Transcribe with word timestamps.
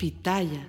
Pitaya. 0.00 0.66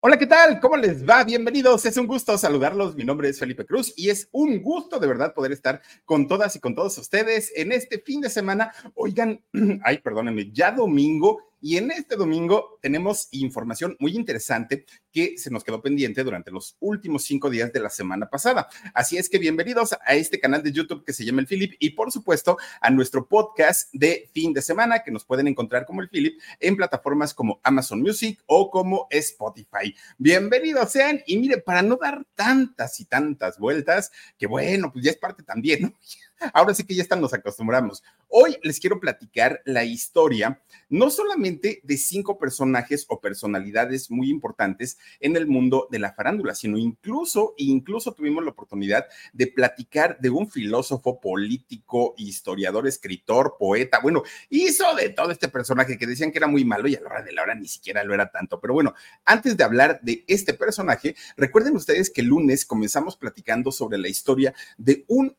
Hola, 0.00 0.16
¿qué 0.16 0.26
tal? 0.26 0.60
¿Cómo 0.60 0.78
les 0.78 1.06
va? 1.06 1.24
Bienvenidos. 1.24 1.84
Es 1.84 1.98
un 1.98 2.06
gusto 2.06 2.38
saludarlos. 2.38 2.96
Mi 2.96 3.04
nombre 3.04 3.28
es 3.28 3.38
Felipe 3.38 3.66
Cruz 3.66 3.92
y 3.98 4.08
es 4.08 4.30
un 4.32 4.62
gusto 4.62 4.98
de 4.98 5.06
verdad 5.06 5.34
poder 5.34 5.52
estar 5.52 5.82
con 6.06 6.26
todas 6.26 6.56
y 6.56 6.58
con 6.58 6.74
todos 6.74 6.96
ustedes 6.96 7.52
en 7.54 7.70
este 7.70 7.98
fin 7.98 8.22
de 8.22 8.30
semana. 8.30 8.72
Oigan, 8.94 9.44
ay, 9.84 9.98
perdónenme, 9.98 10.50
ya 10.50 10.72
domingo 10.72 11.47
y 11.60 11.76
en 11.76 11.90
este 11.90 12.16
domingo 12.16 12.78
tenemos 12.80 13.28
información 13.32 13.96
muy 13.98 14.14
interesante 14.14 14.86
que 15.12 15.36
se 15.38 15.50
nos 15.50 15.64
quedó 15.64 15.82
pendiente 15.82 16.22
durante 16.22 16.50
los 16.50 16.76
últimos 16.80 17.24
cinco 17.24 17.50
días 17.50 17.72
de 17.72 17.80
la 17.80 17.90
semana 17.90 18.28
pasada. 18.28 18.68
Así 18.94 19.16
es 19.16 19.28
que 19.28 19.38
bienvenidos 19.38 19.92
a 19.92 20.14
este 20.14 20.38
canal 20.38 20.62
de 20.62 20.72
YouTube 20.72 21.04
que 21.04 21.12
se 21.12 21.24
llama 21.24 21.40
El 21.40 21.46
Philip 21.46 21.74
y 21.78 21.90
por 21.90 22.12
supuesto 22.12 22.58
a 22.80 22.90
nuestro 22.90 23.26
podcast 23.26 23.92
de 23.92 24.30
fin 24.32 24.52
de 24.52 24.62
semana 24.62 25.02
que 25.02 25.10
nos 25.10 25.24
pueden 25.24 25.48
encontrar 25.48 25.86
como 25.86 26.02
El 26.02 26.08
Philip 26.08 26.40
en 26.60 26.76
plataformas 26.76 27.34
como 27.34 27.60
Amazon 27.62 28.00
Music 28.00 28.40
o 28.46 28.70
como 28.70 29.06
Spotify. 29.10 29.94
Bienvenidos 30.18 30.92
sean 30.92 31.20
y 31.26 31.38
mire, 31.38 31.58
para 31.58 31.82
no 31.82 31.96
dar 31.96 32.24
tantas 32.34 33.00
y 33.00 33.04
tantas 33.04 33.58
vueltas, 33.58 34.12
que 34.38 34.46
bueno, 34.46 34.92
pues 34.92 35.04
ya 35.04 35.10
es 35.10 35.16
parte 35.16 35.42
también, 35.42 35.82
¿no? 35.82 35.92
Ahora 36.52 36.74
sí 36.74 36.84
que 36.84 36.94
ya 36.94 37.02
están, 37.02 37.20
nos 37.20 37.34
acostumbramos. 37.34 38.02
Hoy 38.28 38.56
les 38.62 38.78
quiero 38.78 39.00
platicar 39.00 39.60
la 39.64 39.84
historia, 39.84 40.60
no 40.88 41.10
solamente 41.10 41.80
de 41.82 41.96
cinco 41.96 42.38
personajes 42.38 43.06
o 43.08 43.20
personalidades 43.20 44.10
muy 44.10 44.30
importantes 44.30 44.98
en 45.20 45.36
el 45.36 45.46
mundo 45.46 45.88
de 45.90 45.98
la 45.98 46.12
farándula, 46.12 46.54
sino 46.54 46.78
incluso, 46.78 47.54
incluso 47.56 48.12
tuvimos 48.12 48.44
la 48.44 48.50
oportunidad 48.50 49.06
de 49.32 49.48
platicar 49.48 50.18
de 50.20 50.30
un 50.30 50.48
filósofo 50.50 51.20
político, 51.20 52.14
historiador, 52.16 52.86
escritor, 52.86 53.56
poeta. 53.58 54.00
Bueno, 54.00 54.22
hizo 54.50 54.94
de 54.94 55.08
todo 55.08 55.30
este 55.30 55.48
personaje 55.48 55.98
que 55.98 56.06
decían 56.06 56.30
que 56.30 56.38
era 56.38 56.46
muy 56.46 56.64
malo 56.64 56.88
y 56.88 56.96
a 56.96 57.00
la 57.00 57.08
hora 57.08 57.22
de 57.22 57.32
la 57.32 57.42
hora 57.42 57.54
ni 57.54 57.66
siquiera 57.68 58.04
lo 58.04 58.14
era 58.14 58.30
tanto. 58.30 58.60
Pero 58.60 58.74
bueno, 58.74 58.94
antes 59.24 59.56
de 59.56 59.64
hablar 59.64 60.00
de 60.02 60.24
este 60.28 60.54
personaje, 60.54 61.16
recuerden 61.36 61.76
ustedes 61.76 62.10
que 62.10 62.20
el 62.20 62.28
lunes 62.28 62.64
comenzamos 62.64 63.16
platicando 63.16 63.72
sobre 63.72 63.98
la 63.98 64.08
historia 64.08 64.54
de 64.76 65.04
un 65.08 65.36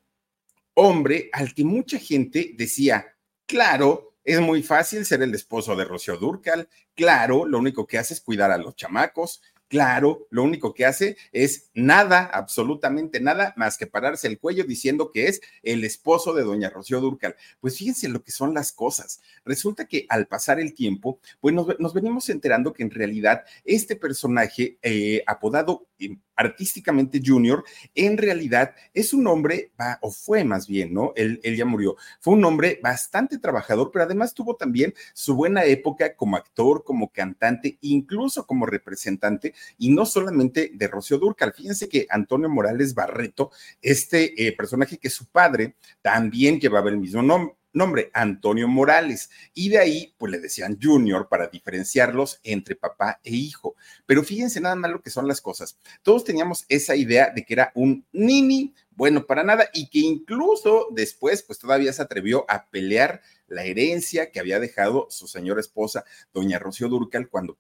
hombre 0.74 1.30
al 1.34 1.54
que 1.54 1.64
mucha 1.64 2.00
gente 2.00 2.54
decía, 2.56 3.16
claro, 3.46 4.16
es 4.24 4.40
muy 4.40 4.64
fácil 4.64 5.06
ser 5.06 5.22
el 5.22 5.34
esposo 5.34 5.76
de 5.76 5.86
Rocío 5.86 6.18
Durcal, 6.18 6.70
claro, 6.96 7.46
lo 7.46 7.58
único 7.58 7.88
que 7.88 7.98
hace 7.98 8.14
es 8.14 8.22
cuidar 8.22 8.52
a 8.52 8.58
los 8.58 8.76
chamacos, 8.76 9.42
Claro, 9.70 10.26
lo 10.32 10.42
único 10.42 10.74
que 10.74 10.84
hace 10.84 11.16
es 11.32 11.70
nada, 11.76 12.26
absolutamente 12.26 13.20
nada, 13.22 13.54
más 13.56 13.78
que 13.78 13.86
pararse 13.86 14.28
el 14.28 14.40
cuello 14.40 14.64
diciendo 14.64 15.12
que 15.12 15.28
es 15.28 15.42
el 15.62 15.84
esposo 15.84 16.34
de 16.34 16.42
doña 16.42 16.72
Rocío 16.72 17.00
Durcal. 17.00 17.36
Pues 17.60 17.78
fíjense 17.78 18.10
lo 18.10 18.24
que 18.24 18.32
son 18.32 18.56
las 18.56 18.72
cosas. 18.72 19.22
Resulta 19.46 19.86
que 19.86 20.08
al 20.10 20.26
pasar 20.26 20.60
el 20.60 20.74
tiempo, 20.74 21.20
pues 21.40 21.54
nos, 21.54 21.94
venimos 21.94 22.30
enterando 22.30 22.74
que 22.74 22.82
en 22.82 22.90
realidad 22.90 23.46
este 23.64 23.96
personaje 23.96 24.80
eh, 24.82 25.24
apodado 25.28 25.88
artísticamente 26.36 27.22
Junior, 27.24 27.64
en 27.94 28.18
realidad 28.18 28.74
es 28.94 29.14
un 29.14 29.28
hombre, 29.28 29.72
o 30.02 30.10
fue 30.10 30.46
más 30.46 30.68
bien, 30.68 30.94
¿no? 30.94 31.12
Él, 31.16 31.40
él 31.44 31.58
ya 31.58 31.66
murió. 31.66 31.98
Fue 32.22 32.34
un 32.34 32.46
hombre 32.46 32.80
bastante 32.82 33.40
trabajador, 33.40 33.92
pero 33.92 34.06
además 34.06 34.34
tuvo 34.34 34.56
también 34.56 34.94
su 35.14 35.36
buena 35.36 35.66
época 35.66 36.16
como 36.16 36.38
actor, 36.38 36.84
como 36.86 37.12
cantante, 37.12 37.78
incluso 37.82 38.48
como 38.48 38.66
representante 38.66 39.54
y 39.78 39.90
no 39.90 40.06
solamente 40.06 40.72
de 40.74 40.88
Rocío 40.88 41.18
Durcal. 41.18 41.54
Fíjense 41.54 41.90
que 41.90 42.08
Antonio 42.10 42.50
Morales 42.50 42.94
Barreto, 42.94 43.52
este 43.82 44.48
eh, 44.48 44.54
personaje 44.54 44.98
que 44.98 45.10
su 45.10 45.26
padre 45.26 45.76
también 46.02 46.60
llevaba 46.60 46.90
el 46.90 46.98
mismo 46.98 47.22
nombre 47.22 47.59
nombre, 47.74 48.10
Antonio 48.14 48.68
Morales. 48.68 49.30
Y 49.54 49.70
de 49.70 49.80
ahí, 49.80 50.16
pues 50.18 50.32
le 50.32 50.40
decían 50.40 50.78
Junior 50.82 51.28
para 51.30 51.48
diferenciarlos 51.48 52.40
entre 52.44 52.76
papá 52.76 53.20
e 53.24 53.32
hijo. 53.32 53.76
Pero 54.06 54.24
fíjense 54.24 54.60
nada 54.62 54.76
más 54.76 54.92
lo 54.92 55.02
que 55.02 55.10
son 55.10 55.28
las 55.28 55.42
cosas. 55.42 55.78
Todos 56.04 56.24
teníamos 56.24 56.66
esa 56.70 56.96
idea 56.96 57.32
de 57.34 57.46
que 57.46 57.54
era 57.54 57.72
un 57.76 58.06
nini, 58.12 58.74
bueno, 58.92 59.26
para 59.26 59.44
nada, 59.44 59.70
y 59.74 59.90
que 59.90 60.00
incluso 60.00 60.88
después, 60.92 61.44
pues 61.44 61.60
todavía 61.60 61.94
se 61.94 62.02
atrevió 62.02 62.46
a 62.50 62.70
pelear 62.70 63.22
la 63.48 63.64
herencia 63.64 64.32
que 64.32 64.40
había 64.40 64.60
dejado 64.60 65.08
su 65.10 65.28
señora 65.28 65.62
esposa, 65.62 66.06
doña 66.34 66.60
Rocío 66.60 66.90
Durcal, 66.90 67.30
cuando 67.30 67.58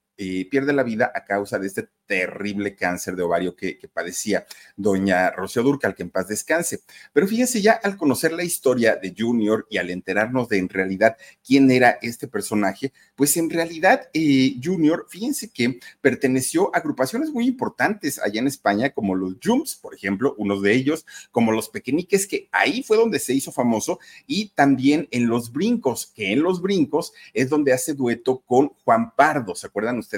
pierde 0.50 0.74
la 0.74 0.84
vida 0.84 1.12
a 1.16 1.24
causa 1.24 1.57
de 1.59 1.68
este 1.68 1.88
terrible 2.09 2.75
cáncer 2.75 3.16
de 3.16 3.22
ovario 3.22 3.56
que, 3.56 3.80
padecía 3.94 4.46
doña 4.75 5.30
Rocío 5.30 5.62
Durcal, 5.62 5.94
que 5.94 6.03
en 6.03 6.09
paz 6.09 6.28
descanse. 6.28 6.81
Pero 7.13 7.28
fíjense 7.28 7.62
ya 7.62 7.74
al 7.74 7.97
conocer 7.97 8.34
la 8.34 8.44
historia 8.44 8.96
de 8.96 9.13
Junior 9.18 9.68
y 9.69 9.78
al 9.78 9.91
enterarnos 9.91 10.50
de 10.50 10.57
en 10.57 10.69
realidad 10.69 11.18
quién 11.46 11.69
era 11.69 12.00
este 12.02 12.28
personaje, 12.28 12.91
pues 13.16 13.38
en 13.38 13.50
realidad 13.50 14.09
eh, 14.13 14.56
Junior, 14.62 15.06
fíjense 15.07 15.52
que 15.52 15.80
perteneció 16.02 16.74
a 16.74 16.80
agrupaciones 16.80 17.30
muy 17.30 17.46
importantes 17.46 18.19
allá 18.19 18.40
en 18.40 18.47
España, 18.47 18.90
como 18.90 19.16
los 19.16 19.36
Jumps, 19.44 19.75
por 19.75 19.94
ejemplo, 19.94 20.36
uno 20.38 20.59
de 20.59 20.74
ellos, 20.74 21.06
como 21.31 21.51
los 21.51 21.69
Pequeñiques, 21.69 22.28
que 22.28 22.50
ahí 22.51 22.81
fue 22.81 22.97
donde 22.97 23.19
se 23.19 23.34
hizo 23.34 23.51
famoso, 23.51 24.00
y 24.25 24.50
también 24.50 25.07
en 25.12 25.28
los 25.28 25.51
Brincos, 25.51 26.07
que 26.07 26.34
en 26.34 26.41
los 26.41 26.62
Brincos 26.62 27.13
es 27.34 27.50
donde 27.50 27.72
hace 27.72 27.94
dueto 27.94 28.40
con 28.40 28.69
Juan 28.84 29.13
Pardo, 29.16 29.53
¿se 29.53 29.68
acuerdan 29.68 30.00
ustedes? 30.00 30.08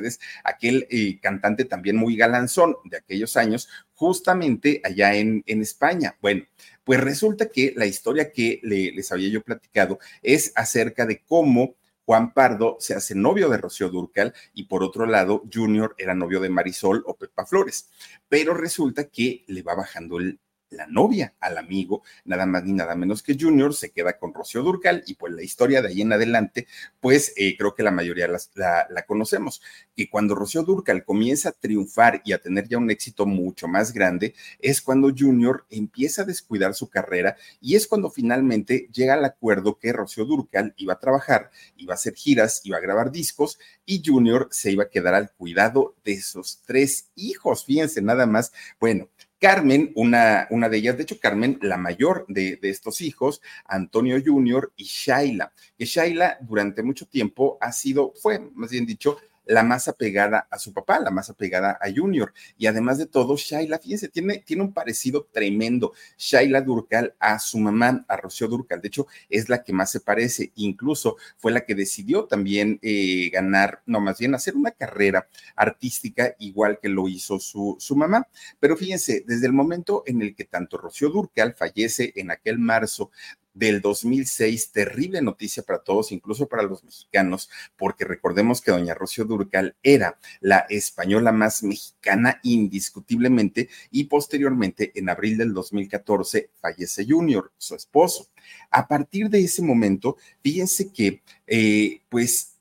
Aquel 0.44 0.88
eh, 0.90 1.20
cantante 1.22 1.66
también 1.66 1.96
muy 1.96 2.16
galanzón 2.16 2.76
de 2.86 2.98
aquellos 2.98 3.38
años, 3.38 3.70
justamente 3.94 4.82
allá 4.84 5.16
en, 5.16 5.44
España. 5.46 6.18
Bueno, 6.22 6.46
pues 6.84 7.00
resulta 7.00 7.50
que 7.50 7.74
la 7.76 7.86
historia 7.86 8.32
que 8.32 8.60
les 8.64 9.12
había 9.12 9.30
yo 9.30 9.42
platicado 9.42 10.00
es 10.22 10.52
acerca 10.56 11.06
de 11.06 11.22
cómo 11.24 11.76
Juan 12.06 12.34
Pardo 12.34 12.78
se 12.80 12.96
hace 12.96 13.16
novio 13.16 13.48
de 13.50 13.58
Rocío 13.58 13.90
Durcal 13.90 14.34
y 14.54 14.64
por 14.66 14.84
otro 14.84 15.06
lado, 15.06 15.44
Junior 15.54 15.96
era 15.98 16.16
novio 16.16 16.40
de 16.40 16.50
Marisol 16.50 17.04
o 17.06 17.16
Pepa 17.16 17.46
Flores. 17.46 17.90
Pero 18.28 18.54
resulta 18.54 19.06
que 19.06 19.44
le 19.48 19.62
va 19.62 19.76
bajando 19.76 20.18
el 20.18 20.40
la 20.72 20.88
novia 20.88 21.36
al 21.40 21.58
amigo, 21.58 22.04
nada 22.26 22.46
más 22.46 22.64
ni 22.64 22.74
nada 22.74 22.96
menos 22.96 23.22
que 23.22 23.38
Junior, 23.40 23.74
se 23.74 23.92
queda 23.92 24.18
con 24.18 24.34
Rocío 24.34 24.64
Durcal 24.64 25.04
y 25.06 25.16
pues 25.16 25.34
la 25.34 25.44
historia 25.44 25.82
de 25.82 25.90
ahí 25.90 26.02
en 26.02 26.14
adelante, 26.14 26.68
pues 27.00 27.34
eh, 27.36 27.56
creo 27.58 27.76
que 27.76 27.84
la 27.84 27.92
mayoría 27.92 28.28
la, 28.28 28.88
la, 28.90 29.06
conocemos, 29.06 29.62
que 29.96 30.10
cuando 30.10 30.34
Rocío 30.34 30.64
Durcal 30.64 31.04
comienza 31.04 31.50
a 31.50 31.52
triunfar 31.52 32.22
y 32.26 32.34
a 32.34 32.42
tener 32.42 32.68
ya 32.68 32.78
un 32.78 32.90
éxito 32.90 33.26
mucho 33.26 33.68
más 33.68 33.94
grande, 33.94 34.34
es 34.60 34.82
cuando 34.82 35.14
Junior 35.16 35.66
empieza 35.70 36.22
a 36.24 36.26
descuidar 36.26 36.74
su 36.74 36.90
carrera 36.90 37.36
y 37.60 37.76
es 37.76 37.88
cuando 37.88 38.10
finalmente 38.10 38.88
llega 38.92 39.16
al 39.16 39.26
acuerdo 39.26 39.78
que 39.78 39.94
Rocío 39.94 40.26
Durcal 40.26 40.74
iba 40.78 40.94
a 40.94 41.00
trabajar, 41.00 41.52
iba 41.76 41.94
a 41.94 41.96
hacer 41.96 42.16
giras, 42.16 42.62
iba 42.64 42.78
a 42.78 42.82
grabar 42.82 43.12
discos 43.12 43.60
y 43.86 44.02
Junior 44.06 44.48
se 44.52 44.72
iba 44.72 44.86
a 44.86 44.90
quedar 44.90 45.16
al 45.16 45.32
cuidado 45.32 45.96
de 46.04 46.14
esos 46.14 46.62
tres 46.66 47.10
hijos, 47.16 47.66
fíjense 47.66 48.02
nada 48.02 48.26
más, 48.26 48.54
bueno, 48.80 49.10
Carmen, 49.42 49.92
una, 49.96 50.46
una 50.52 50.70
de 50.70 50.78
ellas, 50.78 50.98
de 50.98 51.04
hecho, 51.04 51.20
Carmen, 51.20 51.58
la 51.64 51.76
mayor 51.76 52.26
de, 52.28 52.60
estos 52.62 53.02
hijos, 53.02 53.42
Antonio 53.66 54.22
Jr. 54.24 54.72
y 54.76 54.84
Shaila, 54.84 55.52
que 55.76 55.86
Shaila 55.86 56.38
durante 56.42 56.84
mucho 56.84 57.08
tiempo 57.08 57.58
ha 57.60 57.72
sido, 57.72 58.14
fue 58.22 58.38
más 58.54 58.70
bien 58.70 58.86
dicho, 58.86 59.18
la 59.46 59.64
más 59.64 59.88
apegada 59.88 60.48
a 60.50 60.58
su 60.58 60.74
papá, 60.74 61.00
la 61.00 61.12
más 61.12 61.30
apegada 61.30 61.78
a 61.82 61.92
Junior. 61.94 62.34
Y 62.58 62.68
además 62.68 62.98
de 62.98 63.06
todo, 63.06 63.36
Shaila, 63.36 63.80
fíjense, 63.80 64.10
tiene, 64.10 64.40
tiene 64.40 64.64
un 64.64 64.74
parecido 64.74 65.28
tremendo. 65.32 65.94
Shaila 66.18 66.62
Durcal 66.62 67.16
a 67.20 67.40
su 67.40 67.60
mamá, 67.60 68.06
a 68.08 68.18
Rocío 68.18 68.48
Durcal. 68.48 68.82
De 68.82 68.88
hecho, 68.88 69.08
es 69.30 69.50
la 69.50 69.64
que 69.64 69.74
más 69.74 69.92
se 69.92 70.00
parece. 70.00 70.52
Incluso 70.56 71.18
fue 71.38 71.52
la 71.52 71.66
que 71.66 71.76
decidió 71.76 72.26
también 72.26 72.80
eh, 72.82 73.30
ganar, 73.32 73.82
no, 73.86 74.00
más 74.00 74.20
bien 74.20 74.36
hacer 74.36 74.56
una 74.56 74.72
carrera 74.72 75.28
artística 75.56 76.36
igual 76.40 76.80
que 76.82 76.90
lo 76.90 77.08
hizo 77.08 77.40
su, 77.40 77.76
su 77.80 77.96
mamá. 77.96 78.28
Pero 78.60 78.78
fíjense, 78.78 79.24
desde 79.28 79.48
el 79.48 79.54
momento 79.54 80.04
en 80.06 80.22
el 80.22 80.36
que 80.36 80.46
tanto 80.46 80.78
Rocío 80.78 81.10
Durcal 81.10 81.54
fallece 81.54 82.14
en 82.16 82.32
aquel 82.32 82.60
marzo 82.60 83.12
del 83.54 83.82
2006, 83.82 84.72
terrible 84.72 85.22
noticia 85.22 85.64
para 85.64 85.84
todos, 85.84 86.12
incluso 86.12 86.48
para 86.48 86.64
los 86.64 86.84
mexicanos, 86.84 87.50
porque 87.78 88.06
recordemos 88.06 88.62
que 88.62 88.72
doña 88.72 88.94
Rocío 88.94 89.26
Durcal 89.26 89.76
era 89.84 90.18
la 90.40 90.66
española 90.70 91.32
más 91.32 91.64
mexicana 91.64 92.40
indiscutiblemente 92.44 93.70
y 93.92 94.06
posteriormente, 94.06 94.92
en 94.96 95.10
abril 95.10 95.38
del 95.38 95.54
2014, 95.54 96.50
fallece 96.60 97.06
Junior, 97.08 97.52
su 97.58 97.76
esposo. 97.76 98.30
A 98.70 98.88
partir 98.88 99.30
de 99.30 99.44
ese 99.44 99.62
momento, 99.62 100.18
fíjense 100.42 100.92
que, 100.92 101.22
eh, 101.48 102.02
pues, 102.10 102.56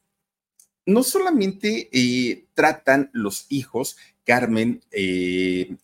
no 0.87 1.03
solamente 1.03 1.89
eh, 1.93 2.47
tratan 2.55 3.11
los 3.13 3.47
hijos 3.49 3.97
Carmen, 4.31 4.81
eh, 4.93 5.75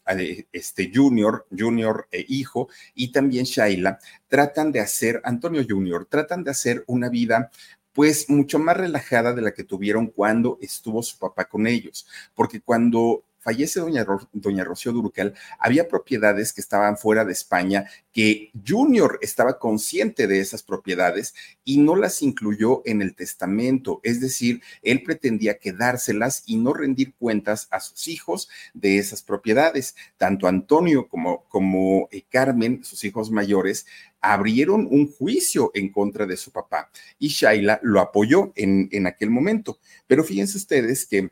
este 0.52 0.92
Junior, 0.94 1.48
Junior 1.50 2.06
e 2.12 2.24
hijo, 2.28 2.68
y 2.94 3.10
también 3.10 3.44
Shaila, 3.44 3.98
tratan 4.28 4.70
de 4.70 4.78
hacer, 4.78 5.20
Antonio 5.24 5.64
Junior, 5.68 6.06
tratan 6.08 6.44
de 6.44 6.52
hacer 6.52 6.84
una 6.86 7.08
vida 7.08 7.50
pues 7.92 8.30
mucho 8.30 8.60
más 8.60 8.76
relajada 8.76 9.32
de 9.32 9.42
la 9.42 9.52
que 9.52 9.64
tuvieron 9.64 10.06
cuando 10.06 10.58
estuvo 10.60 11.02
su 11.02 11.18
papá 11.18 11.46
con 11.46 11.66
ellos, 11.66 12.06
porque 12.36 12.60
cuando 12.60 13.24
fallece 13.46 13.78
doña, 13.78 14.04
doña 14.32 14.64
Rocío 14.64 14.90
Durcal, 14.90 15.32
había 15.60 15.86
propiedades 15.86 16.52
que 16.52 16.60
estaban 16.60 16.98
fuera 16.98 17.24
de 17.24 17.32
España, 17.32 17.86
que 18.12 18.50
Junior 18.66 19.20
estaba 19.22 19.60
consciente 19.60 20.26
de 20.26 20.40
esas 20.40 20.64
propiedades 20.64 21.32
y 21.64 21.78
no 21.78 21.94
las 21.94 22.22
incluyó 22.22 22.82
en 22.86 23.02
el 23.02 23.14
testamento. 23.14 24.00
Es 24.02 24.20
decir, 24.20 24.62
él 24.82 25.04
pretendía 25.04 25.58
quedárselas 25.58 26.42
y 26.44 26.56
no 26.56 26.72
rendir 26.72 27.14
cuentas 27.14 27.68
a 27.70 27.78
sus 27.78 28.08
hijos 28.08 28.48
de 28.74 28.98
esas 28.98 29.22
propiedades. 29.22 29.94
Tanto 30.16 30.48
Antonio 30.48 31.06
como, 31.06 31.44
como 31.44 32.08
eh, 32.10 32.24
Carmen, 32.28 32.82
sus 32.82 33.04
hijos 33.04 33.30
mayores, 33.30 33.86
abrieron 34.20 34.88
un 34.90 35.12
juicio 35.12 35.70
en 35.72 35.92
contra 35.92 36.26
de 36.26 36.36
su 36.36 36.50
papá 36.50 36.90
y 37.16 37.28
Shaila 37.28 37.78
lo 37.84 38.00
apoyó 38.00 38.52
en, 38.56 38.88
en 38.90 39.06
aquel 39.06 39.30
momento. 39.30 39.78
Pero 40.08 40.24
fíjense 40.24 40.56
ustedes 40.58 41.06
que 41.06 41.30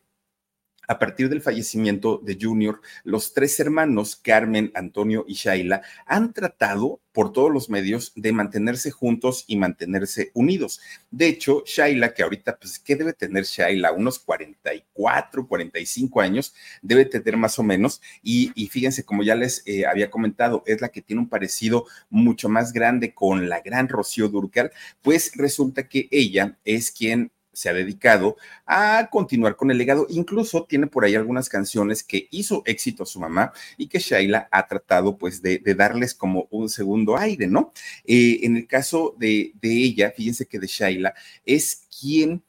a 0.88 0.98
partir 0.98 1.28
del 1.28 1.42
fallecimiento 1.42 2.20
de 2.22 2.38
Junior, 2.40 2.80
los 3.04 3.32
tres 3.32 3.58
hermanos, 3.60 4.16
Carmen, 4.16 4.70
Antonio 4.74 5.24
y 5.26 5.34
Shaila, 5.34 5.82
han 6.06 6.32
tratado 6.32 7.00
por 7.14 7.32
todos 7.32 7.52
los 7.52 7.70
medios 7.70 8.12
de 8.16 8.32
mantenerse 8.32 8.90
juntos 8.90 9.44
y 9.46 9.56
mantenerse 9.56 10.32
unidos. 10.34 10.80
De 11.12 11.28
hecho, 11.28 11.62
Shaila, 11.64 12.12
que 12.12 12.24
ahorita, 12.24 12.58
pues, 12.58 12.80
¿qué 12.80 12.96
debe 12.96 13.12
tener 13.12 13.44
Shaila? 13.44 13.92
Unos 13.92 14.18
44, 14.18 15.46
45 15.46 16.20
años, 16.20 16.54
debe 16.82 17.04
tener 17.04 17.36
más 17.36 17.56
o 17.60 17.62
menos. 17.62 18.02
Y, 18.20 18.50
fíjense, 18.68 19.04
como 19.04 19.22
ya 19.22 19.36
les 19.36 19.62
eh, 19.64 19.86
había 19.86 20.10
comentado, 20.10 20.64
es 20.66 20.80
la 20.80 20.88
que 20.88 21.02
tiene 21.02 21.22
un 21.22 21.28
parecido 21.28 21.86
mucho 22.10 22.48
más 22.48 22.72
grande 22.72 23.14
con 23.14 23.48
la 23.48 23.60
gran 23.60 23.88
Rocío 23.88 24.28
Durcal, 24.28 24.72
pues 25.00 25.30
resulta 25.36 25.88
que 25.88 26.08
ella 26.10 26.58
es 26.64 26.90
quien 26.90 27.30
se 27.54 27.68
ha 27.68 27.72
dedicado 27.72 28.36
a 28.66 29.08
continuar 29.10 29.56
con 29.56 29.70
el 29.70 29.78
legado. 29.78 30.06
Incluso 30.10 30.64
tiene 30.64 30.86
por 30.86 31.04
ahí 31.04 31.14
algunas 31.14 31.48
canciones 31.48 32.02
que 32.02 32.28
hizo 32.30 32.62
éxito 32.66 33.02
a 33.02 33.06
su 33.06 33.20
mamá 33.20 33.52
y 33.76 33.88
que 33.88 33.98
Shaila 33.98 34.48
ha 34.50 34.66
tratado 34.66 35.16
pues 35.16 35.42
de, 35.42 35.58
darles 35.74 36.14
como 36.14 36.46
un 36.50 36.68
segundo 36.68 37.16
aire, 37.16 37.46
¿no? 37.46 37.72
Eh, 38.04 38.40
en 38.42 38.56
el 38.56 38.66
caso 38.66 39.14
de, 39.18 39.52
ella, 39.62 40.12
fíjense 40.16 40.46
que 40.46 40.58
de 40.58 40.66
Shaila 40.66 41.14
es 41.44 41.86
quien 42.00 42.42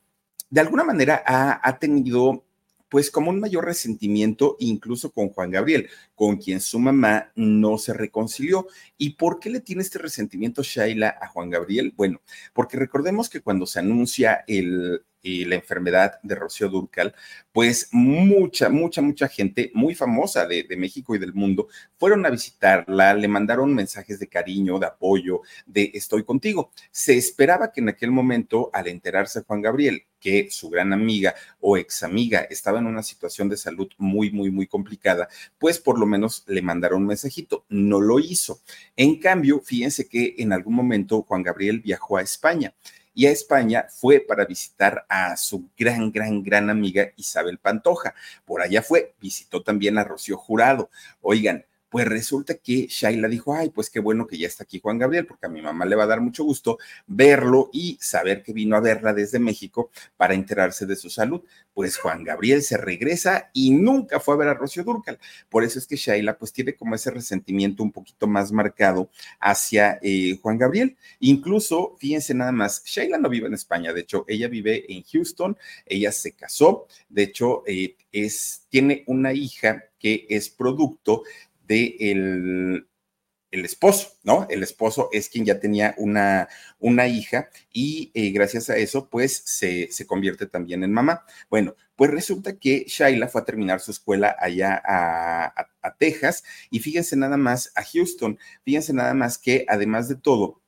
de 0.49 0.61
alguna 0.61 0.83
manera 0.83 1.23
ha, 1.25 1.59
ha 1.67 1.79
tenido 1.79 2.45
pues 2.89 3.11
como 3.11 3.29
un 3.29 3.39
mayor 3.39 3.65
resentimiento 3.65 4.55
incluso 4.59 5.11
con 5.11 5.29
Juan 5.29 5.51
Gabriel, 5.51 5.89
con 6.13 6.37
quien 6.37 6.61
su 6.61 6.79
mamá 6.79 7.31
no 7.35 7.77
se 7.77 7.93
reconcilió. 7.93 8.67
¿Y 8.97 9.11
por 9.11 9.39
qué 9.39 9.49
le 9.49 9.59
tiene 9.59 9.81
este 9.81 9.99
resentimiento 9.99 10.63
Shaila 10.63 11.17
a 11.21 11.27
Juan 11.27 11.49
Gabriel? 11.49 11.93
Bueno, 11.95 12.21
porque 12.53 12.77
recordemos 12.77 13.29
que 13.29 13.41
cuando 13.41 13.65
se 13.65 13.79
anuncia 13.79 14.43
el, 14.47 15.01
la 15.25 15.55
enfermedad 15.55 16.19
de 16.23 16.35
Rocío 16.35 16.69
Durcal, 16.69 17.15
pues 17.51 17.89
mucha, 17.91 18.69
mucha, 18.69 19.01
mucha 19.01 19.27
gente 19.27 19.71
muy 19.73 19.95
famosa 19.95 20.45
de, 20.45 20.63
de, 20.63 20.77
México 20.77 21.15
y 21.15 21.19
del 21.19 21.33
mundo 21.33 21.67
fueron 21.97 22.25
a 22.25 22.29
visitarla, 22.29 23.13
le 23.13 23.27
mandaron 23.27 23.73
mensajes 23.73 24.19
de 24.19 24.27
cariño, 24.27 24.79
de 24.79 24.87
apoyo, 24.87 25.41
de 25.65 25.91
estoy 25.93 26.23
contigo. 26.23 26.71
Se 26.91 27.17
esperaba 27.17 27.71
que 27.71 27.81
en 27.81 27.89
aquel 27.89 28.11
momento, 28.11 28.69
al 28.73 28.87
enterarse 28.87 29.41
Juan 29.41 29.61
Gabriel 29.61 30.05
que 30.25 30.49
su 30.49 30.71
gran 30.71 30.91
amiga 30.91 31.35
o 31.59 31.77
ex 31.77 32.01
amiga 32.01 32.47
estaba 32.49 32.79
en 32.79 32.87
una 32.87 33.03
situación 33.03 33.47
de 33.47 33.57
salud 33.57 33.87
muy, 33.99 34.31
muy, 34.31 34.49
muy 34.49 34.65
complicada, 34.65 35.29
pues 35.59 35.77
por 35.77 35.99
lo 35.99 36.07
menos 36.07 36.43
le 36.47 36.63
mandaron 36.63 37.03
un 37.03 37.09
mensajito. 37.09 37.63
No 37.69 38.01
lo 38.01 38.17
hizo. 38.17 38.59
En 38.95 39.19
cambio, 39.19 39.61
fíjense 39.61 40.09
que 40.09 40.33
en 40.39 40.51
algún 40.51 40.73
momento 40.73 41.21
Juan 41.21 41.43
Gabriel 41.43 41.79
viajó 41.79 42.17
a 42.17 42.23
España 42.23 42.73
y 43.13 43.27
a 43.27 43.31
España 43.31 43.85
fue 43.87 44.19
para 44.19 44.45
visitar 44.45 45.05
a 45.09 45.37
su 45.37 45.69
gran, 45.77 46.11
gran, 46.11 46.41
gran 46.41 46.71
amiga 46.71 47.11
Isabel 47.17 47.59
Pantoja. 47.59 48.15
Por 48.45 48.63
allá 48.63 48.81
fue, 48.81 49.13
visitó 49.21 49.61
también 49.61 49.99
a 49.99 50.03
Rocío 50.03 50.37
Jurado. 50.37 50.89
Oigan, 51.21 51.65
pues 51.95 52.09
resulta 52.09 52.55
que 52.55 52.87
Shaila 52.89 53.29
dijo, 53.29 53.55
ay, 53.55 53.69
pues 53.69 53.89
qué 53.89 54.01
bueno 54.01 54.27
que 54.27 54.37
ya 54.37 54.47
está 54.47 54.65
aquí 54.65 54.81
Juan 54.81 54.97
Gabriel, 54.97 55.25
porque 55.25 55.45
a 55.45 55.49
mi 55.49 55.61
mamá 55.61 55.85
le 55.85 55.95
va 55.95 56.03
a 56.03 56.07
dar 56.07 56.19
mucho 56.19 56.43
gusto 56.43 56.77
verlo 57.07 57.69
y 57.71 57.97
saber 58.01 58.43
que 58.43 58.51
vino 58.51 58.75
a 58.75 58.81
verla 58.81 59.13
desde 59.13 59.39
México 59.39 59.91
para 60.17 60.33
enterarse 60.33 60.85
de 60.85 60.97
su 60.97 61.09
salud. 61.09 61.41
Pues 61.73 61.97
Juan 61.97 62.25
Gabriel 62.25 62.63
se 62.63 62.75
regresa 62.75 63.49
y 63.53 63.71
nunca 63.71 64.19
fue 64.19 64.33
a 64.33 64.37
ver 64.39 64.49
a 64.49 64.55
Rocío 64.55 64.83
Durcal. 64.83 65.19
Por 65.47 65.63
eso 65.63 65.79
es 65.79 65.87
que 65.87 65.95
Shaila 65.95 66.37
pues 66.37 66.51
tiene 66.51 66.75
como 66.75 66.95
ese 66.95 67.11
resentimiento 67.11 67.81
un 67.81 67.93
poquito 67.93 68.27
más 68.27 68.51
marcado 68.51 69.09
hacia 69.39 69.97
eh, 70.01 70.37
Juan 70.41 70.57
Gabriel. 70.57 70.97
Incluso, 71.21 71.95
fíjense 71.97 72.33
nada 72.33 72.51
más, 72.51 72.83
Shaila 72.83 73.19
no 73.19 73.29
vive 73.29 73.47
en 73.47 73.53
España, 73.53 73.93
de 73.93 74.01
hecho, 74.01 74.25
ella 74.27 74.49
vive 74.49 74.83
en 74.93 75.01
Houston, 75.03 75.57
ella 75.85 76.11
se 76.11 76.33
casó, 76.33 76.87
de 77.07 77.23
hecho, 77.23 77.63
eh, 77.65 77.95
es, 78.11 78.65
tiene 78.67 79.05
una 79.07 79.31
hija 79.31 79.85
que 79.97 80.27
es 80.29 80.49
producto 80.49 81.23
de 81.67 81.95
el, 81.99 82.87
el 83.51 83.65
esposo, 83.65 84.09
¿no? 84.23 84.47
El 84.49 84.63
esposo 84.63 85.09
es 85.11 85.29
quien 85.29 85.45
ya 85.45 85.59
tenía 85.59 85.95
una, 85.97 86.47
una 86.79 87.07
hija 87.07 87.49
y 87.71 88.11
eh, 88.13 88.31
gracias 88.31 88.69
a 88.69 88.77
eso, 88.77 89.09
pues 89.09 89.41
se, 89.45 89.91
se, 89.91 90.05
convierte 90.05 90.45
también 90.45 90.83
en 90.83 90.93
mamá. 90.93 91.25
Bueno, 91.49 91.75
pues 91.95 92.11
resulta 92.11 92.57
que 92.57 92.85
Shaila 92.87 93.27
fue 93.27 93.41
a 93.41 93.45
terminar 93.45 93.79
su 93.79 93.91
escuela 93.91 94.35
allá 94.39 94.81
a, 94.85 95.53
a 95.81 95.95
Texas 95.97 96.43
y 96.69 96.79
fíjense 96.79 97.15
nada 97.15 97.37
más 97.37 97.71
a 97.75 97.83
Houston, 97.83 98.37
fíjense 98.63 98.93
nada 98.93 99.13
más 99.13 99.37
que 99.37 99.65
además 99.67 100.09
de 100.09 100.15
todo, 100.15 100.61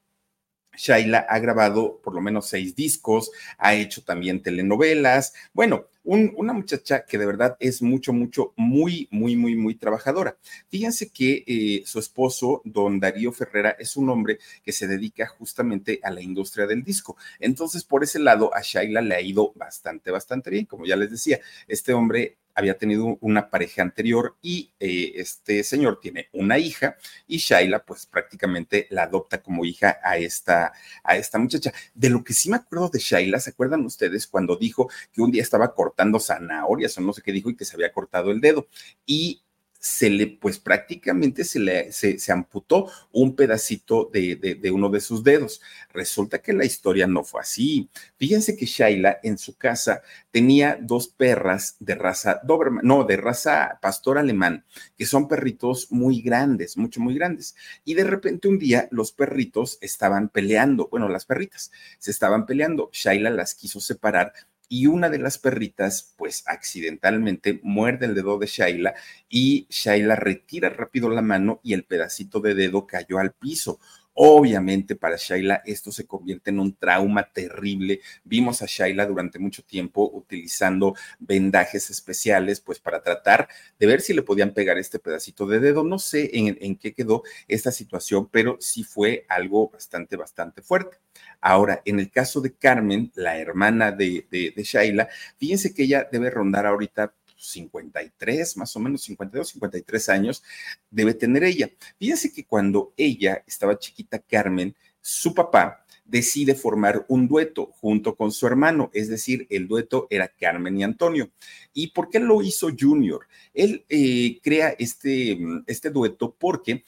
Shaila 0.77 1.25
ha 1.29 1.39
grabado 1.39 1.99
por 2.03 2.13
lo 2.13 2.21
menos 2.21 2.47
seis 2.47 2.75
discos, 2.75 3.31
ha 3.57 3.75
hecho 3.75 4.03
también 4.03 4.41
telenovelas. 4.41 5.33
Bueno, 5.53 5.87
una 6.07 6.53
muchacha 6.53 7.03
que 7.05 7.17
de 7.17 7.25
verdad 7.25 7.57
es 7.59 7.81
mucho, 7.81 8.13
mucho, 8.13 8.53
muy, 8.55 9.09
muy, 9.11 9.35
muy, 9.35 9.55
muy 9.55 9.75
trabajadora. 9.75 10.37
Fíjense 10.69 11.09
que 11.09 11.43
eh, 11.45 11.83
su 11.85 11.99
esposo, 11.99 12.61
don 12.63 12.99
Darío 13.01 13.33
Ferrera, 13.33 13.75
es 13.77 13.97
un 13.97 14.09
hombre 14.09 14.39
que 14.63 14.71
se 14.71 14.87
dedica 14.87 15.27
justamente 15.27 15.99
a 16.03 16.11
la 16.11 16.21
industria 16.21 16.65
del 16.65 16.83
disco. 16.83 17.17
Entonces, 17.39 17.83
por 17.83 18.03
ese 18.03 18.19
lado, 18.19 18.55
a 18.55 18.61
Shaila 18.61 19.01
le 19.01 19.15
ha 19.15 19.21
ido 19.21 19.51
bastante, 19.55 20.09
bastante 20.09 20.49
bien. 20.49 20.65
Como 20.65 20.85
ya 20.85 20.95
les 20.95 21.11
decía, 21.11 21.41
este 21.67 21.93
hombre 21.93 22.37
había 22.57 22.75
tenido 22.75 23.19
una 23.21 23.51
pareja 23.51 23.83
anterior 23.83 24.35
y 24.41 24.73
eh, 24.79 25.13
este 25.15 25.63
señor 25.63 25.99
tiene 25.99 26.27
una 26.33 26.57
hija 26.57 26.97
y 27.27 27.37
Shaila 27.37 27.85
pues 27.85 28.07
prácticamente 28.07 28.87
la 28.89 29.03
adopta 29.03 29.43
como 29.43 29.63
hija 29.63 29.99
a 30.03 30.17
esta, 30.17 30.73
a 31.03 31.17
esta 31.17 31.37
muchacha. 31.37 31.71
De 31.93 32.09
lo 32.09 32.23
que 32.23 32.33
sí 32.33 32.49
me 32.49 32.55
acuerdo 32.57 32.89
de 32.89 32.97
Shaila, 32.97 33.39
¿se 33.39 33.51
acuerdan 33.51 33.85
ustedes 33.85 34.25
cuando 34.25 34.55
dijo 34.55 34.89
que 35.13 35.21
un 35.21 35.31
día 35.31 35.43
estaba 35.43 35.75
cortando 35.75 36.19
zanahorias 36.19 36.97
o 36.97 37.01
no 37.01 37.13
sé 37.13 37.21
qué 37.21 37.31
dijo 37.31 37.51
y 37.51 37.55
que 37.55 37.63
se 37.63 37.75
había 37.75 37.93
cortado 37.93 38.31
el 38.31 38.41
dedo? 38.41 38.67
Y 39.05 39.43
se 39.79 40.09
le, 40.09 40.27
pues 40.27 40.59
prácticamente 40.59 41.43
se 41.43 41.59
le 41.59 41.91
se, 41.91 42.31
amputó 42.31 42.91
un 43.11 43.35
pedacito 43.35 44.09
de, 44.11 44.35
de, 44.35 44.71
uno 44.71 44.89
de 44.89 44.99
sus 44.99 45.23
dedos. 45.23 45.61
Resulta 45.93 46.39
que 46.39 46.53
la 46.53 46.65
historia 46.65 47.07
no 47.07 47.23
fue 47.23 47.41
así. 47.41 47.89
Fíjense 48.17 48.55
que 48.55 48.65
Shaila 48.65 49.19
en 49.23 49.37
su 49.37 49.55
casa 49.55 50.01
tenía 50.31 50.77
dos 50.81 51.07
perras 51.07 51.75
de 51.79 51.95
raza 51.95 52.41
Doberman, 52.43 52.85
no, 52.85 53.03
de 53.03 53.17
raza 53.17 53.79
pastor 53.81 54.17
alemán, 54.17 54.65
que 54.97 55.05
son 55.05 55.27
perritos 55.27 55.91
muy 55.91 56.21
grandes, 56.21 56.77
mucho, 56.77 56.99
muy 56.99 57.15
grandes. 57.15 57.55
Y 57.85 57.93
de 57.93 58.03
repente 58.03 58.47
un 58.47 58.59
día 58.59 58.87
los 58.91 59.11
perritos 59.11 59.77
estaban 59.81 60.29
peleando, 60.29 60.87
bueno, 60.89 61.09
las 61.09 61.25
perritas 61.25 61.71
se 61.99 62.11
estaban 62.11 62.45
peleando. 62.45 62.89
Shaila 62.91 63.29
las 63.29 63.55
quiso 63.55 63.79
separar 63.79 64.33
y 64.69 64.87
una 64.87 65.09
de 65.09 65.19
las 65.19 65.37
perritas, 65.37 66.13
pues 66.17 66.43
accidentalmente 66.47 67.59
muerde 67.63 68.05
el 68.05 68.15
dedo 68.15 68.37
de 68.37 68.47
Shaila 68.47 68.95
y 69.29 69.67
Shaila 69.69 70.15
retira 70.15 70.69
rápido 70.69 71.09
la 71.09 71.21
mano 71.21 71.59
y 71.63 71.73
el 71.73 71.83
pedacito 71.85 72.39
de 72.39 72.53
dedo 72.53 72.85
cayó 72.87 73.19
al 73.19 73.31
piso. 73.31 73.79
Obviamente 74.19 74.95
para 74.95 75.15
Shaila 75.15 75.61
esto 75.63 75.91
se 75.91 76.07
convierte 76.07 76.49
en 76.49 76.59
un 76.59 76.75
trauma 76.75 77.31
terrible. 77.31 78.01
Vimos 78.23 78.63
a 78.63 78.65
Shaila 78.67 79.05
durante 79.05 79.37
mucho 79.37 79.63
tiempo 79.63 80.09
utilizando 80.11 80.95
vendajes 81.19 81.91
especiales, 81.91 82.59
pues 82.59 82.79
para 82.79 83.03
tratar 83.03 83.47
de 83.77 83.85
ver 83.85 84.01
si 84.01 84.15
le 84.15 84.23
podían 84.23 84.55
pegar 84.55 84.79
este 84.79 84.97
pedacito 84.97 85.45
de 85.45 85.59
dedo. 85.59 85.83
No 85.83 85.99
sé 85.99 86.31
en, 86.33 86.77
qué 86.77 86.95
quedó 86.95 87.21
esta 87.47 87.71
situación, 87.71 88.27
pero 88.31 88.57
sí 88.59 88.83
fue 88.83 89.27
algo 89.29 89.69
bastante, 89.69 90.15
bastante 90.15 90.63
fuerte. 90.63 90.97
Ahora, 91.39 91.83
en 91.85 91.99
el 91.99 92.09
caso 92.09 92.41
de 92.41 92.55
Carmen, 92.55 93.11
la 93.13 93.37
hermana 93.37 93.91
de, 93.91 94.25
de, 94.31 94.63
Shaila, 94.63 95.09
fíjense 95.37 95.75
que 95.75 95.83
ella 95.83 96.07
debe 96.11 96.31
rondar 96.31 96.65
ahorita 96.65 97.13
53, 97.37 98.57
más 98.57 98.75
o 98.75 98.79
menos 98.79 99.03
52, 99.03 99.49
53 99.49 100.09
años 100.09 100.43
debe 100.89 101.13
tener 101.13 101.43
ella. 101.43 101.69
Fíjense 101.97 102.31
que 102.31 102.45
cuando 102.45 102.93
ella 102.97 103.43
estaba 103.47 103.77
chiquita, 103.77 104.19
Carmen, 104.19 104.75
su 105.01 105.33
papá 105.33 105.85
decide 106.07 106.55
formar 106.55 107.05
un 107.09 107.27
dueto 107.27 107.67
junto 107.79 108.15
con 108.15 108.31
su 108.31 108.47
hermano, 108.47 108.89
es 108.93 109.09
decir, 109.09 109.45
el 109.49 109.67
dueto 109.67 110.07
era 110.09 110.27
Carmen 110.27 110.77
y 110.77 110.83
Antonio. 110.83 111.29
¿Y 111.73 111.87
por 111.87 112.09
qué 112.09 112.19
lo 112.19 112.41
hizo 112.41 112.69
Junior? 112.77 113.27
Él 113.53 113.85
eh, 113.89 114.39
crea 114.41 114.69
este, 114.79 115.37
este 115.67 115.89
dueto 115.89 116.35
porque 116.37 116.83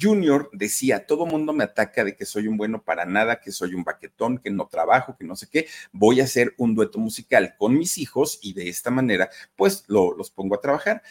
Junior 0.00 0.48
decía, 0.52 1.06
todo 1.06 1.26
mundo 1.26 1.52
me 1.52 1.64
ataca 1.64 2.04
de 2.04 2.16
que 2.16 2.24
soy 2.24 2.48
un 2.48 2.56
bueno 2.56 2.82
para 2.82 3.04
nada, 3.04 3.40
que 3.40 3.52
soy 3.52 3.74
un 3.74 3.84
baquetón, 3.84 4.38
que 4.38 4.50
no 4.50 4.68
trabajo, 4.68 5.16
que 5.16 5.24
no 5.24 5.36
sé 5.36 5.48
qué, 5.50 5.66
voy 5.92 6.20
a 6.20 6.24
hacer 6.24 6.54
un 6.56 6.74
dueto 6.74 6.98
musical 6.98 7.54
con 7.58 7.76
mis 7.76 7.98
hijos 7.98 8.38
y 8.42 8.54
de 8.54 8.68
esta 8.68 8.90
manera, 8.90 9.30
pues 9.56 9.84
los 9.88 10.30
pongo 10.30 10.54
a 10.54 10.60
trabajar. 10.60 11.02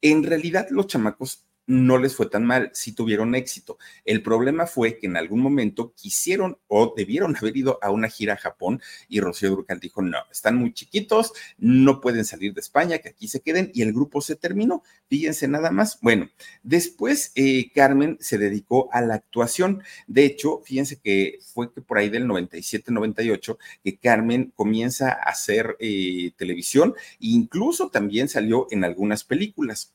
En 0.00 0.22
realidad, 0.22 0.66
los 0.70 0.86
chamacos 0.86 1.46
no 1.70 1.98
les 1.98 2.16
fue 2.16 2.26
tan 2.26 2.44
mal, 2.44 2.70
sí 2.74 2.92
tuvieron 2.92 3.36
éxito. 3.36 3.78
El 4.04 4.24
problema 4.24 4.66
fue 4.66 4.98
que 4.98 5.06
en 5.06 5.16
algún 5.16 5.40
momento 5.40 5.94
quisieron 5.94 6.58
o 6.66 6.94
debieron 6.96 7.36
haber 7.40 7.56
ido 7.56 7.78
a 7.80 7.90
una 7.90 8.08
gira 8.08 8.34
a 8.34 8.36
Japón 8.36 8.82
y 9.08 9.20
Rocío 9.20 9.50
Durcal 9.50 9.78
dijo, 9.78 10.02
no, 10.02 10.18
están 10.32 10.56
muy 10.56 10.74
chiquitos, 10.74 11.32
no 11.58 12.00
pueden 12.00 12.24
salir 12.24 12.54
de 12.54 12.60
España, 12.60 12.98
que 12.98 13.10
aquí 13.10 13.28
se 13.28 13.40
queden 13.40 13.70
y 13.72 13.82
el 13.82 13.92
grupo 13.92 14.20
se 14.20 14.34
terminó. 14.34 14.82
Fíjense 15.08 15.46
nada 15.46 15.70
más. 15.70 16.00
Bueno, 16.02 16.28
después 16.64 17.30
eh, 17.36 17.70
Carmen 17.72 18.18
se 18.20 18.36
dedicó 18.36 18.88
a 18.92 19.00
la 19.00 19.14
actuación. 19.14 19.84
De 20.08 20.24
hecho, 20.24 20.62
fíjense 20.64 20.98
que 20.98 21.38
fue 21.54 21.72
que 21.72 21.82
por 21.82 21.98
ahí 21.98 22.08
del 22.08 22.26
97-98 22.26 23.58
que 23.84 23.96
Carmen 23.96 24.52
comienza 24.56 25.10
a 25.12 25.30
hacer 25.30 25.76
eh, 25.78 26.32
televisión 26.36 26.94
e 27.20 27.28
incluso 27.28 27.90
también 27.90 28.28
salió 28.28 28.66
en 28.72 28.82
algunas 28.82 29.22
películas. 29.22 29.94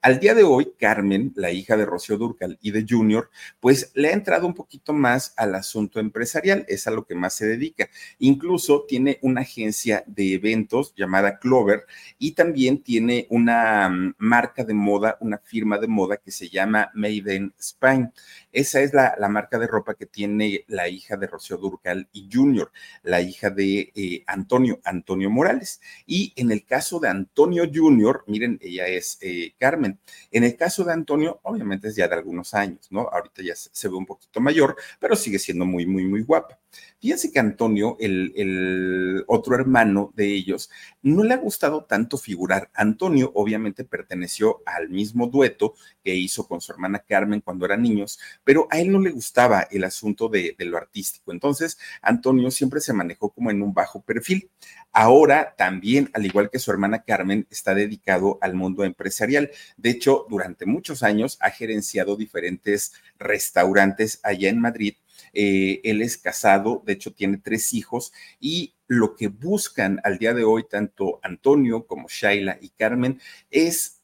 Al 0.00 0.20
día 0.20 0.32
de 0.32 0.44
hoy, 0.44 0.74
Carmen, 0.78 1.32
la 1.34 1.50
hija 1.50 1.76
de 1.76 1.84
Rocío 1.84 2.16
Durcal 2.16 2.56
y 2.62 2.70
de 2.70 2.86
Junior, 2.88 3.30
pues 3.58 3.90
le 3.94 4.10
ha 4.10 4.12
entrado 4.12 4.46
un 4.46 4.54
poquito 4.54 4.92
más 4.92 5.34
al 5.36 5.56
asunto 5.56 5.98
empresarial, 5.98 6.64
es 6.68 6.86
a 6.86 6.92
lo 6.92 7.04
que 7.04 7.16
más 7.16 7.34
se 7.34 7.48
dedica. 7.48 7.90
Incluso 8.20 8.84
tiene 8.86 9.18
una 9.22 9.40
agencia 9.40 10.04
de 10.06 10.34
eventos 10.34 10.94
llamada 10.94 11.40
Clover 11.40 11.84
y 12.16 12.30
también 12.32 12.80
tiene 12.80 13.26
una 13.28 13.88
mm, 13.88 14.14
marca 14.18 14.62
de 14.62 14.72
moda, 14.72 15.18
una 15.20 15.38
firma 15.38 15.78
de 15.78 15.88
moda 15.88 16.16
que 16.18 16.30
se 16.30 16.48
llama 16.48 16.92
Made 16.94 17.34
in 17.34 17.52
Spain. 17.58 18.12
Esa 18.52 18.80
es 18.80 18.92
la, 18.94 19.16
marca 19.28 19.58
de 19.58 19.66
ropa 19.66 19.94
que 19.94 20.06
tiene 20.06 20.64
la 20.68 20.88
hija 20.88 21.16
de 21.16 21.26
Rocío 21.26 21.56
Durcal 21.58 22.08
y 22.12 22.28
Junior, 22.32 22.72
la 23.02 23.20
hija 23.20 23.50
de 23.50 23.92
eh, 23.94 24.24
Antonio, 24.26 24.80
Antonio 24.84 25.30
Morales. 25.30 25.80
Y 26.06 26.32
en 26.36 26.50
el 26.50 26.64
caso 26.64 27.00
de 27.00 27.08
Antonio 27.08 27.64
Junior, 27.72 28.24
miren, 28.26 28.58
ella 28.62 28.86
es 28.86 29.18
eh, 29.20 29.54
Carmen 29.58 29.98
en 30.30 30.44
el 30.44 30.56
caso 30.56 30.84
de 30.84 30.92
Antonio, 30.92 31.40
obviamente 31.42 31.88
es 31.88 31.96
ya 31.96 32.08
de 32.08 32.14
algunos 32.14 32.54
años, 32.54 32.88
¿no? 32.90 33.08
Ahorita 33.10 33.42
ya 33.42 33.54
se 33.54 33.88
ve 33.88 33.94
un 33.94 34.06
poquito 34.06 34.40
mayor, 34.40 34.76
pero 34.98 35.16
sigue 35.16 35.38
siendo 35.38 35.64
muy, 35.64 35.86
muy, 35.86 36.04
muy 36.04 36.22
guapa. 36.22 36.58
Fíjense 37.00 37.30
que 37.30 37.38
Antonio, 37.38 37.96
el, 38.00 39.22
otro 39.28 39.54
hermano 39.54 40.12
de 40.16 40.34
ellos, 40.34 40.68
no 41.00 41.22
le 41.22 41.34
ha 41.34 41.36
gustado 41.36 41.84
tanto 41.84 42.18
figurar. 42.18 42.70
Antonio 42.74 43.30
obviamente 43.34 43.84
perteneció 43.84 44.62
al 44.66 44.88
mismo 44.88 45.28
dueto 45.28 45.74
que 46.02 46.16
hizo 46.16 46.48
con 46.48 46.60
su 46.60 46.72
hermana 46.72 46.98
Carmen 46.98 47.40
cuando 47.40 47.66
eran 47.66 47.82
niños, 47.82 48.18
pero 48.42 48.66
a 48.70 48.80
él 48.80 48.90
no 48.90 48.98
le 48.98 49.10
gustaba 49.10 49.68
el 49.70 49.84
asunto 49.84 50.28
de, 50.28 50.56
de 50.58 50.64
lo 50.64 50.76
artístico. 50.76 51.30
Entonces, 51.30 51.78
Antonio 52.02 52.50
siempre 52.50 52.80
se 52.80 52.92
manejó 52.92 53.30
como 53.30 53.52
en 53.52 53.62
un 53.62 53.72
bajo 53.72 54.02
perfil. 54.02 54.50
Ahora 54.90 55.54
también, 55.56 56.10
al 56.14 56.26
igual 56.26 56.50
que 56.50 56.58
su 56.58 56.72
hermana 56.72 57.04
Carmen, 57.04 57.46
está 57.48 57.76
dedicado 57.76 58.38
al 58.40 58.54
mundo 58.54 58.82
empresarial. 58.82 59.50
De 59.76 59.90
hecho, 59.90 60.26
durante 60.28 60.66
muchos 60.66 61.04
años 61.04 61.38
ha 61.40 61.50
gerenciado 61.50 62.16
diferentes 62.16 62.92
restaurantes 63.18 64.18
allá 64.24 64.48
en 64.48 64.60
Madrid 64.60 64.96
eh, 65.32 65.80
él 65.84 66.02
es 66.02 66.16
casado, 66.16 66.82
de 66.86 66.94
hecho 66.94 67.12
tiene 67.12 67.38
tres 67.38 67.74
hijos 67.74 68.12
y 68.40 68.74
lo 68.86 69.14
que 69.14 69.28
buscan 69.28 70.00
al 70.04 70.18
día 70.18 70.34
de 70.34 70.44
hoy 70.44 70.64
tanto 70.68 71.20
Antonio 71.22 71.86
como 71.86 72.08
Shaila 72.08 72.58
y 72.60 72.70
Carmen 72.70 73.20
es 73.50 73.97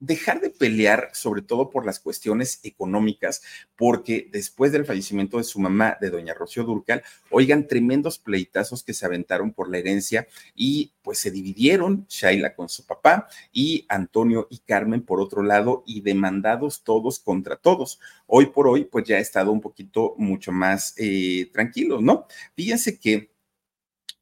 dejar 0.00 0.40
de 0.40 0.50
pelear, 0.50 1.10
sobre 1.12 1.42
todo 1.42 1.70
por 1.70 1.84
las 1.84 1.98
cuestiones 1.98 2.60
económicas, 2.62 3.42
porque 3.76 4.28
después 4.30 4.72
del 4.72 4.84
fallecimiento 4.84 5.38
de 5.38 5.44
su 5.44 5.58
mamá, 5.58 5.96
de 6.00 6.10
doña 6.10 6.34
Rocío 6.34 6.64
Durcal, 6.64 7.02
oigan, 7.30 7.66
tremendos 7.66 8.18
pleitazos 8.18 8.82
que 8.82 8.94
se 8.94 9.06
aventaron 9.06 9.52
por 9.52 9.70
la 9.70 9.78
herencia 9.78 10.28
y 10.54 10.92
pues 11.02 11.18
se 11.18 11.30
dividieron 11.30 12.06
Shaila 12.08 12.54
con 12.54 12.68
su 12.68 12.86
papá 12.86 13.28
y 13.52 13.86
Antonio 13.88 14.46
y 14.50 14.58
Carmen 14.58 15.02
por 15.02 15.20
otro 15.20 15.42
lado 15.42 15.82
y 15.86 16.00
demandados 16.02 16.84
todos 16.84 17.18
contra 17.18 17.56
todos. 17.56 17.98
Hoy 18.26 18.46
por 18.46 18.68
hoy, 18.68 18.84
pues 18.84 19.04
ya 19.04 19.16
ha 19.16 19.20
estado 19.20 19.50
un 19.52 19.60
poquito 19.60 20.14
mucho 20.18 20.52
más 20.52 20.94
eh, 20.96 21.50
tranquilo, 21.52 22.00
¿no? 22.00 22.26
Fíjense 22.54 22.98
que 22.98 23.32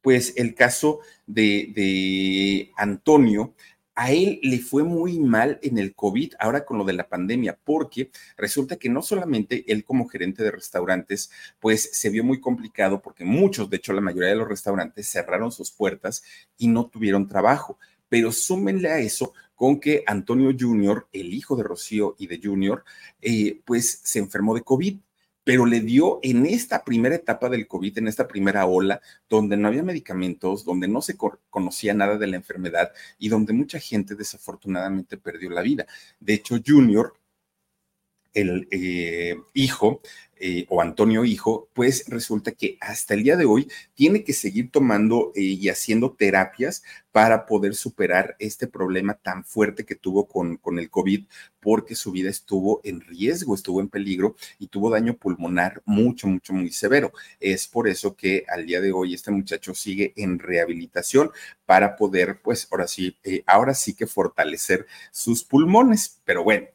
pues 0.01 0.33
el 0.37 0.55
caso 0.55 0.99
de, 1.25 1.73
de 1.75 2.71
Antonio 2.77 3.53
a 3.97 4.11
él 4.11 4.39
le 4.43 4.59
fue 4.59 4.83
muy 4.83 5.19
mal 5.19 5.59
en 5.63 5.79
el 5.79 5.95
COVID, 5.95 6.35
ahora 6.39 6.63
con 6.65 6.77
lo 6.77 6.85
de 6.85 6.93
la 6.93 7.09
pandemia, 7.09 7.57
porque 7.63 8.11
resulta 8.37 8.75
que 8.75 8.89
no 8.89 9.01
solamente 9.01 9.65
él 9.67 9.83
como 9.83 10.07
gerente 10.07 10.43
de 10.43 10.51
restaurantes, 10.51 11.31
pues 11.59 11.89
se 11.93 12.11
vio 12.11 12.23
muy 12.23 12.39
complicado 12.39 13.01
porque 13.01 13.25
muchos, 13.25 13.71
de 13.71 13.77
hecho 13.77 13.93
la 13.93 14.01
mayoría 14.01 14.29
de 14.29 14.35
los 14.35 14.47
restaurantes 14.47 15.09
cerraron 15.09 15.51
sus 15.51 15.71
puertas 15.71 16.23
y 16.59 16.67
no 16.67 16.85
tuvieron 16.85 17.27
trabajo. 17.27 17.79
Pero 18.07 18.31
súmenle 18.31 18.89
a 18.89 18.99
eso 18.99 19.33
con 19.55 19.79
que 19.79 20.03
Antonio 20.05 20.55
Junior, 20.57 21.07
el 21.11 21.33
hijo 21.33 21.55
de 21.55 21.63
Rocío 21.63 22.15
y 22.19 22.27
de 22.27 22.39
Junior, 22.41 22.85
eh, 23.19 23.61
pues 23.65 24.01
se 24.03 24.19
enfermó 24.19 24.53
de 24.53 24.61
COVID 24.61 24.99
pero 25.47 25.65
le 25.65 25.79
dio 25.79 26.19
en 26.23 26.45
esta 26.45 26.83
primera 26.83 27.15
etapa 27.15 27.47
del 27.47 27.69
COVID, 27.69 27.99
en 27.99 28.09
esta 28.09 28.27
primera 28.27 28.65
ola, 28.65 28.99
donde 29.29 29.55
no 29.55 29.69
había 29.69 29.81
medicamentos, 29.81 30.65
donde 30.65 30.89
no 30.89 31.01
se 31.01 31.15
conocía 31.49 31.93
nada 31.93 32.17
de 32.17 32.27
la 32.27 32.35
enfermedad 32.35 32.91
y 33.17 33.29
donde 33.29 33.53
mucha 33.53 33.79
gente 33.79 34.15
desafortunadamente 34.15 35.15
perdió 35.15 35.49
la 35.49 35.61
vida. 35.61 35.87
De 36.19 36.33
hecho, 36.33 36.57
Junior, 36.65 37.13
el 38.37 38.67
eh, 38.71 39.35
hijo, 39.53 40.01
eh, 40.39 40.67
o 40.69 40.81
Antonio 40.81 41.25
Hijo, 41.25 41.67
pues 41.73 42.05
resulta 42.07 42.51
que 42.51 42.77
hasta 42.79 43.15
el 43.15 43.23
día 43.23 43.35
de 43.35 43.45
hoy 43.45 43.67
tiene 43.95 44.23
que 44.23 44.33
seguir 44.33 44.69
tomando 44.69 45.31
eh, 45.35 45.41
y 45.41 45.69
haciendo 45.69 46.11
terapias 46.11 46.83
para 47.11 47.47
poder 47.47 47.73
superar 47.73 48.35
este 48.37 48.67
problema 48.67 49.15
tan 49.15 49.43
fuerte 49.43 49.83
que 49.83 49.95
tuvo 49.95 50.27
con, 50.27 50.57
con 50.57 50.77
el 50.77 50.91
COVID, 50.91 51.25
porque 51.59 51.95
su 51.95 52.11
vida 52.11 52.29
estuvo 52.29 52.81
en 52.83 53.01
riesgo, 53.01 53.55
estuvo 53.55 53.81
en 53.81 53.89
peligro 53.89 54.35
y 54.59 54.67
tuvo 54.67 54.91
daño 54.91 55.17
pulmonar 55.17 55.81
mucho, 55.85 56.27
mucho, 56.27 56.53
muy 56.53 56.69
severo. 56.71 57.11
Es 57.39 57.67
por 57.67 57.87
eso 57.87 58.15
que 58.15 58.45
al 58.47 58.67
día 58.67 58.79
de 58.79 58.91
hoy 58.91 59.15
este 59.15 59.31
muchacho 59.31 59.73
sigue 59.73 60.13
en 60.15 60.37
rehabilitación 60.37 61.31
para 61.65 61.95
poder, 61.95 62.41
pues 62.43 62.67
ahora 62.69 62.87
sí, 62.87 63.17
ahora 63.47 63.73
sí 63.73 63.95
que 63.95 64.05
fortalecer 64.05 64.85
sus 65.11 65.43
pulmones. 65.43 66.21
Pero 66.25 66.43
bueno, 66.43 66.67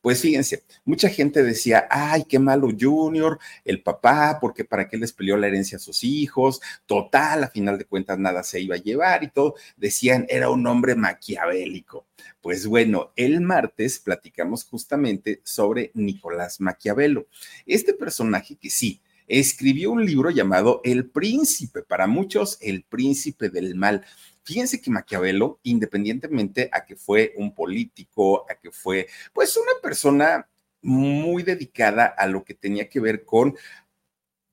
Pues 0.00 0.22
fíjense, 0.22 0.64
mucha 0.84 1.10
gente 1.10 1.42
decía, 1.42 1.86
ay, 1.90 2.24
qué 2.28 2.38
malo 2.38 2.68
Junior, 2.78 3.38
el 3.64 3.82
papá, 3.82 4.38
porque 4.40 4.64
para 4.64 4.88
qué 4.88 4.96
les 4.96 5.12
peleó 5.12 5.36
la 5.36 5.46
herencia 5.46 5.76
a 5.76 5.80
sus 5.80 6.04
hijos, 6.04 6.60
total, 6.86 7.44
a 7.44 7.48
final 7.48 7.76
de 7.76 7.84
cuentas 7.84 8.18
nada 8.18 8.42
se 8.42 8.60
iba 8.60 8.76
a 8.76 8.78
llevar 8.78 9.22
y 9.24 9.30
todo. 9.30 9.56
Decían, 9.76 10.26
era 10.30 10.48
un 10.48 10.66
hombre 10.66 10.94
maquiavélico. 10.94 12.06
Pues 12.40 12.66
bueno, 12.66 13.12
el 13.16 13.42
martes 13.42 13.98
platicamos 13.98 14.64
justamente 14.64 15.42
sobre 15.44 15.90
Nicolás 15.94 16.60
Maquiavelo. 16.60 17.26
Este 17.66 17.92
personaje 17.92 18.56
que 18.56 18.70
sí, 18.70 19.02
escribió 19.30 19.92
un 19.92 20.04
libro 20.04 20.30
llamado 20.30 20.80
El 20.82 21.08
Príncipe, 21.08 21.82
para 21.82 22.06
muchos 22.06 22.58
el 22.60 22.82
príncipe 22.82 23.48
del 23.48 23.76
mal. 23.76 24.04
Fíjense 24.42 24.80
que 24.80 24.90
Maquiavelo, 24.90 25.60
independientemente 25.62 26.70
a 26.72 26.84
que 26.84 26.96
fue 26.96 27.34
un 27.36 27.54
político, 27.54 28.46
a 28.50 28.54
que 28.54 28.70
fue 28.70 29.06
pues 29.32 29.56
una 29.56 29.72
persona 29.82 30.48
muy 30.82 31.42
dedicada 31.42 32.06
a 32.06 32.26
lo 32.26 32.44
que 32.44 32.54
tenía 32.54 32.88
que 32.88 33.00
ver 33.00 33.24
con 33.24 33.56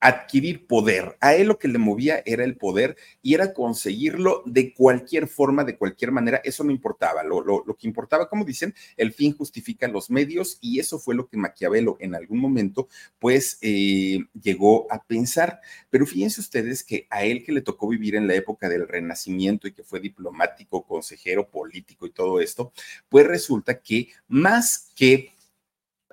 adquirir 0.00 0.66
poder. 0.66 1.16
A 1.20 1.34
él 1.34 1.48
lo 1.48 1.58
que 1.58 1.68
le 1.68 1.78
movía 1.78 2.22
era 2.24 2.44
el 2.44 2.56
poder 2.56 2.96
y 3.22 3.34
era 3.34 3.52
conseguirlo 3.52 4.42
de 4.46 4.72
cualquier 4.72 5.26
forma, 5.26 5.64
de 5.64 5.76
cualquier 5.76 6.12
manera. 6.12 6.40
Eso 6.44 6.62
no 6.62 6.70
importaba. 6.70 7.22
Lo, 7.24 7.42
lo, 7.42 7.76
que 7.76 7.86
importaba, 7.86 8.28
como 8.28 8.44
dicen, 8.44 8.74
el 8.96 9.12
fin 9.12 9.36
justifica 9.36 9.88
los 9.88 10.10
medios 10.10 10.58
y 10.60 10.78
eso 10.78 10.98
fue 10.98 11.14
lo 11.14 11.28
que 11.28 11.36
Maquiavelo 11.36 11.96
en 12.00 12.14
algún 12.14 12.38
momento 12.38 12.88
pues 13.18 13.58
eh, 13.62 14.18
llegó 14.40 14.90
a 14.92 15.02
pensar. 15.02 15.60
Pero 15.90 16.06
fíjense 16.06 16.40
ustedes 16.40 16.84
que 16.84 17.06
a 17.10 17.24
él 17.24 17.44
que 17.44 17.52
le 17.52 17.62
tocó 17.62 17.88
vivir 17.88 18.14
en 18.14 18.28
la 18.28 18.34
época 18.34 18.68
del 18.68 18.86
Renacimiento 18.86 19.66
y 19.66 19.72
que 19.72 19.82
fue 19.82 20.00
diplomático, 20.00 20.84
consejero, 20.86 21.48
político 21.48 22.06
y 22.06 22.10
todo 22.10 22.40
esto, 22.40 22.72
pues 23.08 23.26
resulta 23.26 23.80
que 23.80 24.08
más 24.28 24.92
que 24.94 25.37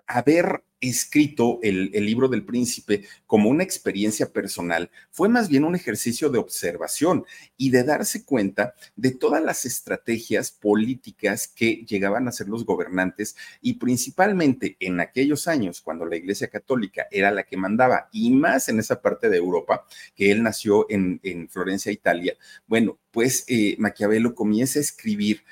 haber 0.07 0.63
escrito 0.81 1.59
el, 1.63 1.91
libro 1.91 2.27
del 2.27 2.45
príncipe 2.45 3.05
como 3.25 3.49
una 3.49 3.63
experiencia 3.63 4.31
personal 4.31 4.91
fue 5.09 5.29
más 5.29 5.49
bien 5.49 5.63
un 5.63 5.75
ejercicio 5.75 6.29
de 6.29 6.37
observación 6.37 7.25
y 7.57 7.71
de 7.71 7.83
darse 7.83 8.25
cuenta 8.25 8.75
de 8.95 9.11
todas 9.11 9.43
las 9.43 9.65
estrategias 9.65 10.51
políticas 10.51 11.47
que 11.47 11.85
llegaban 11.87 12.27
a 12.27 12.31
ser 12.31 12.49
los 12.49 12.65
gobernantes 12.65 13.35
y 13.61 13.75
principalmente 13.75 14.77
en 14.79 14.99
aquellos 14.99 15.47
años 15.47 15.81
cuando 15.81 16.05
la 16.05 16.17
Iglesia 16.17 16.49
Católica 16.49 17.07
era 17.09 17.31
la 17.31 17.43
que 17.43 17.57
mandaba 17.57 18.09
y 18.11 18.31
más 18.31 18.69
en 18.69 18.79
esa 18.79 19.01
parte 19.01 19.29
de 19.29 19.37
Europa, 19.37 19.85
que 20.15 20.31
él 20.31 20.43
nació 20.43 20.85
en, 20.89 21.19
Florencia, 21.49 21.91
Italia. 21.91 22.35
Bueno, 22.67 22.99
pues 23.11 23.45
eh, 23.47 23.75
Maquiavelo 23.79 24.35
comienza 24.35 24.79
a 24.79 24.81
escribir 24.81 25.43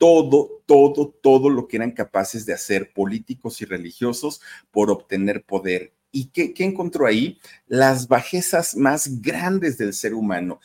todo, 0.00 0.62
todo, 0.64 1.10
todo 1.10 1.50
lo 1.50 1.68
que 1.68 1.76
eran 1.76 1.90
capaces 1.90 2.46
de 2.46 2.54
hacer 2.54 2.94
políticos 2.94 3.60
y 3.60 3.66
religiosos 3.66 4.40
por 4.70 4.90
obtener 4.90 5.44
poder. 5.44 5.92
¿Y 6.10 6.30
qué, 6.30 6.54
encontró 6.64 7.06
ahí? 7.06 7.38
Las 7.66 8.08
bajezas 8.08 8.74
más 8.76 9.20
grandes 9.20 9.76
del 9.76 9.92
ser 9.92 10.14
humano. 10.14 10.58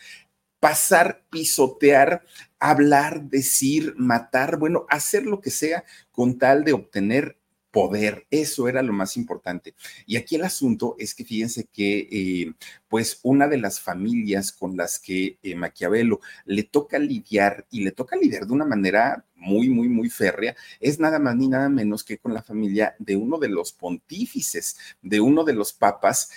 Pasar, 0.61 1.25
pisotear, 1.29 2.23
hablar, 2.59 3.23
decir, 3.23 3.93
matar, 3.97 4.57
bueno, 4.57 4.85
hacer 4.89 5.25
lo 5.25 5.41
que 5.41 5.51
sea 5.51 5.83
con 6.13 6.37
tal 6.37 6.63
de 6.63 6.71
obtener 6.71 7.37
poder. 7.75 8.25
Eso 8.31 8.69
era 8.69 8.81
lo 8.81 8.93
más 8.93 9.17
importante. 9.17 9.75
Y 10.05 10.15
aquí 10.15 10.35
el 10.37 10.45
asunto 10.45 10.95
es 10.97 11.13
que 11.13 11.25
fíjense 11.25 11.65
que, 11.65 12.07
eh, 12.09 12.53
pues, 12.87 13.19
una 13.23 13.49
de 13.49 13.57
las 13.57 13.81
familias 13.81 14.53
con 14.53 14.77
las 14.77 14.97
que 14.97 15.37
eh, 15.43 15.55
Maquiavelo 15.55 16.21
le 16.45 16.63
toca 16.63 16.97
lidiar 16.97 17.67
y 17.69 17.83
le 17.83 17.91
toca 17.91 18.15
lidiar 18.15 18.47
de 18.47 18.53
una 18.53 18.63
manera 18.63 19.25
muy, 19.35 19.67
muy, 19.67 19.89
muy 19.89 20.09
férrea, 20.09 20.55
es 20.79 21.01
nada 21.01 21.19
más 21.19 21.35
ni 21.35 21.49
nada 21.49 21.67
menos 21.67 22.05
que 22.05 22.17
con 22.17 22.33
la 22.33 22.41
familia 22.41 22.95
de 22.97 23.17
uno 23.17 23.37
de 23.39 23.49
los 23.49 23.73
pontífices, 23.73 24.77
de 25.01 25.19
uno 25.19 25.43
de 25.43 25.53
los 25.53 25.73
papas 25.73 26.29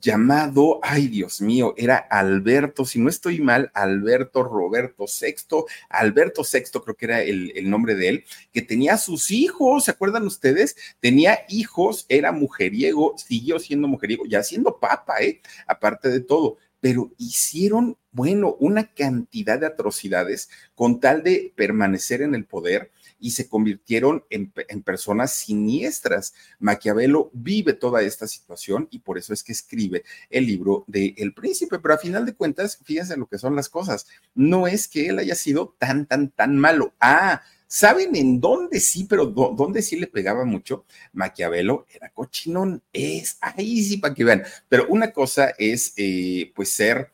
llamado, 0.00 0.80
ay 0.82 1.08
Dios 1.08 1.40
mío, 1.40 1.74
era 1.76 1.96
Alberto, 1.96 2.84
si 2.84 2.98
no 2.98 3.08
estoy 3.08 3.40
mal, 3.40 3.70
Alberto 3.74 4.42
Roberto 4.42 5.04
VI, 5.04 5.64
Alberto 5.90 6.42
VI 6.50 6.80
creo 6.82 6.96
que 6.96 7.04
era 7.04 7.22
el, 7.22 7.52
nombre 7.68 7.94
de 7.94 8.08
él, 8.08 8.24
que 8.52 8.62
tenía 8.62 8.96
sus 8.96 9.30
hijos, 9.30 9.84
¿se 9.84 9.90
acuerdan 9.90 10.26
ustedes? 10.26 10.76
Tenía 11.00 11.40
hijos, 11.48 12.06
era 12.08 12.32
mujeriego, 12.32 13.14
siguió 13.16 13.58
siendo 13.58 13.88
mujeriego, 13.88 14.24
ya 14.26 14.42
siendo 14.42 14.78
papa, 14.78 15.20
¿eh? 15.20 15.40
Aparte 15.66 16.08
de 16.08 16.20
todo, 16.20 16.56
pero 16.80 17.12
hicieron, 17.18 17.96
bueno, 18.10 18.56
una 18.58 18.92
cantidad 18.92 19.58
de 19.58 19.66
atrocidades 19.66 20.48
con 20.74 21.00
tal 21.00 21.22
de 21.22 21.52
permanecer 21.54 22.22
en 22.22 22.34
el 22.34 22.44
poder 22.44 22.90
y 23.22 23.30
se 23.30 23.48
convirtieron 23.48 24.24
en, 24.30 24.52
personas 24.82 25.32
siniestras. 25.32 26.34
Maquiavelo 26.58 27.30
vive 27.32 27.72
toda 27.72 28.02
esta 28.02 28.26
situación 28.26 28.88
y 28.90 28.98
por 28.98 29.16
eso 29.16 29.32
es 29.32 29.44
que 29.44 29.52
escribe 29.52 30.04
el 30.28 30.44
libro 30.44 30.84
de 30.88 31.14
El 31.16 31.32
Príncipe, 31.32 31.78
pero 31.78 31.94
a 31.94 31.98
final 31.98 32.26
de 32.26 32.34
cuentas, 32.34 32.78
fíjense 32.84 33.16
lo 33.16 33.28
que 33.28 33.38
son 33.38 33.54
las 33.54 33.68
cosas. 33.68 34.06
No 34.34 34.66
es 34.66 34.88
que 34.88 35.08
él 35.08 35.20
haya 35.20 35.36
sido 35.36 35.76
tan, 35.78 36.04
tan, 36.06 36.30
tan 36.30 36.58
malo. 36.58 36.94
Ah, 37.00 37.42
¿Saben 37.68 38.14
en 38.16 38.40
dónde 38.40 38.80
sí, 38.80 39.04
pero 39.08 39.26
dónde 39.26 39.80
sí 39.80 39.98
le 39.98 40.08
pegaba 40.08 40.44
mucho? 40.44 40.84
Maquiavelo 41.12 41.86
era 41.94 42.10
cochinón, 42.10 42.82
es 42.92 43.38
ahí 43.40 43.82
sí 43.82 43.96
para 43.96 44.12
que 44.12 44.24
vean. 44.24 44.42
Pero 44.68 44.86
una 44.88 45.12
cosa 45.12 45.54
es, 45.56 45.94
eh, 45.96 46.52
pues, 46.54 46.68
ser 46.70 47.12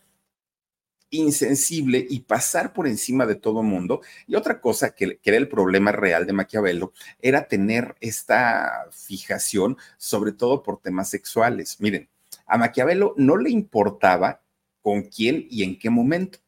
insensible 1.11 2.07
y 2.09 2.21
pasar 2.21 2.73
por 2.73 2.87
encima 2.87 3.27
de 3.27 3.35
todo 3.35 3.63
mundo. 3.63 4.01
Y 4.27 4.37
otra 4.37 4.61
cosa 4.61 4.95
que, 4.95 5.19
que, 5.19 5.31
era 5.31 5.37
el 5.37 5.49
problema 5.49 5.93
real 5.93 6.27
de 6.27 6.33
Maquiavelo 6.33 6.93
era 7.21 7.49
tener 7.49 7.95
esta 8.01 8.87
fijación, 8.91 9.77
sobre 9.97 10.33
todo 10.33 10.63
por 10.63 10.81
temas 10.81 11.11
sexuales. 11.11 11.81
Miren, 11.81 12.09
a 12.47 12.59
Maquiavelo 12.59 13.15
no 13.17 13.37
le 13.37 13.51
importaba 13.51 14.43
con 14.83 15.03
quién 15.03 15.47
y 15.51 15.63
en 15.65 15.79
qué 15.79 15.91
momento. 15.91 16.39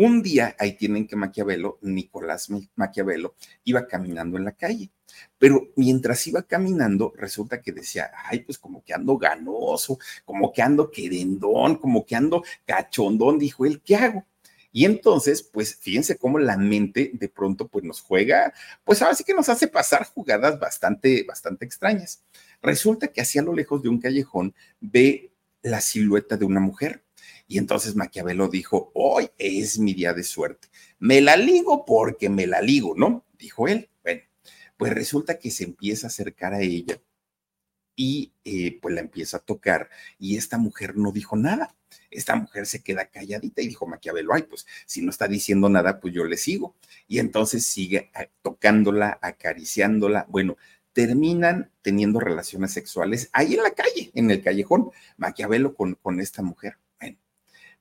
Un 0.00 0.22
día, 0.22 0.54
ahí 0.60 0.76
tienen 0.76 1.08
que 1.08 1.16
Maquiavelo, 1.16 1.80
Nicolás 1.82 2.50
Maquiavelo, 2.76 3.34
iba 3.64 3.88
caminando 3.88 4.36
en 4.36 4.44
la 4.44 4.52
calle, 4.52 4.92
pero 5.38 5.72
mientras 5.74 6.24
iba 6.28 6.44
caminando, 6.44 7.12
resulta 7.16 7.60
que 7.60 7.72
decía, 7.72 8.12
ay, 8.26 8.44
pues 8.44 8.58
como 8.58 8.84
que 8.84 8.94
ando 8.94 9.18
ganoso, 9.18 9.98
como 10.24 10.52
que 10.52 10.62
ando 10.62 10.88
querendón, 10.92 11.78
como 11.78 12.06
que 12.06 12.14
ando 12.14 12.44
cachondón, 12.64 13.40
dijo 13.40 13.66
él, 13.66 13.82
¿qué 13.84 13.96
hago? 13.96 14.24
Y 14.70 14.84
entonces, 14.84 15.42
pues 15.42 15.74
fíjense 15.74 16.16
cómo 16.16 16.38
la 16.38 16.56
mente 16.56 17.10
de 17.14 17.28
pronto 17.28 17.66
pues 17.66 17.82
nos 17.84 18.00
juega, 18.00 18.54
pues 18.84 19.02
ahora 19.02 19.16
sí 19.16 19.24
que 19.24 19.34
nos 19.34 19.48
hace 19.48 19.66
pasar 19.66 20.04
jugadas 20.04 20.60
bastante, 20.60 21.24
bastante 21.24 21.64
extrañas. 21.64 22.22
Resulta 22.62 23.08
que 23.08 23.20
hacia 23.20 23.42
lo 23.42 23.52
lejos 23.52 23.82
de 23.82 23.88
un 23.88 23.98
callejón 23.98 24.54
ve 24.78 25.32
la 25.60 25.80
silueta 25.80 26.36
de 26.36 26.44
una 26.44 26.60
mujer 26.60 27.02
y 27.48 27.56
entonces 27.56 27.96
Maquiavelo 27.96 28.48
dijo, 28.48 28.92
hoy 28.94 29.30
es 29.38 29.78
mi 29.78 29.94
día 29.94 30.12
de 30.12 30.22
suerte. 30.22 30.68
Me 30.98 31.22
la 31.22 31.34
ligo 31.38 31.86
porque 31.86 32.28
me 32.28 32.46
la 32.46 32.60
ligo, 32.60 32.94
¿no? 32.94 33.24
Dijo 33.38 33.66
él. 33.66 33.88
Bueno, 34.04 34.20
pues 34.76 34.92
resulta 34.92 35.38
que 35.38 35.50
se 35.50 35.64
empieza 35.64 36.06
a 36.06 36.08
acercar 36.08 36.52
a 36.52 36.60
ella 36.60 37.00
y 37.96 38.34
eh, 38.44 38.78
pues 38.82 38.94
la 38.94 39.00
empieza 39.00 39.38
a 39.38 39.40
tocar 39.40 39.88
y 40.18 40.36
esta 40.36 40.58
mujer 40.58 40.98
no 40.98 41.10
dijo 41.10 41.36
nada. 41.36 41.74
Esta 42.10 42.36
mujer 42.36 42.66
se 42.66 42.82
queda 42.82 43.06
calladita 43.06 43.62
y 43.62 43.68
dijo 43.68 43.86
Maquiavelo, 43.86 44.34
ay, 44.34 44.42
pues 44.42 44.66
si 44.84 45.00
no 45.00 45.08
está 45.08 45.26
diciendo 45.26 45.70
nada, 45.70 46.00
pues 46.00 46.12
yo 46.12 46.24
le 46.24 46.36
sigo. 46.36 46.76
Y 47.06 47.18
entonces 47.18 47.64
sigue 47.64 48.10
ah, 48.14 48.26
tocándola, 48.42 49.18
acariciándola. 49.22 50.26
Bueno, 50.28 50.58
terminan 50.92 51.72
teniendo 51.80 52.20
relaciones 52.20 52.72
sexuales 52.72 53.30
ahí 53.32 53.54
en 53.54 53.62
la 53.62 53.70
calle, 53.70 54.10
en 54.14 54.30
el 54.30 54.42
callejón, 54.42 54.90
Maquiavelo 55.16 55.74
con, 55.74 55.94
con 55.94 56.20
esta 56.20 56.42
mujer 56.42 56.76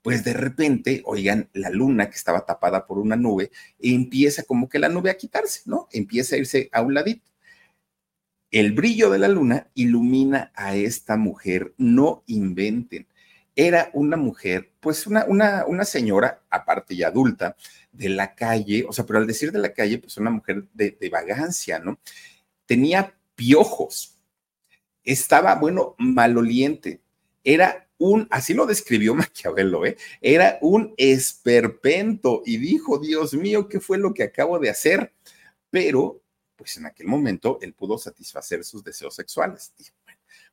pues 0.02 0.24
de 0.24 0.34
repente, 0.34 1.02
oigan, 1.06 1.50
la 1.54 1.70
luna 1.70 2.10
que 2.10 2.16
estaba 2.16 2.46
tapada 2.46 2.86
por 2.86 2.98
una 2.98 3.16
nube, 3.16 3.52
empieza 3.80 4.44
como 4.44 4.70
que 4.70 4.80
la 4.80 4.90
nube 4.90 5.10
a 5.10 5.18
quitarse, 5.18 5.62
¿no? 5.66 5.88
Empieza 5.92 6.36
a 6.36 6.40
irse 6.40 6.70
a 6.72 6.82
un 6.82 6.94
ladito. 6.94 7.30
El 8.52 8.72
brillo 8.72 9.10
de 9.10 9.20
la 9.20 9.28
luna 9.28 9.68
ilumina 9.74 10.52
a 10.56 10.76
esta 10.76 11.18
mujer, 11.18 11.74
no 11.78 12.24
inventen. 12.28 13.08
Era 13.56 13.90
una 13.94 14.16
mujer, 14.16 14.72
pues 14.80 15.08
una, 15.08 15.26
una, 15.26 15.66
una 15.66 15.84
señora, 15.84 16.42
aparte 16.50 16.96
ya 16.96 17.08
adulta, 17.08 17.58
de 17.92 18.10
la 18.10 18.36
calle, 18.36 18.86
o 18.88 18.94
sea, 18.94 19.06
pero 19.06 19.20
al 19.20 19.28
decir 19.28 19.52
de 19.52 19.60
la 19.60 19.74
calle, 19.74 19.98
pues 19.98 20.16
una 20.18 20.30
mujer 20.30 20.64
de, 20.74 20.92
de 20.92 21.10
vagancia, 21.10 21.80
¿no? 21.80 22.00
Tenía 22.66 23.14
piojos, 23.36 24.18
estaba, 25.04 25.56
bueno, 25.56 25.96
maloliente, 25.98 27.02
era 27.44 27.87
un, 27.98 28.28
así 28.30 28.54
lo 28.54 28.66
describió 28.66 29.16
Maquiavelo, 29.16 29.86
¿eh? 29.86 29.98
era 30.22 30.58
un 30.62 30.94
esperpento 30.98 32.42
y 32.46 32.58
dijo, 32.58 33.00
Dios 33.00 33.34
mío, 33.34 33.68
¿qué 33.68 33.80
fue 33.80 33.98
lo 33.98 34.14
que 34.14 34.24
acabo 34.24 34.60
de 34.60 34.70
hacer? 34.70 35.14
Pero, 35.70 36.22
pues 36.56 36.78
en 36.78 36.86
aquel 36.86 37.08
momento 37.08 37.60
él 37.62 37.74
pudo 37.74 37.98
satisfacer 37.98 38.64
sus 38.64 38.84
deseos 38.84 39.16
sexuales. 39.16 39.74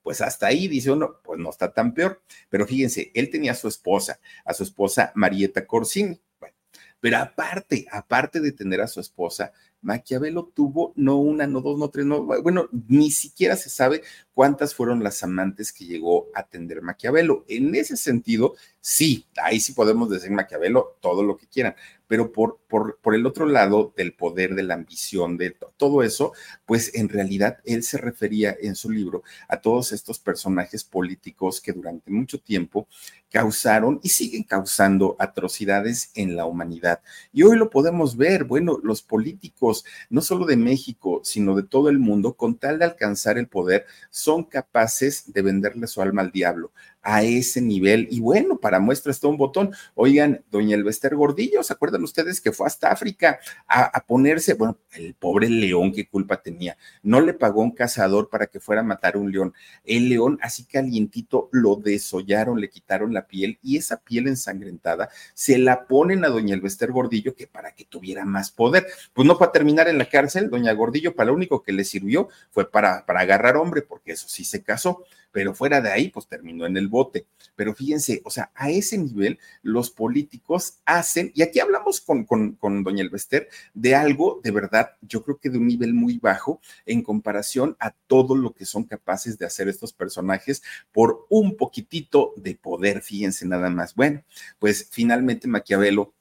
pues 0.02 0.20
hasta 0.20 0.46
ahí 0.46 0.68
dice 0.68 0.90
uno, 0.90 1.20
pues 1.22 1.38
no 1.38 1.50
está 1.50 1.72
tan 1.72 1.94
peor. 1.94 2.22
Pero 2.48 2.66
fíjense, 2.66 3.11
él 3.14 3.30
tenía 3.30 3.52
a 3.52 3.57
su 3.57 3.68
esposa, 3.68 4.20
a 4.44 4.52
su 4.52 4.64
esposa 4.64 5.12
Marieta 5.14 5.66
Corsini. 5.66 6.20
Bueno, 6.38 6.57
pero 7.00 7.18
aparte, 7.18 7.87
aparte 7.90 8.40
de 8.40 8.52
tener 8.52 8.80
a 8.80 8.87
su 8.87 9.00
esposa, 9.00 9.52
Maquiavelo 9.85 10.51
tuvo 10.55 10.92
no 10.97 11.16
una, 11.18 11.47
no 11.47 11.61
dos, 11.61 11.79
no 11.79 11.90
tres, 11.90 12.07
no, 12.07 12.25
bueno, 12.25 12.68
ni 12.88 13.11
siquiera 13.11 13.55
se 13.55 13.68
sabe 13.68 14.03
cuántas 14.33 14.75
fueron 14.75 15.05
las 15.05 15.23
amantes 15.23 15.73
que 15.73 15.85
llegó 15.85 16.29
a 16.35 16.40
atender 16.40 16.83
Maquiavelo. 16.83 17.44
En 17.49 17.75
ese 17.75 17.97
sentido, 17.97 18.55
sí, 18.81 19.27
ahí 19.37 19.61
sí 19.61 19.75
podemos 19.75 20.11
decir 20.11 20.31
Maquiavelo 20.31 20.97
todo 21.01 21.23
lo 21.23 21.37
que 21.37 21.47
quieran, 21.47 21.77
pero 22.07 22.33
por, 22.33 22.61
por, 22.69 22.99
por 23.01 23.14
el 23.14 23.27
otro 23.27 23.47
lado 23.47 23.93
del 23.97 24.14
poder, 24.14 24.55
de 24.55 24.62
la 24.62 24.75
ambición, 24.75 25.37
de 25.37 25.57
todo 25.77 26.03
eso, 26.03 26.33
pues 26.67 26.95
en 26.95 27.09
realidad 27.09 27.59
él 27.64 27.83
se 27.83 27.99
refería 27.99 28.57
en 28.61 28.75
su 28.75 28.90
libro 28.90 29.23
a 29.49 29.61
todos 29.61 29.93
estos 29.93 30.19
personajes 30.19 30.85
políticos 30.85 31.61
que 31.61 31.73
durante 31.73 32.11
mucho 32.11 32.40
tiempo 32.40 32.88
causaron 33.31 33.99
y 34.03 34.11
siguen 34.11 34.45
causando 34.45 35.17
atrocidades 35.19 36.12
en 36.14 36.37
la 36.37 36.47
humanidad. 36.47 37.01
Y 37.33 37.43
hoy 37.43 37.57
lo 37.57 37.69
podemos 37.69 38.17
ver, 38.17 38.45
bueno, 38.45 38.79
los 38.83 39.03
políticos, 39.03 39.85
no 40.09 40.21
solo 40.21 40.47
de 40.47 40.57
México, 40.57 41.21
sino 41.25 41.57
de 41.57 41.64
todo 41.64 41.88
el 41.88 41.99
mundo, 41.99 42.37
con 42.37 42.57
tal 42.59 42.79
de 42.79 42.85
alcanzar 42.85 43.38
el 43.38 43.49
poder, 43.49 43.87
son 44.11 44.45
capaces 44.45 45.33
de 45.33 45.43
venderle 45.43 45.87
su 45.87 46.01
alma 46.01 46.23
al 46.23 46.31
diablo 46.31 46.73
a 47.05 47.23
ese 47.23 47.61
nivel. 47.61 48.09
Y 48.11 48.21
bueno, 48.21 48.59
para 48.59 48.81
muestra 48.81 49.12
está 49.12 49.29
un 49.29 49.37
botón. 49.37 49.73
Oigan, 49.95 50.43
doña 50.51 50.75
Elvester 50.75 51.14
Gordillo, 51.14 51.62
¿se 51.62 51.73
acuerdan 51.73 52.03
ustedes 52.03 52.40
que 52.40 52.51
fue 52.51 52.67
hasta 52.67 52.90
África 52.90 53.38
a, 53.69 54.05
ponerse? 54.07 54.55
Bueno, 54.55 54.79
el 54.93 55.14
pobre 55.14 55.49
león, 55.49 55.93
¿qué 55.93 56.09
culpa 56.09 56.40
tenía? 56.43 56.77
No 57.03 57.21
le 57.21 57.35
pagó 57.35 57.62
un 57.62 57.73
cazador 57.73 58.31
para 58.31 58.47
que 58.47 58.59
fuera 58.59 58.81
a 58.81 58.85
matar 58.85 59.17
un 59.17 59.31
león. 59.31 59.53
El 59.85 60.09
león, 60.09 60.38
así 60.40 60.64
calientito, 60.64 61.51
lo 61.53 61.77
desollaron, 61.77 62.61
le 62.61 62.71
quitaron 62.71 63.12
la 63.12 63.27
piel 63.27 63.59
y 63.62 63.77
esa 63.77 63.99
piel 63.99 64.27
ensangrentada 64.27 65.11
se 65.35 65.59
la 65.59 65.87
ponen 65.87 66.25
a 66.25 66.29
doña 66.29 66.55
Elvester 66.55 66.90
Gordillo 66.90 67.35
que 67.35 67.47
para 67.47 67.75
que 67.75 67.85
tuviera 67.85 68.25
más 68.25 68.51
poder. 68.51 68.87
Pues 69.12 69.29
no 69.29 69.37
para 69.37 69.53
terminar 69.53 69.88
en 69.88 69.99
la 69.99 70.09
cárcel, 70.09 70.49
doña 70.49 70.73
Gordillo, 70.73 71.14
para 71.14 71.29
lo 71.29 71.35
único 71.35 71.62
que 71.62 71.73
le 71.73 71.85
sirvió 71.85 72.29
fue 72.51 72.71
para, 72.71 73.05
para 73.05 73.21
agarrar 73.21 73.57
hombre, 73.59 73.83
porque 73.83 74.12
eso 74.12 74.27
sí 74.29 74.45
se 74.45 74.62
casó 74.62 75.05
pero 75.35 75.53
fuera 75.53 75.81
de 75.81 75.90
ahí, 75.90 76.11
pues 76.11 76.29
terminó 76.29 76.64
en 76.64 76.77
el 76.77 76.87
bote. 76.87 77.27
Pero 77.57 77.75
fíjense, 77.75 78.23
o 78.25 78.31
sea, 78.31 78.53
a 78.55 78.70
ese 78.70 78.97
nivel 78.97 79.40
los 79.62 79.90
políticos 79.90 80.79
hacen, 80.85 81.33
y 81.35 81.42
aquí 81.42 81.59
hablamos 81.59 82.01
con, 82.01 82.23
con, 82.25 82.85
doña 82.85 83.03
Elvester 83.03 83.49
de 83.75 83.97
algo 83.97 84.40
de 84.44 84.53
verdad, 84.53 84.90
yo 85.03 85.25
creo 85.25 85.38
que 85.38 85.51
de 85.51 85.59
un 85.59 85.66
nivel 85.66 85.92
muy 85.92 86.18
bajo 86.18 86.61
en 86.87 87.03
comparación 87.03 87.77
a 87.81 87.90
todo 88.07 88.37
lo 88.37 88.55
que 88.55 88.64
son 88.64 88.85
capaces 88.85 89.37
de 89.37 89.44
hacer 89.44 89.68
estos 89.68 89.92
personajes 89.92 90.62
por 90.92 91.27
un 91.29 91.57
poquitito 91.57 92.33
de 92.37 92.55
poder, 92.55 93.03
fíjense 93.03 93.44
nada 93.44 93.70
más. 93.70 93.97
Bueno, 93.97 94.23
pues 94.61 94.87
finalmente 94.92 95.49
Maquiavelo 95.49 96.14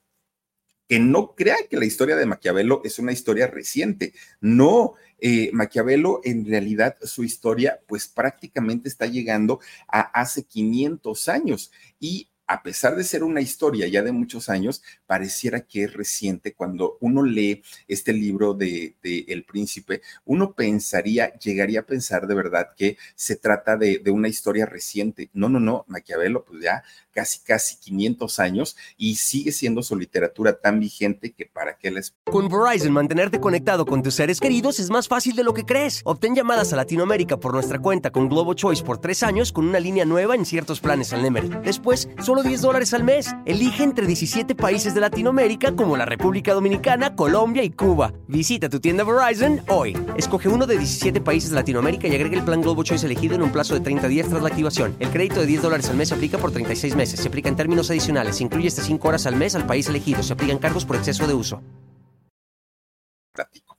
que 0.88 0.99
no 0.99 1.34
crea 1.36 1.56
que 1.69 1.78
la 1.78 1.86
historia 1.86 2.15
de 2.15 2.26
Maquiavelo 2.26 2.82
es 2.84 2.99
una 2.99 3.12
historia 3.12 3.47
reciente. 3.47 4.13
No, 4.41 4.95
eh, 5.25 5.51
Maquiavelo 5.53 6.19
en 6.25 6.45
realidad 6.45 6.97
su 7.01 7.23
historia 7.23 7.79
pues 7.88 8.09
prácticamente 8.09 8.89
está 8.89 9.05
llegando 9.05 9.62
a 9.88 10.01
hace 10.01 10.43
500 10.43 11.29
años 11.29 11.71
y 11.97 12.27
a 12.45 12.62
pesar 12.62 12.97
de 12.97 13.05
ser 13.05 13.23
una 13.23 13.39
historia 13.39 13.88
ya 13.88 14.03
de 14.03 14.12
muchos 14.12 14.49
años, 14.49 14.83
pareciera 15.05 15.62
que 15.62 15.86
es 15.86 15.93
reciente. 15.93 16.53
Cuando 16.53 16.97
uno 16.99 17.23
lee 17.23 17.63
este 17.88 18.12
libro 18.12 18.53
de, 18.53 18.95
El 19.01 19.45
Príncipe, 19.45 20.01
uno 20.25 20.53
pensaría, 20.53 21.33
llegaría 21.39 21.79
a 21.79 21.86
pensar 21.86 22.27
de 22.27 22.36
verdad 22.36 22.71
que 22.75 22.97
se 23.15 23.38
trata 23.38 23.77
de, 23.77 23.99
de, 23.99 24.12
una 24.12 24.27
historia 24.27 24.65
reciente. 24.65 25.29
No, 25.33 25.47
no, 25.47 25.59
no, 25.59 25.86
Maquiavelo, 25.88 26.43
pues 26.43 26.62
ya 26.62 26.83
casi, 27.13 27.39
casi 27.39 27.78
500 27.78 28.39
años 28.39 28.76
y 28.97 29.15
sigue 29.15 29.52
siendo 29.52 29.84
su 29.84 29.95
literatura 29.95 30.60
tan 30.60 30.80
vigente 30.80 31.32
que 31.32 31.45
para 31.45 31.78
qué 31.78 31.91
les... 31.91 32.13
Con 32.26 32.49
Verizon, 32.49 32.91
mantenerte 32.91 33.39
conectado 33.39 33.86
con 33.86 34.04
tus 34.04 34.15
seres 34.15 34.39
queridos 34.39 34.80
es 34.80 34.89
más 34.89 35.08
fácil 35.08 35.36
de 35.36 35.43
lo 35.43 35.54
que 35.54 35.65
crees. 35.65 36.02
Obtén 36.04 36.36
llamadas 36.36 36.73
a 36.73 36.76
Latinoamérica 36.76 37.38
por 37.38 37.54
nuestra 37.54 37.80
cuenta 37.80 38.12
con 38.12 38.28
Globo 38.28 38.54
Choice 38.54 38.84
por 38.84 38.97
tres 38.97 39.23
años 39.23 39.52
con 39.52 39.67
una 39.67 39.80
línea 39.80 40.06
nueva 40.06 40.36
en 40.36 40.45
ciertos 40.45 40.80
planes 40.80 41.13
al 41.13 41.21
Nemery. 41.21 41.49
Después, 41.63 42.10
solo 42.21 42.43
10 42.43 42.62
dólares 42.62 42.93
al 42.93 43.04
mes. 43.04 43.34
Elige 43.45 43.84
entre 43.84 44.08
17 44.08 44.56
países 44.56 44.93
de 44.93 45.02
Latinoamérica 45.02 45.76
como 45.76 45.95
la 45.95 46.06
República 46.06 46.54
Dominicana, 46.54 47.15
Colombia 47.15 47.63
y 47.63 47.69
Cuba. 47.69 48.13
Visita 48.28 48.69
tu 48.69 48.80
tienda 48.80 49.04
Verizon 49.04 49.62
hoy. 49.67 49.97
Escoge 50.17 50.49
uno 50.49 50.65
de 50.65 50.78
17 50.78 51.21
países 51.21 51.52
de 51.52 51.56
Latinoamérica 51.56 52.08
y 52.08 52.15
agrega 52.15 52.38
el 52.38 52.43
plan 52.43 52.62
Globo 52.62 52.84
Choice 52.84 53.06
elegido 53.06 53.36
en 53.36 53.43
un 53.43 53.52
plazo 53.52 53.73
de 53.76 53.82
30 53.82 54.08
días 54.08 54.28
tras 54.28 54.41
la 54.41 54.49
activación. 54.49 54.95
El 54.99 55.10
crédito 55.10 55.41
de 55.41 55.45
10 55.45 55.62
dólares 55.62 55.89
al 55.89 55.97
mes 55.97 56.12
aplica 56.12 56.38
por 56.38 56.52
36 56.52 56.95
meses. 56.95 57.03
Se 57.12 57.28
aplica 57.28 57.50
en 57.50 57.56
términos 57.56 57.89
adicionales. 57.89 58.38
Se 58.38 58.44
incluye 58.44 58.68
hasta 58.68 58.84
5 58.84 59.08
horas 59.08 59.26
al 59.26 59.36
mes 59.36 59.56
al 59.56 59.66
país 59.66 59.88
elegido. 59.88 60.24
Se 60.24 60.34
aplican 60.34 60.60
cargos 60.60 60.86
por 60.86 60.96
exceso 60.96 61.28
de 61.28 61.34
uso. 61.34 61.62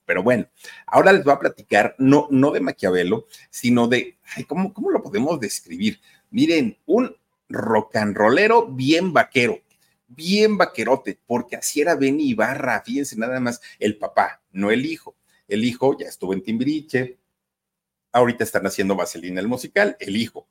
Pero 0.05 0.23
bueno, 0.23 0.47
ahora 0.87 1.13
les 1.13 1.25
voy 1.25 1.33
a 1.33 1.39
platicar 1.39 1.95
no, 1.99 2.29
no 2.31 2.51
de 2.51 2.61
Maquiavelo, 2.61 3.27
sino 3.51 3.89
de, 3.89 4.19
¿cómo, 4.47 4.73
¿cómo 4.75 4.91
lo 4.91 5.03
podemos 5.03 5.41
describir? 5.41 6.01
Miren, 6.31 6.77
un 6.87 7.17
rock 7.49 7.97
and 7.97 8.17
rollero 8.17 8.67
bien 8.67 9.13
vaquero, 9.13 9.61
bien 10.09 10.59
vaquerote, 10.59 11.19
porque 11.27 11.57
así 11.57 11.81
era 11.81 11.95
Benny 11.95 12.31
Ibarra, 12.31 12.83
fíjense 12.85 13.17
nada 13.17 13.41
más, 13.41 13.61
el 13.79 13.97
papá, 13.97 14.43
no 14.53 14.71
el 14.71 14.85
hijo. 14.85 15.17
El 15.49 15.65
hijo 15.65 15.97
ya 15.99 16.07
estuvo 16.07 16.33
en 16.33 16.43
Timbiriche, 16.43 17.19
ahorita 18.13 18.45
están 18.45 18.67
haciendo 18.67 18.97
Vaselina 18.97 19.41
el 19.41 19.49
musical, 19.49 19.97
el 20.01 20.17
hijo. 20.17 20.49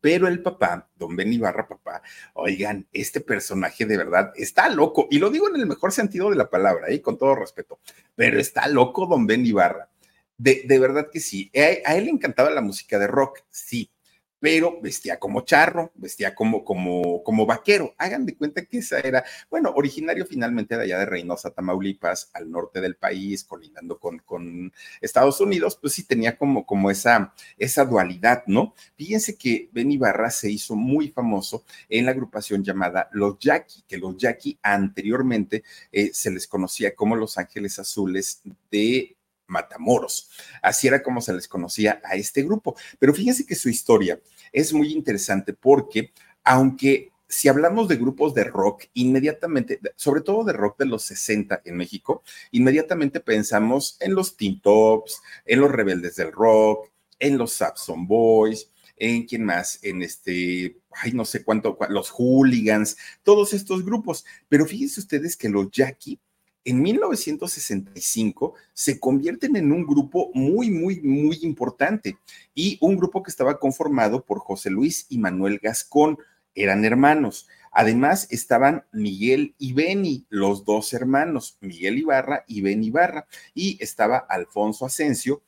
Pero 0.00 0.28
el 0.28 0.42
papá, 0.42 0.88
don 0.96 1.16
Benny 1.16 1.36
Ibarra, 1.36 1.66
papá, 1.66 2.02
oigan, 2.34 2.86
este 2.92 3.20
personaje 3.20 3.84
de 3.84 3.96
verdad 3.96 4.32
está 4.36 4.68
loco, 4.68 5.08
y 5.10 5.18
lo 5.18 5.30
digo 5.30 5.48
en 5.48 5.60
el 5.60 5.66
mejor 5.66 5.92
sentido 5.92 6.30
de 6.30 6.36
la 6.36 6.48
palabra, 6.48 6.88
¿eh? 6.88 7.02
con 7.02 7.18
todo 7.18 7.34
respeto, 7.34 7.80
pero 8.14 8.38
está 8.38 8.68
loco 8.68 9.06
don 9.06 9.26
Benny 9.26 9.48
Ibarra. 9.48 9.88
De, 10.36 10.62
de 10.66 10.78
verdad 10.78 11.08
que 11.12 11.18
sí. 11.18 11.50
A, 11.56 11.90
a 11.90 11.96
él 11.96 12.04
le 12.04 12.10
encantaba 12.12 12.50
la 12.50 12.60
música 12.60 12.98
de 12.98 13.08
rock, 13.08 13.40
sí, 13.50 13.90
pero 14.40 14.80
vestía 14.80 15.18
como 15.18 15.42
charro, 15.42 15.92
vestía 15.94 16.34
como, 16.34 16.64
como, 16.64 17.22
como 17.22 17.46
vaquero. 17.46 17.94
Hagan 17.98 18.26
de 18.26 18.36
cuenta 18.36 18.64
que 18.64 18.78
esa 18.78 19.00
era, 19.00 19.24
bueno, 19.50 19.72
originario 19.74 20.26
finalmente 20.26 20.76
de 20.76 20.84
allá 20.84 20.98
de 20.98 21.06
Reynosa, 21.06 21.50
Tamaulipas, 21.50 22.30
al 22.34 22.50
norte 22.50 22.80
del 22.80 22.96
país, 22.96 23.44
colindando 23.44 23.98
con, 23.98 24.18
con 24.20 24.72
Estados 25.00 25.40
Unidos, 25.40 25.78
pues 25.80 25.94
sí 25.94 26.04
tenía 26.04 26.36
como, 26.36 26.66
como 26.66 26.90
esa, 26.90 27.34
esa 27.56 27.84
dualidad, 27.84 28.44
¿no? 28.46 28.74
Fíjense 28.96 29.36
que 29.36 29.68
Ben 29.72 29.90
Ibarra 29.90 30.30
se 30.30 30.50
hizo 30.50 30.76
muy 30.76 31.08
famoso 31.08 31.64
en 31.88 32.06
la 32.06 32.12
agrupación 32.12 32.62
llamada 32.62 33.08
Los 33.12 33.38
Jackie, 33.38 33.82
que 33.86 33.98
los 33.98 34.16
Jackie 34.16 34.58
anteriormente 34.62 35.64
eh, 35.92 36.10
se 36.12 36.30
les 36.30 36.46
conocía 36.46 36.94
como 36.94 37.16
Los 37.16 37.38
Ángeles 37.38 37.78
Azules 37.78 38.42
de 38.70 39.17
Matamoros. 39.48 40.30
Así 40.62 40.86
era 40.86 41.02
como 41.02 41.20
se 41.20 41.32
les 41.32 41.48
conocía 41.48 42.00
a 42.04 42.14
este 42.14 42.42
grupo. 42.42 42.76
Pero 42.98 43.12
fíjense 43.12 43.44
que 43.44 43.54
su 43.54 43.68
historia 43.68 44.20
es 44.52 44.72
muy 44.72 44.92
interesante 44.92 45.52
porque, 45.52 46.12
aunque 46.44 47.10
si 47.28 47.48
hablamos 47.48 47.88
de 47.88 47.96
grupos 47.96 48.32
de 48.34 48.44
rock, 48.44 48.84
inmediatamente, 48.94 49.80
sobre 49.96 50.22
todo 50.22 50.44
de 50.44 50.54
rock 50.54 50.78
de 50.78 50.86
los 50.86 51.02
60 51.02 51.62
en 51.64 51.76
México, 51.76 52.22
inmediatamente 52.52 53.20
pensamos 53.20 53.98
en 54.00 54.14
los 54.14 54.36
Teen 54.36 54.60
Tops, 54.60 55.20
en 55.44 55.60
los 55.60 55.70
Rebeldes 55.70 56.16
del 56.16 56.32
Rock, 56.32 56.90
en 57.18 57.36
los 57.36 57.52
Sapson 57.52 58.06
Boys, 58.06 58.70
en 58.96 59.26
quién 59.26 59.44
más, 59.44 59.78
en 59.82 60.02
este, 60.02 60.78
ay, 60.90 61.12
no 61.12 61.24
sé 61.24 61.44
cuánto, 61.44 61.76
los 61.90 62.10
Hooligans, 62.10 62.96
todos 63.22 63.52
estos 63.52 63.84
grupos. 63.84 64.24
Pero 64.48 64.64
fíjense 64.64 65.00
ustedes 65.00 65.36
que 65.36 65.48
los 65.48 65.70
Jackie 65.70 66.18
en 66.64 66.82
1965 66.82 68.54
se 68.72 69.00
convierten 69.00 69.56
en 69.56 69.72
un 69.72 69.86
grupo 69.86 70.30
muy, 70.34 70.70
muy, 70.70 71.00
muy 71.00 71.38
importante 71.42 72.18
y 72.54 72.78
un 72.80 72.96
grupo 72.96 73.22
que 73.22 73.30
estaba 73.30 73.58
conformado 73.58 74.24
por 74.24 74.40
José 74.40 74.70
Luis 74.70 75.06
y 75.08 75.18
Manuel 75.18 75.58
Gascón, 75.62 76.18
eran 76.54 76.84
hermanos. 76.84 77.48
Además 77.72 78.26
estaban 78.30 78.84
Miguel 78.92 79.54
y 79.58 79.72
Beni, 79.72 80.26
los 80.28 80.64
dos 80.64 80.92
hermanos, 80.92 81.58
Miguel 81.60 81.98
Ibarra 81.98 82.44
y 82.46 82.60
Ben 82.60 82.82
Ibarra, 82.82 83.26
y 83.54 83.82
estaba 83.82 84.18
Alfonso 84.18 84.84
Asensio, 84.84 85.42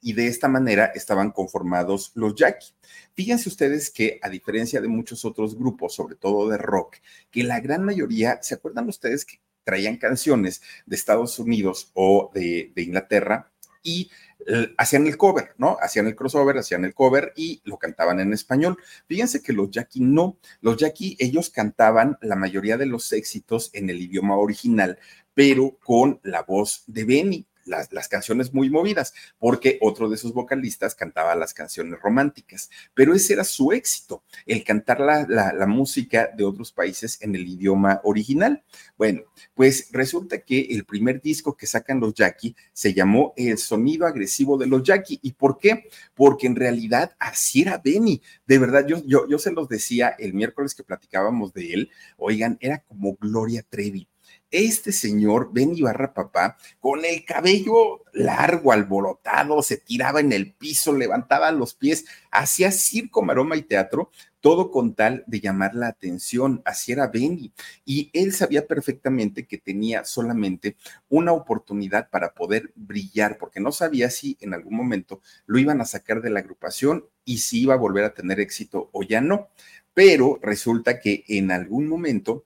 y 0.00 0.12
de 0.12 0.26
esta 0.26 0.48
manera 0.48 0.86
estaban 0.94 1.30
conformados 1.30 2.12
los 2.14 2.34
Jackie. 2.34 2.72
Fíjense 3.14 3.48
ustedes 3.48 3.90
que 3.90 4.18
a 4.22 4.28
diferencia 4.28 4.80
de 4.80 4.88
muchos 4.88 5.24
otros 5.24 5.56
grupos, 5.56 5.94
sobre 5.94 6.14
todo 6.14 6.48
de 6.48 6.58
rock, 6.58 6.96
que 7.30 7.42
la 7.42 7.60
gran 7.60 7.84
mayoría, 7.84 8.38
¿se 8.42 8.54
acuerdan 8.54 8.88
ustedes 8.88 9.24
que 9.24 9.40
traían 9.66 9.96
canciones 9.96 10.62
de 10.86 10.94
Estados 10.94 11.40
Unidos 11.40 11.90
o 11.94 12.30
de, 12.32 12.72
Inglaterra 12.76 13.50
y 13.82 14.08
eh, 14.46 14.72
hacían 14.78 15.08
el 15.08 15.16
cover, 15.16 15.54
¿no? 15.58 15.76
Hacían 15.80 16.06
el 16.06 16.14
crossover, 16.14 16.56
hacían 16.56 16.84
el 16.84 16.94
cover 16.94 17.32
y 17.36 17.60
lo 17.64 17.76
cantaban 17.76 18.20
en 18.20 18.32
español. 18.32 18.78
Fíjense 19.08 19.42
que 19.42 19.52
los 19.52 19.68
Jackie 19.72 20.00
no, 20.00 20.38
los 20.60 20.76
Jackie 20.76 21.16
ellos 21.18 21.50
cantaban 21.50 22.16
la 22.22 22.36
mayoría 22.36 22.76
de 22.76 22.86
los 22.86 23.12
éxitos 23.12 23.70
en 23.72 23.90
el 23.90 24.00
idioma 24.00 24.36
original, 24.36 25.00
pero 25.34 25.76
con 25.82 26.20
la 26.22 26.42
voz 26.42 26.84
de 26.86 27.04
Benny 27.04 27.46
las, 27.66 28.08
canciones 28.08 28.52
muy 28.54 28.70
movidas, 28.70 29.14
porque 29.38 29.78
otro 29.80 30.08
de 30.08 30.16
sus 30.16 30.32
vocalistas 30.32 30.94
cantaba 30.94 31.34
las 31.34 31.52
canciones 31.52 32.00
románticas, 32.00 32.70
pero 32.94 33.14
ese 33.14 33.34
era 33.34 33.44
su 33.44 33.72
éxito, 33.72 34.22
el 34.46 34.64
cantar 34.64 35.00
la, 35.00 35.26
la, 35.26 35.66
música 35.66 36.30
de 36.36 36.44
otros 36.44 36.72
países 36.72 37.20
en 37.20 37.34
el 37.34 37.46
idioma 37.46 38.00
original. 38.04 38.62
Bueno, 38.96 39.22
pues 39.54 39.88
resulta 39.92 40.38
que 40.38 40.60
el 40.70 40.84
primer 40.84 41.20
disco 41.20 41.56
que 41.56 41.66
sacan 41.66 42.00
los 42.00 42.14
Jackie 42.14 42.54
se 42.72 42.94
llamó 42.94 43.32
El 43.36 43.58
sonido 43.58 44.06
agresivo 44.06 44.56
de 44.56 44.66
los 44.66 44.82
Jackie. 44.82 45.18
¿Y 45.22 45.32
por 45.32 45.58
qué? 45.58 45.88
Porque 46.14 46.46
en 46.46 46.56
realidad 46.56 47.16
así 47.18 47.62
era 47.62 47.78
Benny. 47.78 48.22
De 48.46 48.58
verdad, 48.58 48.86
yo, 48.86 49.02
yo, 49.04 49.28
yo 49.28 49.38
se 49.38 49.52
los 49.52 49.68
decía 49.68 50.14
el 50.18 50.34
miércoles 50.34 50.74
que 50.74 50.84
platicábamos 50.84 51.52
de 51.52 51.72
él, 51.72 51.90
oigan, 52.16 52.56
era 52.60 52.78
como 52.78 53.16
Gloria 53.16 53.64
Trevi 53.68 54.08
este 54.50 54.92
señor, 54.92 55.50
Ben 55.52 55.76
Ibarra 55.76 56.14
Papá, 56.14 56.56
con 56.80 57.04
el 57.04 57.24
cabello 57.24 58.04
largo, 58.12 58.72
alborotado, 58.72 59.62
se 59.62 59.76
tiraba 59.76 60.20
en 60.20 60.32
el 60.32 60.54
piso, 60.54 60.92
levantaba 60.92 61.50
los 61.50 61.74
pies, 61.74 62.06
hacía 62.30 62.70
circo, 62.70 63.22
maroma 63.22 63.56
y 63.56 63.62
teatro, 63.62 64.10
todo 64.40 64.70
con 64.70 64.94
tal 64.94 65.24
de 65.26 65.40
llamar 65.40 65.74
la 65.74 65.88
atención. 65.88 66.62
Así 66.64 66.92
era 66.92 67.08
Benny. 67.08 67.52
Y 67.84 68.10
él 68.12 68.32
sabía 68.32 68.66
perfectamente 68.66 69.46
que 69.46 69.58
tenía 69.58 70.04
solamente 70.04 70.76
una 71.08 71.32
oportunidad 71.32 72.10
para 72.10 72.32
poder 72.32 72.72
brillar, 72.76 73.38
porque 73.38 73.60
no 73.60 73.72
sabía 73.72 74.08
si 74.08 74.36
en 74.40 74.54
algún 74.54 74.76
momento 74.76 75.20
lo 75.46 75.58
iban 75.58 75.80
a 75.80 75.84
sacar 75.84 76.22
de 76.22 76.30
la 76.30 76.40
agrupación 76.40 77.06
y 77.24 77.38
si 77.38 77.62
iba 77.62 77.74
a 77.74 77.78
volver 77.78 78.04
a 78.04 78.14
tener 78.14 78.38
éxito 78.38 78.88
o 78.92 79.02
ya 79.02 79.20
no. 79.20 79.48
Pero 79.94 80.38
resulta 80.40 81.00
que 81.00 81.24
en 81.26 81.50
algún 81.50 81.88
momento 81.88 82.44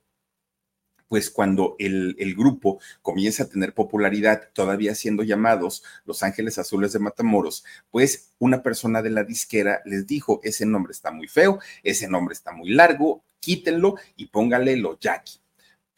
pues 1.11 1.29
cuando 1.29 1.75
el, 1.81 2.15
grupo 2.37 2.79
comienza 3.03 3.43
a 3.43 3.49
tener 3.49 3.75
popularidad, 3.75 4.49
todavía 4.53 4.95
siendo 4.95 5.25
llamados 5.25 5.83
Los 6.05 6.23
Ángeles 6.23 6.57
Azules 6.57 6.93
de 6.93 7.01
Matamoros, 7.01 7.65
pues 7.91 8.33
una 8.39 8.63
persona 8.63 9.03
de 9.03 9.11
la 9.11 9.25
disquera 9.25 9.83
les 9.85 10.07
dijo, 10.07 10.41
ese 10.45 10.67
nombre 10.67 10.93
está 10.93 11.11
muy 11.11 11.27
feo, 11.27 11.59
ese 11.83 12.07
nombre 12.07 12.33
está 12.33 12.53
muy 12.53 12.71
largo, 12.71 13.25
quítenlo 13.41 13.97
y 14.15 14.27
póngale 14.27 14.77
lo 14.77 15.01
Jackie. 15.01 15.40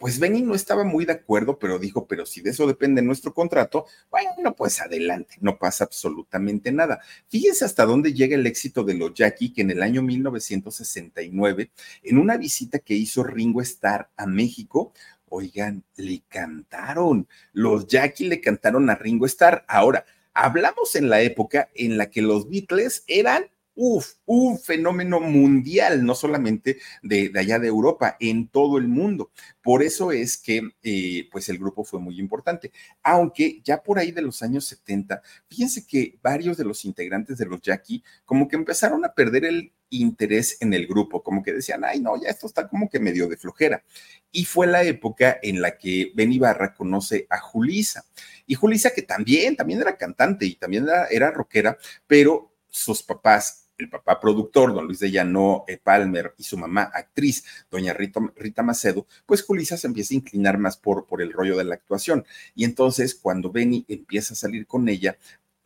Pues 0.02 0.18
Benny 0.18 0.42
no 0.42 0.56
estaba 0.56 0.82
muy 0.82 1.04
de 1.04 1.12
acuerdo, 1.12 1.60
pero 1.60 1.78
dijo, 1.78 2.08
pero 2.08 2.26
si 2.26 2.40
de 2.40 2.50
eso 2.50 2.66
depende 2.66 3.00
nuestro 3.02 3.32
contrato, 3.32 3.86
bueno, 4.10 4.52
pues 4.56 4.80
adelante, 4.80 5.36
no 5.40 5.60
pasa 5.60 5.84
absolutamente 5.84 6.72
nada. 6.72 6.98
Fíjense 7.28 7.64
hasta 7.64 7.84
dónde 7.84 8.12
llega 8.12 8.34
el 8.34 8.44
éxito 8.44 8.82
de 8.82 8.94
los 8.94 9.14
Jackie, 9.14 9.52
que 9.52 9.60
en 9.60 9.70
el 9.70 9.80
año 9.80 10.02
1969, 10.02 11.70
en 12.02 12.18
una 12.18 12.36
visita 12.36 12.80
que 12.80 12.94
hizo 12.94 13.22
Ringo 13.22 13.62
Starr 13.62 14.10
a 14.16 14.26
México, 14.26 14.92
oigan, 15.28 15.84
le 15.94 16.24
cantaron, 16.28 17.28
los 17.52 17.86
Jackie 17.86 18.26
le 18.26 18.40
cantaron 18.40 18.90
a 18.90 18.96
Ringo 18.96 19.26
Starr. 19.26 19.64
Ahora, 19.68 20.04
hablamos 20.34 20.96
en 20.96 21.10
la 21.10 21.20
época 21.20 21.70
en 21.76 21.96
la 21.96 22.10
que 22.10 22.22
los 22.22 22.48
Beatles 22.48 23.04
eran 23.06 23.51
uf, 23.74 24.14
un 24.26 24.58
fenómeno 24.58 25.20
mundial, 25.20 26.04
no 26.04 26.14
solamente 26.14 26.78
de, 27.02 27.32
allá 27.36 27.58
de 27.58 27.68
Europa, 27.68 28.16
en 28.20 28.48
todo 28.48 28.78
el 28.78 28.88
mundo. 28.88 29.30
Por 29.62 29.82
eso 29.82 30.12
es 30.12 30.38
que, 30.38 30.70
eh, 30.82 31.28
pues, 31.30 31.48
el 31.48 31.58
grupo 31.58 31.84
fue 31.84 32.00
muy 32.00 32.18
importante. 32.18 32.72
Aunque 33.02 33.60
ya 33.64 33.82
por 33.82 33.98
ahí 33.98 34.12
de 34.12 34.22
los 34.22 34.42
años 34.42 34.66
70, 34.66 35.22
fíjense 35.48 35.86
que 35.86 36.18
varios 36.22 36.56
de 36.56 36.64
los 36.64 36.84
integrantes 36.84 37.38
de 37.38 37.46
los 37.46 37.60
Jackie 37.62 38.02
como 38.24 38.48
que 38.48 38.56
empezaron 38.56 39.04
a 39.04 39.14
perder 39.14 39.44
el 39.44 39.72
interés 39.92 40.56
en 40.60 40.72
el 40.74 40.86
grupo, 40.86 41.22
como 41.22 41.42
que 41.42 41.52
decían, 41.52 41.84
ay, 41.84 42.00
no, 42.00 42.20
ya 42.20 42.30
esto 42.30 42.46
está 42.46 42.68
como 42.68 42.88
que 42.88 42.98
medio 42.98 43.28
de 43.28 43.36
flojera. 43.36 43.84
Y 44.30 44.44
fue 44.46 44.66
la 44.66 44.82
época 44.82 45.38
en 45.42 45.60
la 45.60 45.76
que 45.76 46.12
Ben 46.14 46.32
Ibarra 46.32 46.74
conoce 46.74 47.26
a 47.28 47.38
Julisa. 47.38 48.04
Y 48.46 48.54
Julisa, 48.54 48.90
que 48.90 49.02
también, 49.02 49.54
también 49.54 49.80
era 49.80 49.96
cantante 49.96 50.46
y 50.46 50.54
también 50.54 50.84
era, 50.84 51.06
era 51.06 51.30
rockera, 51.30 51.76
pero 52.06 52.52
sus 52.68 53.02
papás 53.02 53.61
el 53.82 53.90
papá 53.90 54.20
productor, 54.20 54.74
don 54.74 54.86
Luis 54.86 55.00
de 55.00 55.10
Llano 55.10 55.64
eh, 55.68 55.78
Palmer, 55.82 56.34
y 56.38 56.44
su 56.44 56.56
mamá 56.56 56.90
actriz, 56.94 57.44
doña 57.70 57.92
Rita, 57.92 58.62
Macedo, 58.62 59.06
pues 59.26 59.42
Julissa 59.42 59.76
se 59.76 59.86
empieza 59.86 60.14
a 60.14 60.18
inclinar 60.18 60.58
más 60.58 60.76
por, 60.76 61.06
por 61.06 61.22
el 61.22 61.32
rollo 61.32 61.56
de 61.56 61.64
la 61.64 61.74
actuación. 61.74 62.24
Y 62.54 62.64
entonces, 62.64 63.14
cuando 63.14 63.50
Benny 63.50 63.84
empieza 63.88 64.34
a 64.34 64.36
salir 64.36 64.66
con 64.66 64.88
ella, 64.88 65.16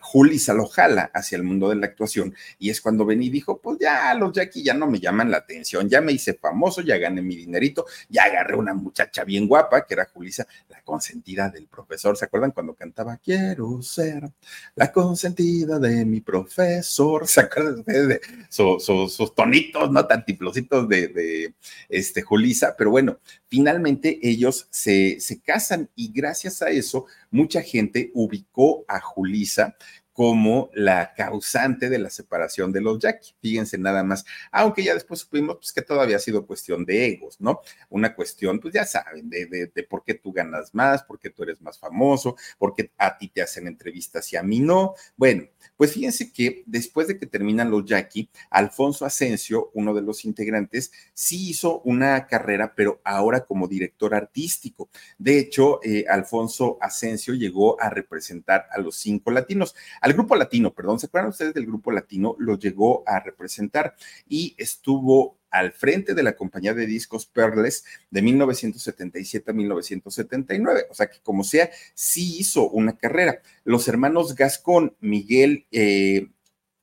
Julissa 0.07 0.55
lo 0.55 0.67
jala 0.67 1.11
hacia 1.13 1.37
el 1.37 1.43
mundo 1.43 1.69
de 1.69 1.77
la 1.77 1.87
actuación 1.87 2.33
y 2.61 2.71
es 2.71 2.81
cuando 2.81 3.05
Benny 3.05 3.29
dijo, 3.29 3.61
pues 3.61 3.79
ya 3.81 4.15
los 4.15 4.33
Jackie 4.33 4.63
ya 4.63 4.73
no 4.73 4.87
me 4.87 5.01
llaman 5.01 5.33
la 5.33 5.39
atención, 5.39 5.89
ya 5.89 6.01
me 6.01 6.13
hice 6.13 6.35
famoso, 6.35 6.81
ya 6.81 6.97
gané 6.97 7.23
mi 7.23 7.35
dinerito, 7.35 7.87
ya 8.09 8.23
agarré 8.25 8.55
una 8.55 8.73
muchacha 8.73 9.25
bien 9.25 9.49
guapa 9.49 9.85
que 9.85 9.95
era 9.95 10.07
Julissa, 10.07 10.47
la 10.69 10.81
consentida 10.83 11.49
del 11.49 11.67
profesor. 11.67 12.17
¿Se 12.17 12.25
acuerdan 12.25 12.53
cuando 12.53 12.75
cantaba 12.75 13.17
Quiero 13.17 13.83
ser 13.83 14.31
la 14.77 14.93
consentida 14.93 15.81
de 15.81 16.05
mi 16.05 16.21
profesor? 16.21 17.27
¿Se 17.27 17.41
acuerdan 17.41 17.83
de 17.85 18.21
sus 18.49 19.35
tonitos, 19.35 19.91
no 19.91 20.07
tan 20.07 20.25
tiplositos 20.25 20.89
de, 20.89 21.09
de 21.09 21.55
este, 21.89 22.23
Julissa? 22.23 22.77
Pero 22.79 22.91
bueno, 22.91 23.19
finalmente 23.49 24.21
ellos 24.23 24.69
se, 24.71 25.19
se 25.19 25.41
casan 25.41 25.91
y 25.97 26.13
gracias 26.13 26.63
a 26.63 26.71
eso 26.71 27.07
mucha 27.37 27.61
gente 27.61 28.11
ubicó 28.15 28.85
a 28.89 28.99
Julisa 28.99 29.77
como 30.17 30.71
la 30.73 31.13
causante 31.15 31.91
de 31.91 31.99
la 31.99 32.09
separación 32.09 32.73
de 32.73 32.81
los 32.81 32.99
Jackie. 32.99 33.35
Fíjense 33.43 33.77
nada 33.77 34.03
más, 34.03 34.25
aunque 34.51 34.83
ya 34.83 34.95
después 34.95 35.21
supimos 35.21 35.57
pues, 35.57 35.75
que 35.75 35.83
todavía 35.83 36.17
ha 36.17 36.21
sido 36.21 36.47
cuestión 36.47 36.87
de 36.87 37.07
egos, 37.07 37.37
¿no? 37.39 37.61
Una 37.91 38.15
cuestión, 38.15 38.59
pues 38.59 38.73
ya 38.73 38.87
saben, 38.87 39.29
de, 39.29 39.45
de, 39.45 39.67
de, 39.67 39.83
por 39.83 40.03
qué 40.03 40.15
tú 40.15 40.33
ganas 40.33 40.75
más, 40.75 41.03
por 41.03 41.19
qué 41.19 41.29
tú 41.29 41.43
eres 41.43 41.61
más 41.61 41.79
famoso, 41.79 42.35
por 42.57 42.75
qué 42.75 42.91
a 42.97 43.19
ti 43.19 43.29
te 43.29 43.43
hacen 43.43 43.67
entrevistas 43.67 44.33
y 44.33 44.37
a 44.37 44.43
mí 44.43 44.59
no. 44.59 44.95
Bueno, 45.19 45.45
pues 45.77 45.93
fíjense 45.93 46.33
que 46.33 46.63
después 46.65 47.09
de 47.09 47.19
que 47.19 47.27
terminan 47.27 47.71
los 47.71 47.85
Jackie, 47.85 48.31
Alfonso 48.49 49.05
Asensio, 49.05 49.71
uno 49.75 49.93
de 49.93 50.01
los 50.01 50.25
integrantes, 50.25 50.93
sí 51.13 51.51
hizo 51.51 51.81
una 51.81 52.27
carrera, 52.27 52.73
pero 52.75 53.03
ahora 53.05 53.45
como 53.45 53.69
director 53.69 54.15
artístico. 54.15 54.89
De 55.19 55.39
hecho, 55.39 55.81
eh, 55.83 56.07
Alfonso 56.09 56.79
Asensio 56.81 57.35
llegó 57.35 57.79
a 57.79 57.91
representar 57.91 58.67
a 58.71 58.79
los 58.79 58.97
cinco 58.97 59.31
latinos, 59.31 59.75
al 60.07 60.13
grupo 60.13 60.37
latino, 60.37 60.73
perdón, 60.73 61.01
¿se 61.01 61.07
acuerdan 61.07 61.31
ustedes 61.31 61.53
del 61.53 61.67
grupo 61.67 61.91
latino? 61.91 62.37
Lo 62.39 62.57
llegó 62.57 63.03
a 63.09 63.19
representar 63.19 63.97
y 64.29 64.55
estuvo 64.57 65.37
al 65.51 65.73
frente 65.73 66.15
de 66.15 66.23
la 66.23 66.37
compañía 66.37 66.75
de 66.75 66.87
discos 66.87 67.27
Perles 67.27 67.85
de 68.09 68.23
1977 68.23 69.51
a 69.51 69.55
1979. 69.55 70.87
O 70.91 70.95
sea 70.95 71.09
que 71.09 71.19
como 71.25 71.43
sea, 71.43 71.71
sí 71.95 72.37
hizo 72.39 72.71
una 72.71 72.97
carrera. 72.97 73.41
Los 73.65 73.89
hermanos 73.89 74.37
Gascón, 74.37 74.95
Miguel, 75.01 75.67
eh, 75.73 76.29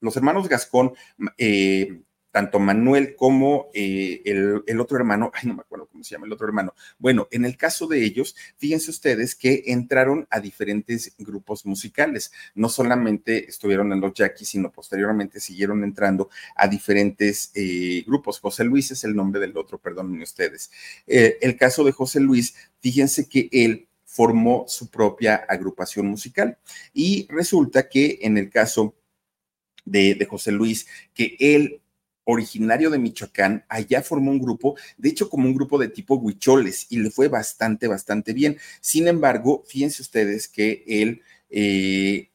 los 0.02 0.18
hermanos 0.18 0.50
Gascón, 0.50 0.92
eh, 1.38 2.02
tanto 2.34 2.60
Manuel 2.60 3.16
como 3.16 3.70
eh, 3.76 4.24
el, 4.26 4.80
otro 4.80 4.98
hermano, 4.98 5.32
ay, 5.36 5.48
no 5.48 5.54
me 5.54 5.62
acuerdo 5.62 5.86
cómo 5.86 6.04
se 6.04 6.16
llama 6.16 6.26
el 6.26 6.34
otro 6.34 6.48
hermano. 6.48 6.74
Bueno, 6.98 7.28
en 7.30 7.46
el 7.46 7.56
caso 7.58 7.86
de 7.86 8.04
ellos, 8.04 8.36
fíjense 8.58 8.90
ustedes 8.90 9.36
que 9.36 9.66
entraron 9.68 10.26
a 10.32 10.40
diferentes 10.40 11.14
grupos 11.20 11.64
musicales. 11.68 12.32
No 12.56 12.70
solamente 12.70 13.48
estuvieron 13.48 13.94
en 13.94 14.02
los 14.02 14.16
Jackies, 14.16 14.50
sino 14.50 14.72
posteriormente 14.72 15.40
siguieron 15.40 15.84
entrando 15.84 16.32
a 16.56 16.68
diferentes 16.68 17.52
eh, 17.54 18.04
grupos. 18.08 18.40
José 18.40 18.64
Luis 18.64 18.90
es 18.90 19.04
el 19.04 19.16
nombre 19.16 19.40
del 19.40 19.56
otro, 19.56 19.78
perdónenme 19.78 20.24
ustedes. 20.24 20.72
Eh, 21.06 21.38
el 21.40 21.56
caso 21.56 21.84
de 21.84 21.92
José 21.92 22.20
Luis, 22.20 22.56
fíjense 22.80 23.30
que 23.30 23.48
él 23.52 23.88
formó 24.06 24.66
su 24.68 24.90
propia 24.90 25.36
agrupación 25.36 26.08
musical 26.08 26.58
y 26.96 27.28
resulta 27.30 27.88
que 27.88 28.18
en 28.24 28.40
el 28.40 28.50
caso 28.50 28.96
de, 29.86 30.16
de 30.16 30.26
José 30.26 30.52
Luis, 30.52 30.88
que 31.14 31.38
él 31.40 31.83
originario 32.26 32.90
de 32.90 33.00
Michoacán, 33.00 33.66
allá 33.70 34.02
formó 34.02 34.32
un 34.32 34.40
grupo, 34.40 34.76
de 34.98 35.10
hecho 35.10 35.30
como 35.30 35.48
un 35.48 35.56
grupo 35.56 35.78
de 35.78 35.90
tipo 35.90 36.16
huicholes, 36.16 36.88
y 36.90 37.00
le 37.00 37.12
fue 37.12 37.28
bastante, 37.28 37.88
bastante 37.88 38.34
bien. 38.34 38.58
Sin 38.82 39.08
embargo, 39.08 39.64
fíjense 39.68 40.02
ustedes 40.02 40.48
que 40.48 40.84
él 40.88 41.22
eh, 41.50 42.30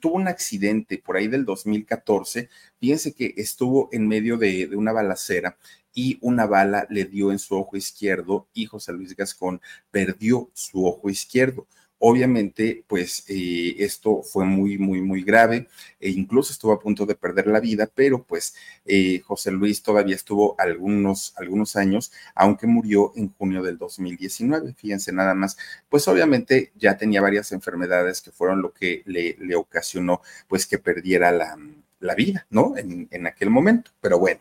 tuvo 0.00 0.14
un 0.14 0.28
accidente 0.28 0.98
por 0.98 1.16
ahí 1.16 1.28
del 1.28 1.44
2014, 1.44 2.48
fíjense 2.78 3.12
que 3.12 3.34
estuvo 3.36 3.88
en 3.92 4.08
medio 4.08 4.36
de, 4.36 4.66
de 4.66 4.76
una 4.76 4.92
balacera 4.92 5.56
y 5.92 6.18
una 6.20 6.46
bala 6.46 6.86
le 6.88 7.04
dio 7.04 7.32
en 7.32 7.38
su 7.38 7.56
ojo 7.56 7.76
izquierdo 7.76 8.48
y 8.54 8.66
José 8.66 8.92
Luis 8.92 9.16
Gascón 9.16 9.60
perdió 9.90 10.50
su 10.54 10.86
ojo 10.86 11.10
izquierdo. 11.10 11.66
Obviamente, 12.02 12.82
pues 12.88 13.24
eh, 13.28 13.76
esto 13.78 14.22
fue 14.22 14.46
muy, 14.46 14.78
muy, 14.78 15.02
muy 15.02 15.22
grave 15.22 15.68
e 16.00 16.08
incluso 16.10 16.50
estuvo 16.50 16.72
a 16.72 16.80
punto 16.80 17.04
de 17.04 17.14
perder 17.14 17.46
la 17.46 17.60
vida, 17.60 17.90
pero 17.94 18.22
pues 18.24 18.54
eh, 18.86 19.20
José 19.20 19.50
Luis 19.50 19.82
todavía 19.82 20.14
estuvo 20.14 20.54
algunos, 20.58 21.34
algunos 21.36 21.76
años, 21.76 22.10
aunque 22.34 22.66
murió 22.66 23.12
en 23.16 23.32
junio 23.34 23.62
del 23.62 23.76
2019. 23.76 24.72
Fíjense 24.74 25.12
nada 25.12 25.34
más, 25.34 25.58
pues 25.90 26.08
obviamente 26.08 26.72
ya 26.74 26.96
tenía 26.96 27.20
varias 27.20 27.52
enfermedades 27.52 28.22
que 28.22 28.30
fueron 28.32 28.62
lo 28.62 28.72
que 28.72 29.02
le, 29.04 29.36
le 29.38 29.54
ocasionó 29.54 30.22
pues 30.48 30.66
que 30.66 30.78
perdiera 30.78 31.30
la, 31.32 31.58
la 32.00 32.14
vida, 32.14 32.46
¿no? 32.48 32.76
En, 32.78 33.08
en 33.10 33.26
aquel 33.26 33.50
momento. 33.50 33.90
Pero 34.00 34.18
bueno. 34.18 34.40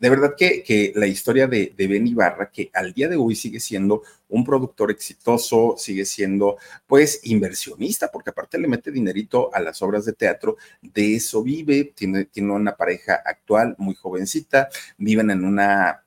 De 0.00 0.08
verdad 0.08 0.34
que, 0.36 0.62
que 0.62 0.92
la 0.96 1.06
historia 1.06 1.46
de, 1.46 1.74
de 1.76 1.86
Ben 1.86 2.06
Ibarra, 2.06 2.50
que 2.50 2.70
al 2.72 2.94
día 2.94 3.06
de 3.06 3.16
hoy 3.16 3.36
sigue 3.36 3.60
siendo 3.60 4.02
un 4.30 4.44
productor 4.44 4.90
exitoso, 4.90 5.74
sigue 5.76 6.06
siendo 6.06 6.56
pues 6.86 7.20
inversionista, 7.24 8.10
porque 8.10 8.30
aparte 8.30 8.58
le 8.58 8.66
mete 8.66 8.90
dinerito 8.90 9.54
a 9.54 9.60
las 9.60 9.82
obras 9.82 10.06
de 10.06 10.14
teatro, 10.14 10.56
de 10.80 11.16
eso 11.16 11.42
vive, 11.42 11.92
tiene, 11.94 12.24
tiene 12.24 12.50
una 12.52 12.76
pareja 12.76 13.20
actual 13.22 13.74
muy 13.76 13.94
jovencita, 13.94 14.70
viven 14.96 15.30
en 15.30 15.44
una 15.44 16.02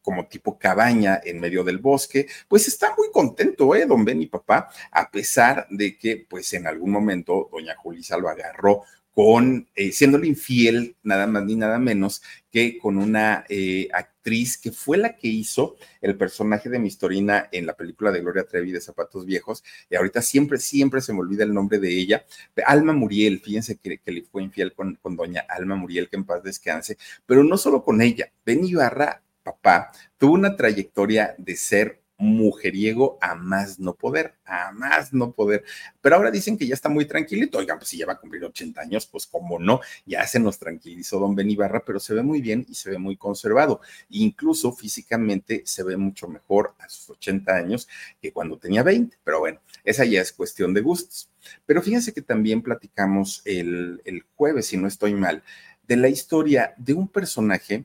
como 0.00 0.26
tipo 0.26 0.58
cabaña 0.58 1.20
en 1.24 1.40
medio 1.40 1.64
del 1.64 1.78
bosque, 1.78 2.26
pues 2.48 2.68
está 2.68 2.94
muy 2.96 3.10
contento, 3.10 3.74
¿eh? 3.74 3.86
Don 3.86 4.04
Ben 4.04 4.20
y 4.20 4.26
papá, 4.26 4.70
a 4.90 5.10
pesar 5.10 5.66
de 5.70 5.96
que, 5.98 6.26
pues 6.28 6.52
en 6.52 6.66
algún 6.66 6.90
momento, 6.90 7.48
doña 7.50 7.74
Julisa 7.76 8.18
lo 8.18 8.28
agarró 8.28 8.84
con, 9.14 9.68
eh, 9.76 9.92
siéndole 9.92 10.26
infiel, 10.26 10.96
nada 11.04 11.28
más 11.28 11.44
ni 11.44 11.54
nada 11.54 11.78
menos 11.78 12.20
que 12.50 12.78
con 12.78 12.98
una 12.98 13.44
eh, 13.48 13.88
actriz 13.92 14.58
que 14.58 14.72
fue 14.72 14.98
la 14.98 15.16
que 15.16 15.28
hizo 15.28 15.76
el 16.00 16.16
personaje 16.16 16.68
de 16.68 16.80
Mistorina 16.80 17.48
en 17.52 17.66
la 17.66 17.76
película 17.76 18.10
de 18.10 18.20
Gloria 18.20 18.44
Trevi 18.44 18.72
de 18.72 18.80
Zapatos 18.80 19.24
Viejos, 19.24 19.62
y 19.88 19.94
ahorita 19.94 20.20
siempre, 20.20 20.58
siempre 20.58 21.00
se 21.00 21.12
me 21.12 21.20
olvida 21.20 21.44
el 21.44 21.54
nombre 21.54 21.78
de 21.78 21.90
ella, 21.96 22.24
Alma 22.66 22.92
Muriel, 22.92 23.40
fíjense 23.40 23.76
que, 23.76 23.98
que 23.98 24.12
le 24.12 24.22
fue 24.22 24.42
infiel 24.42 24.74
con, 24.74 24.96
con 24.96 25.16
doña 25.16 25.44
Alma 25.48 25.76
Muriel, 25.76 26.08
que 26.08 26.16
en 26.16 26.24
paz 26.24 26.42
descanse, 26.42 26.98
pero 27.24 27.44
no 27.44 27.56
solo 27.56 27.84
con 27.84 28.02
ella, 28.02 28.32
Ben 28.44 28.64
Ibarra, 28.64 29.22
papá, 29.44 29.92
tuvo 30.18 30.34
una 30.34 30.56
trayectoria 30.56 31.34
de 31.38 31.54
ser 31.54 32.03
mujeriego 32.16 33.18
a 33.20 33.34
más 33.34 33.78
no 33.78 33.94
poder, 33.94 34.34
a 34.44 34.72
más 34.72 35.12
no 35.12 35.32
poder. 35.32 35.64
Pero 36.00 36.16
ahora 36.16 36.30
dicen 36.30 36.56
que 36.56 36.66
ya 36.66 36.74
está 36.74 36.88
muy 36.88 37.06
tranquilito. 37.06 37.58
Oigan, 37.58 37.78
pues 37.78 37.88
si 37.88 37.98
ya 37.98 38.06
va 38.06 38.14
a 38.14 38.20
cumplir 38.20 38.44
80 38.44 38.80
años, 38.80 39.06
pues 39.06 39.26
como 39.26 39.58
no, 39.58 39.80
ya 40.06 40.26
se 40.26 40.38
nos 40.38 40.58
tranquilizó 40.58 41.18
don 41.18 41.34
Benibarra, 41.34 41.84
pero 41.84 41.98
se 42.00 42.14
ve 42.14 42.22
muy 42.22 42.40
bien 42.40 42.64
y 42.68 42.74
se 42.74 42.90
ve 42.90 42.98
muy 42.98 43.16
conservado. 43.16 43.80
Incluso 44.10 44.72
físicamente 44.72 45.62
se 45.64 45.82
ve 45.82 45.96
mucho 45.96 46.28
mejor 46.28 46.74
a 46.78 46.88
sus 46.88 47.10
80 47.10 47.54
años 47.54 47.88
que 48.20 48.32
cuando 48.32 48.58
tenía 48.58 48.82
20. 48.82 49.18
Pero 49.24 49.40
bueno, 49.40 49.60
esa 49.84 50.04
ya 50.04 50.20
es 50.20 50.32
cuestión 50.32 50.72
de 50.74 50.80
gustos. 50.80 51.30
Pero 51.66 51.82
fíjense 51.82 52.12
que 52.12 52.22
también 52.22 52.62
platicamos 52.62 53.42
el, 53.44 54.00
el 54.04 54.24
jueves, 54.34 54.66
si 54.66 54.76
no 54.76 54.88
estoy 54.88 55.14
mal, 55.14 55.42
de 55.86 55.96
la 55.96 56.08
historia 56.08 56.74
de 56.78 56.94
un 56.94 57.08
personaje 57.08 57.84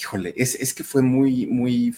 Híjole, 0.00 0.34
es, 0.36 0.54
es 0.54 0.74
que 0.74 0.84
fue 0.84 1.02
muy, 1.02 1.46
muy 1.46 1.94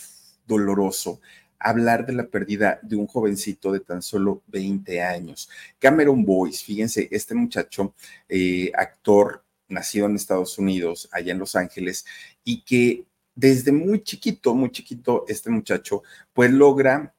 doloroso 0.47 1.21
hablar 1.59 2.05
de 2.05 2.13
la 2.13 2.27
pérdida 2.27 2.81
de 2.83 2.97
un 2.97 3.07
jovencito 3.07 3.71
de 3.73 3.81
tan 3.81 4.03
solo 4.03 4.43
20 4.49 5.01
años. 5.01 5.49
Cameron 5.79 6.25
Boyce, 6.25 6.65
fíjense, 6.65 7.09
este 7.11 7.35
muchacho, 7.35 7.95
eh, 8.29 8.73
actor 8.75 9.45
nacido 9.69 10.07
en 10.07 10.17
Estados 10.17 10.59
Unidos, 10.59 11.09
allá 11.13 11.33
en 11.33 11.39
Los 11.39 11.55
Ángeles, 11.55 12.05
y 12.45 12.63
que 12.63 13.07
desde 13.35 13.73
muy 13.73 14.03
chiquito, 14.03 14.55
muy 14.55 14.71
chiquito, 14.71 15.25
este 15.29 15.51
muchacho, 15.51 16.03
pues 16.33 16.51
logra 16.51 17.15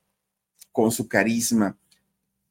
con 0.71 0.91
su 0.91 1.07
carisma, 1.07 1.77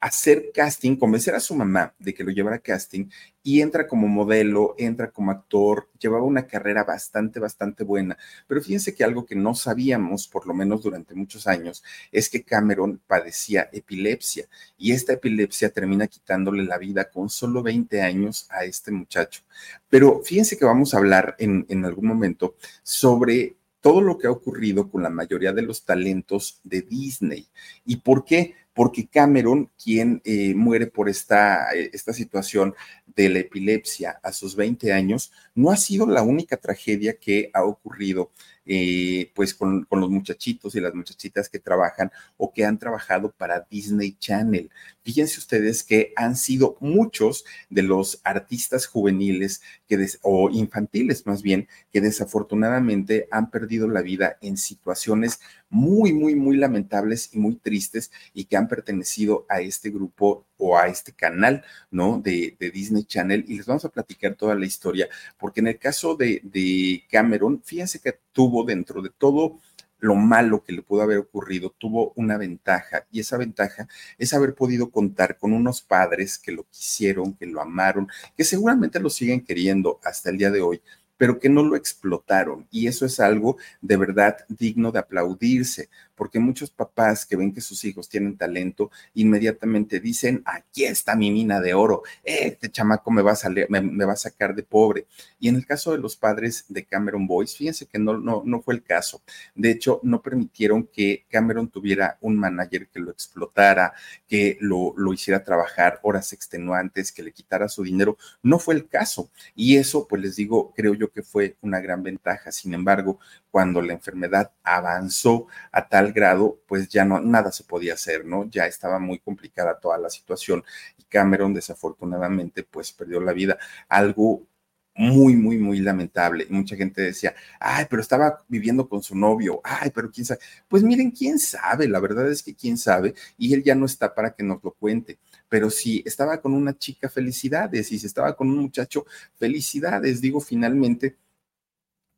hacer 0.02 0.50
casting, 0.52 0.96
convencer 0.96 1.32
a 1.36 1.40
su 1.40 1.54
mamá 1.54 1.94
de 2.00 2.12
que 2.12 2.24
lo 2.24 2.32
llevara 2.32 2.56
a 2.56 2.58
casting 2.58 3.08
y 3.40 3.60
entra 3.60 3.86
como 3.86 4.08
modelo, 4.08 4.74
entra 4.76 5.12
como 5.12 5.30
actor, 5.30 5.88
llevaba 5.96 6.24
una 6.24 6.48
carrera 6.48 6.82
bastante, 6.82 7.38
bastante 7.38 7.84
buena. 7.84 8.18
Pero 8.48 8.60
fíjense 8.60 8.96
que 8.96 9.04
algo 9.04 9.24
que 9.24 9.36
no 9.36 9.54
sabíamos, 9.54 10.26
por 10.26 10.44
lo 10.48 10.54
menos 10.54 10.82
durante 10.82 11.14
muchos 11.14 11.46
años, 11.46 11.84
es 12.10 12.28
que 12.28 12.42
Cameron 12.42 13.00
padecía 13.06 13.70
epilepsia 13.72 14.48
y 14.76 14.90
esta 14.90 15.12
epilepsia 15.12 15.70
termina 15.70 16.08
quitándole 16.08 16.64
la 16.64 16.78
vida 16.78 17.08
con 17.08 17.30
solo 17.30 17.62
20 17.62 18.02
años 18.02 18.48
a 18.50 18.64
este 18.64 18.90
muchacho. 18.90 19.42
Pero 19.88 20.20
fíjense 20.24 20.58
que 20.58 20.64
vamos 20.64 20.94
a 20.94 20.98
hablar 20.98 21.36
en, 21.38 21.64
en 21.68 21.84
algún 21.84 22.06
momento 22.06 22.56
sobre 22.82 23.54
todo 23.82 24.00
lo 24.00 24.16
que 24.16 24.28
ha 24.28 24.30
ocurrido 24.30 24.90
con 24.90 25.02
la 25.02 25.10
mayoría 25.10 25.52
de 25.52 25.60
los 25.60 25.84
talentos 25.84 26.60
de 26.64 26.80
Disney. 26.80 27.46
¿Y 27.84 27.96
por 27.96 28.24
qué? 28.24 28.54
porque 28.74 29.06
Cameron, 29.06 29.70
quien 29.82 30.20
eh, 30.24 30.54
muere 30.54 30.86
por 30.86 31.08
esta, 31.08 31.74
eh, 31.74 31.90
esta 31.92 32.12
situación 32.12 32.74
de 33.14 33.28
la 33.28 33.40
epilepsia 33.40 34.18
a 34.22 34.32
sus 34.32 34.56
20 34.56 34.92
años, 34.92 35.32
no 35.54 35.70
ha 35.70 35.76
sido 35.76 36.06
la 36.06 36.22
única 36.22 36.56
tragedia 36.56 37.18
que 37.18 37.50
ha 37.52 37.64
ocurrido 37.64 38.30
eh, 38.66 39.30
pues 39.34 39.54
con, 39.54 39.84
con, 39.84 40.00
los 40.00 40.10
muchachitos 40.10 40.74
y 40.74 40.80
las 40.80 40.94
muchachitas 40.94 41.48
que 41.48 41.58
trabajan 41.58 42.12
o 42.36 42.52
que 42.52 42.64
han 42.64 42.78
trabajado 42.78 43.32
para 43.32 43.66
Disney 43.70 44.16
Channel. 44.18 44.70
Fíjense 45.02 45.40
ustedes 45.40 45.82
que 45.82 46.12
han 46.16 46.36
sido 46.36 46.76
muchos 46.80 47.44
de 47.70 47.82
los 47.82 48.20
artistas 48.22 48.86
juveniles 48.86 49.62
que 49.88 50.06
o 50.22 50.48
infantiles 50.50 51.26
más 51.26 51.42
bien 51.42 51.68
que 51.92 52.00
desafortunadamente 52.00 53.28
han 53.30 53.50
perdido 53.50 53.88
la 53.88 54.02
vida 54.02 54.38
en 54.40 54.56
situaciones 54.56 55.40
muy, 55.72 56.12
muy, 56.12 56.34
muy 56.34 56.58
lamentables 56.58 57.30
y 57.32 57.38
muy 57.38 57.56
tristes 57.56 58.12
y 58.34 58.44
que 58.44 58.58
han 58.58 58.68
pertenecido 58.68 59.46
a 59.48 59.62
este 59.62 59.90
grupo 59.90 60.46
o 60.58 60.76
a 60.76 60.86
este 60.86 61.12
canal, 61.12 61.64
¿no? 61.90 62.20
De, 62.20 62.56
Disney 62.72 63.04
Channel. 63.04 63.44
Y 63.48 63.56
les 63.56 63.66
vamos 63.66 63.84
a 63.86 63.88
platicar 63.88 64.34
toda 64.34 64.54
la 64.54 64.66
historia, 64.66 65.08
porque 65.38 65.60
en 65.60 65.68
el 65.68 65.78
caso 65.78 66.14
de, 66.14 66.40
de 66.44 67.02
Cameron, 67.10 67.62
fíjense 67.64 68.00
que 68.00 68.18
tuvo 68.32 68.64
dentro 68.64 69.00
de 69.00 69.10
todo 69.10 69.58
lo 69.98 70.16
malo 70.16 70.64
que 70.64 70.72
le 70.72 70.82
pudo 70.82 71.02
haber 71.02 71.18
ocurrido, 71.18 71.74
tuvo 71.78 72.12
una 72.16 72.36
ventaja 72.36 73.06
y 73.10 73.20
esa 73.20 73.36
ventaja 73.38 73.86
es 74.18 74.34
haber 74.34 74.54
podido 74.54 74.90
contar 74.90 75.38
con 75.38 75.52
unos 75.52 75.80
padres 75.80 76.38
que 76.38 76.50
lo 76.50 76.64
quisieron, 76.64 77.34
que 77.34 77.46
lo 77.46 77.62
amaron, 77.62 78.08
que 78.36 78.42
seguramente 78.42 78.98
lo 78.98 79.10
siguen 79.10 79.44
queriendo 79.44 80.00
hasta 80.02 80.30
el 80.30 80.38
día 80.38 80.50
de 80.50 80.60
hoy, 80.60 80.82
pero 81.22 81.38
que 81.38 81.48
no 81.48 81.62
lo 81.62 81.76
explotaron. 81.76 82.66
Y 82.72 82.88
eso 82.88 83.06
es 83.06 83.20
algo 83.20 83.56
de 83.80 83.96
verdad 83.96 84.38
digno 84.48 84.90
de 84.90 84.98
aplaudirse, 84.98 85.88
porque 86.22 86.38
muchos 86.38 86.70
papás 86.70 87.26
que 87.26 87.34
ven 87.34 87.52
que 87.52 87.60
sus 87.60 87.84
hijos 87.84 88.08
tienen 88.08 88.36
talento, 88.36 88.92
inmediatamente 89.14 89.98
dicen, 89.98 90.40
aquí 90.44 90.84
está 90.84 91.16
mi 91.16 91.32
mina 91.32 91.60
de 91.60 91.74
oro, 91.74 92.04
este 92.22 92.70
chamaco 92.70 93.10
me 93.10 93.22
va 93.22 93.32
a, 93.32 93.34
salir, 93.34 93.66
me, 93.68 94.04
va 94.04 94.12
a 94.12 94.16
sacar 94.16 94.54
de 94.54 94.62
pobre. 94.62 95.08
Y 95.40 95.48
en 95.48 95.56
el 95.56 95.66
caso 95.66 95.90
de 95.90 95.98
los 95.98 96.14
padres 96.14 96.64
de 96.68 96.84
Cameron 96.84 97.26
Boyce, 97.26 97.56
fíjense 97.56 97.86
que 97.86 97.98
no, 97.98 98.18
no, 98.18 98.42
no 98.44 98.62
fue 98.62 98.74
el 98.74 98.84
caso. 98.84 99.20
De 99.56 99.72
hecho, 99.72 99.98
no 100.04 100.22
permitieron 100.22 100.86
que 100.86 101.24
Cameron 101.28 101.68
tuviera 101.68 102.18
un 102.20 102.36
manager 102.36 102.86
que 102.86 103.00
lo 103.00 103.10
explotara, 103.10 103.92
que 104.28 104.58
lo, 104.60 104.94
lo 104.96 105.12
hiciera 105.12 105.42
trabajar 105.42 105.98
horas 106.04 106.32
extenuantes, 106.32 107.10
que 107.10 107.24
le 107.24 107.32
quitara 107.32 107.68
su 107.68 107.82
dinero. 107.82 108.16
No 108.44 108.60
fue 108.60 108.76
el 108.76 108.88
caso. 108.88 109.28
Y 109.56 109.76
eso, 109.76 110.06
pues 110.06 110.22
les 110.22 110.36
digo, 110.36 110.72
creo 110.76 110.94
yo 110.94 111.10
que 111.10 111.24
fue 111.24 111.56
una 111.62 111.80
gran 111.80 112.04
ventaja. 112.04 112.52
Sin 112.52 112.74
embargo, 112.74 113.18
cuando 113.52 113.82
la 113.82 113.92
enfermedad 113.92 114.50
avanzó 114.64 115.46
a 115.70 115.88
tal 115.88 116.12
grado, 116.12 116.58
pues 116.66 116.88
ya 116.88 117.04
no, 117.04 117.20
nada 117.20 117.52
se 117.52 117.64
podía 117.64 117.94
hacer, 117.94 118.24
¿no? 118.24 118.50
Ya 118.50 118.66
estaba 118.66 118.98
muy 118.98 119.18
complicada 119.20 119.78
toda 119.78 119.98
la 119.98 120.10
situación 120.10 120.64
y 120.98 121.04
Cameron 121.04 121.54
desafortunadamente 121.54 122.64
pues 122.64 122.92
perdió 122.92 123.20
la 123.20 123.32
vida. 123.34 123.58
Algo 123.88 124.46
muy, 124.94 125.36
muy, 125.36 125.58
muy 125.58 125.80
lamentable. 125.80 126.46
Y 126.48 126.52
mucha 126.52 126.76
gente 126.76 127.02
decía, 127.02 127.34
ay, 127.60 127.86
pero 127.88 128.02
estaba 128.02 128.44
viviendo 128.48 128.88
con 128.88 129.02
su 129.02 129.14
novio, 129.16 129.60
ay, 129.64 129.90
pero 129.94 130.10
quién 130.10 130.24
sabe. 130.26 130.40
Pues 130.68 130.82
miren, 130.82 131.10
quién 131.10 131.38
sabe, 131.38 131.88
la 131.88 132.00
verdad 132.00 132.30
es 132.30 132.42
que 132.42 132.54
quién 132.54 132.76
sabe, 132.78 133.14
y 133.38 133.54
él 133.54 133.62
ya 133.62 133.74
no 133.74 133.86
está 133.86 134.14
para 134.14 134.34
que 134.34 134.42
nos 134.42 134.62
lo 134.62 134.72
cuente. 134.72 135.18
Pero 135.48 135.70
si 135.70 136.02
estaba 136.06 136.40
con 136.40 136.54
una 136.54 136.76
chica, 136.78 137.08
felicidades, 137.08 137.92
y 137.92 137.98
si 137.98 138.06
estaba 138.06 138.34
con 138.36 138.50
un 138.50 138.58
muchacho, 138.58 139.06
felicidades. 139.36 140.20
Digo, 140.20 140.40
finalmente, 140.40 141.16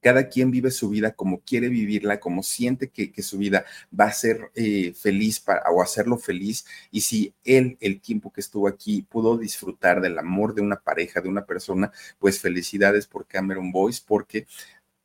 cada 0.04 0.28
quien 0.28 0.50
vive 0.50 0.70
su 0.70 0.90
vida 0.90 1.12
como 1.12 1.40
quiere 1.40 1.70
vivirla, 1.70 2.20
como 2.20 2.42
siente 2.42 2.90
que, 2.90 3.22
su 3.22 3.38
vida 3.38 3.64
va 3.98 4.04
a 4.04 4.12
ser 4.12 4.50
eh, 4.54 4.92
feliz 4.92 5.40
para, 5.40 5.62
o 5.70 5.80
hacerlo 5.80 6.18
feliz. 6.18 6.66
Y 6.90 7.00
si 7.00 7.32
él, 7.42 7.78
el 7.80 8.02
tiempo 8.02 8.30
que 8.30 8.42
estuvo 8.42 8.68
aquí, 8.68 9.00
pudo 9.00 9.38
disfrutar 9.38 10.02
del 10.02 10.18
amor 10.18 10.54
de 10.54 10.60
una 10.60 10.76
pareja, 10.76 11.22
de 11.22 11.30
una 11.30 11.46
persona, 11.46 11.90
pues 12.18 12.38
felicidades 12.38 13.06
por 13.06 13.26
Cameron 13.26 13.72
Boyce, 13.72 14.02
porque 14.06 14.46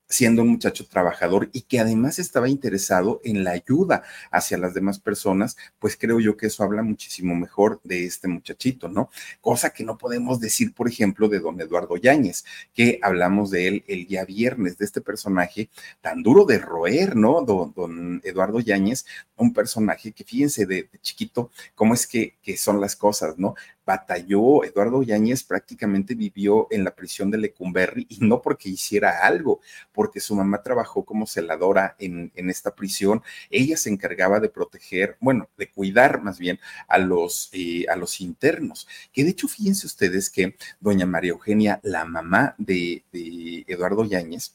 siendo 0.10 0.42
un 0.42 0.50
muchacho 0.50 0.88
trabajador 0.88 1.50
y 1.54 1.62
que 1.62 1.80
además 1.80 2.18
estaba 2.18 2.50
interesado 2.50 3.22
en 3.24 3.44
la 3.44 3.52
ayuda 3.52 4.02
hacia 4.32 4.58
las 4.58 4.74
demás 4.74 4.98
personas, 5.00 5.56
pues 5.78 5.96
creo 5.96 6.20
yo 6.20 6.36
que 6.36 6.48
eso 6.48 6.64
habla 6.64 6.82
muchísimo 6.82 7.36
mejor 7.36 7.80
de 7.84 8.06
este 8.06 8.28
muchachito, 8.28 8.90
¿no? 8.90 9.12
Cosa 9.40 9.70
que 9.70 9.84
no 9.84 10.00
podemos 10.00 10.40
decir, 10.40 10.74
por 10.74 10.88
ejemplo, 10.88 11.30
de 11.30 11.40
don 11.40 11.62
Eduardo 11.62 11.96
Yáñez, 11.96 12.44
que 12.74 13.00
hablamos 13.04 13.52
de 13.52 13.68
él 13.68 13.84
el 13.88 14.08
día 14.08 14.26
viernes, 14.26 14.80
de 14.80 14.86
este 14.86 15.00
personaje 15.00 15.70
tan 16.02 16.24
duro 16.24 16.46
de 16.46 16.58
roer, 16.58 17.16
¿no? 17.16 17.42
Don, 17.42 18.22
Eduardo 18.24 18.60
Yáñez, 18.60 19.06
un 19.36 19.54
personaje 19.54 20.12
que 20.12 20.24
fíjense 20.24 20.66
de, 20.66 20.90
chiquito 21.02 21.52
cómo 21.76 21.94
es 21.94 22.08
que, 22.08 22.36
que 22.42 22.58
son 22.58 22.82
las 22.82 22.96
cosas, 22.96 23.38
¿no? 23.38 23.56
Batalló, 23.90 24.64
Eduardo 24.64 25.02
Yáñez 25.02 25.44
prácticamente 25.44 26.14
vivió 26.14 26.68
en 26.70 26.84
la 26.84 26.94
prisión 26.94 27.32
de 27.32 27.40
Lecumberri 27.40 28.06
y 28.08 28.20
no 28.20 28.40
porque 28.40 28.70
hiciera 28.70 29.26
algo, 29.26 29.62
porque 29.92 30.20
su 30.20 30.36
mamá 30.36 30.62
trabajó 30.62 31.04
como 31.04 31.26
celadora 31.26 31.96
en, 31.98 32.32
en 32.36 32.52
esta 32.52 32.76
prisión. 32.76 33.24
Ella 33.50 33.78
se 33.78 33.90
encargaba 33.90 34.40
de 34.40 34.50
proteger, 34.50 35.18
bueno, 35.20 35.50
de 35.58 35.72
cuidar 35.72 36.22
más 36.22 36.38
bien 36.38 36.60
a 36.88 37.00
los, 37.00 37.50
eh, 37.52 37.86
a 37.90 37.96
los 37.96 38.22
internos. 38.22 38.88
Que 39.12 39.24
de 39.24 39.32
hecho, 39.32 39.48
fíjense 39.48 39.88
ustedes 39.88 40.30
que 40.30 40.56
doña 40.80 41.08
María 41.08 41.32
Eugenia, 41.32 41.80
la 41.82 42.06
mamá 42.06 42.54
de, 42.60 43.04
de 43.12 43.66
Eduardo 43.68 44.06
Yáñez, 44.06 44.54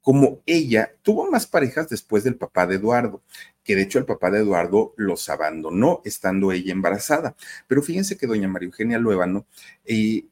como 0.00 0.40
ella 0.46 0.94
tuvo 1.02 1.30
más 1.30 1.46
parejas 1.46 1.88
después 1.88 2.24
del 2.24 2.34
papá 2.34 2.66
de 2.66 2.76
Eduardo, 2.76 3.22
que 3.68 3.76
de 3.76 3.82
hecho 3.82 3.98
el 3.98 4.06
papá 4.06 4.30
de 4.30 4.38
Eduardo 4.38 4.94
los 4.96 5.28
abandonó 5.28 6.00
estando 6.06 6.52
ella 6.52 6.72
embarazada. 6.72 7.36
Pero 7.66 7.82
fíjense 7.82 8.16
que 8.16 8.26
doña 8.26 8.48
María 8.48 8.68
Eugenia 8.68 8.98
Luébano 8.98 9.44
eh, 9.84 10.24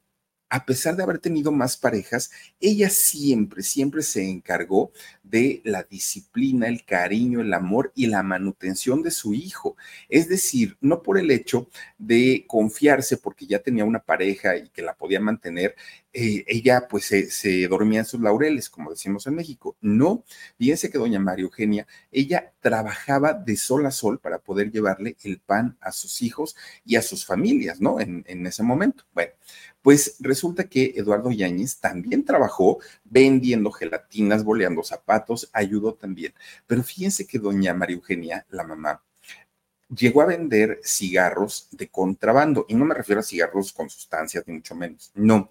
a 0.48 0.64
pesar 0.64 0.96
de 0.96 1.02
haber 1.02 1.18
tenido 1.18 1.50
más 1.50 1.76
parejas, 1.76 2.30
ella 2.60 2.88
siempre, 2.88 3.62
siempre 3.62 4.02
se 4.02 4.28
encargó 4.28 4.92
de 5.22 5.60
la 5.64 5.82
disciplina, 5.82 6.68
el 6.68 6.84
cariño, 6.84 7.40
el 7.40 7.52
amor 7.52 7.92
y 7.94 8.06
la 8.06 8.22
manutención 8.22 9.02
de 9.02 9.10
su 9.10 9.34
hijo. 9.34 9.76
Es 10.08 10.28
decir, 10.28 10.76
no 10.80 11.02
por 11.02 11.18
el 11.18 11.30
hecho 11.30 11.68
de 11.98 12.44
confiarse 12.46 13.16
porque 13.16 13.46
ya 13.46 13.58
tenía 13.58 13.84
una 13.84 13.98
pareja 13.98 14.56
y 14.56 14.68
que 14.68 14.82
la 14.82 14.94
podía 14.94 15.20
mantener, 15.20 15.74
eh, 16.12 16.44
ella 16.46 16.86
pues 16.88 17.04
se, 17.06 17.68
dormía 17.68 18.00
en 18.00 18.06
sus 18.06 18.20
laureles, 18.20 18.70
como 18.70 18.90
decimos 18.90 19.26
en 19.26 19.34
México. 19.34 19.76
No, 19.80 20.24
fíjense 20.58 20.90
que 20.90 20.98
doña 20.98 21.18
María 21.18 21.44
Eugenia, 21.44 21.86
ella 22.10 22.54
trabajaba 22.60 23.34
de 23.34 23.56
sol 23.56 23.84
a 23.84 23.90
sol 23.90 24.18
para 24.20 24.38
poder 24.38 24.70
llevarle 24.70 25.16
el 25.24 25.40
pan 25.40 25.76
a 25.80 25.92
sus 25.92 26.22
hijos 26.22 26.56
y 26.84 26.96
a 26.96 27.02
sus 27.02 27.26
familias, 27.26 27.80
¿no? 27.80 28.00
En, 28.00 28.24
en 28.28 28.46
ese 28.46 28.62
momento. 28.62 29.04
Bueno, 29.12 29.32
pues 29.86 30.16
resulta 30.18 30.64
que 30.64 30.94
Eduardo 30.96 31.30
Yáñez 31.30 31.78
también 31.78 32.24
trabajó 32.24 32.80
vendiendo 33.04 33.70
gelatinas, 33.70 34.42
boleando 34.42 34.82
zapatos, 34.82 35.48
ayudó 35.52 35.94
también. 35.94 36.34
Pero 36.66 36.82
fíjense 36.82 37.24
que 37.24 37.38
doña 37.38 37.72
María 37.72 37.94
Eugenia, 37.94 38.44
la 38.50 38.64
mamá, 38.64 39.00
llegó 39.88 40.22
a 40.22 40.26
vender 40.26 40.80
cigarros 40.82 41.68
de 41.70 41.86
contrabando. 41.86 42.66
Y 42.68 42.74
no 42.74 42.84
me 42.84 42.96
refiero 42.96 43.20
a 43.20 43.22
cigarros 43.22 43.72
con 43.72 43.88
sustancias, 43.88 44.42
ni 44.48 44.54
mucho 44.54 44.74
menos. 44.74 45.12
No, 45.14 45.50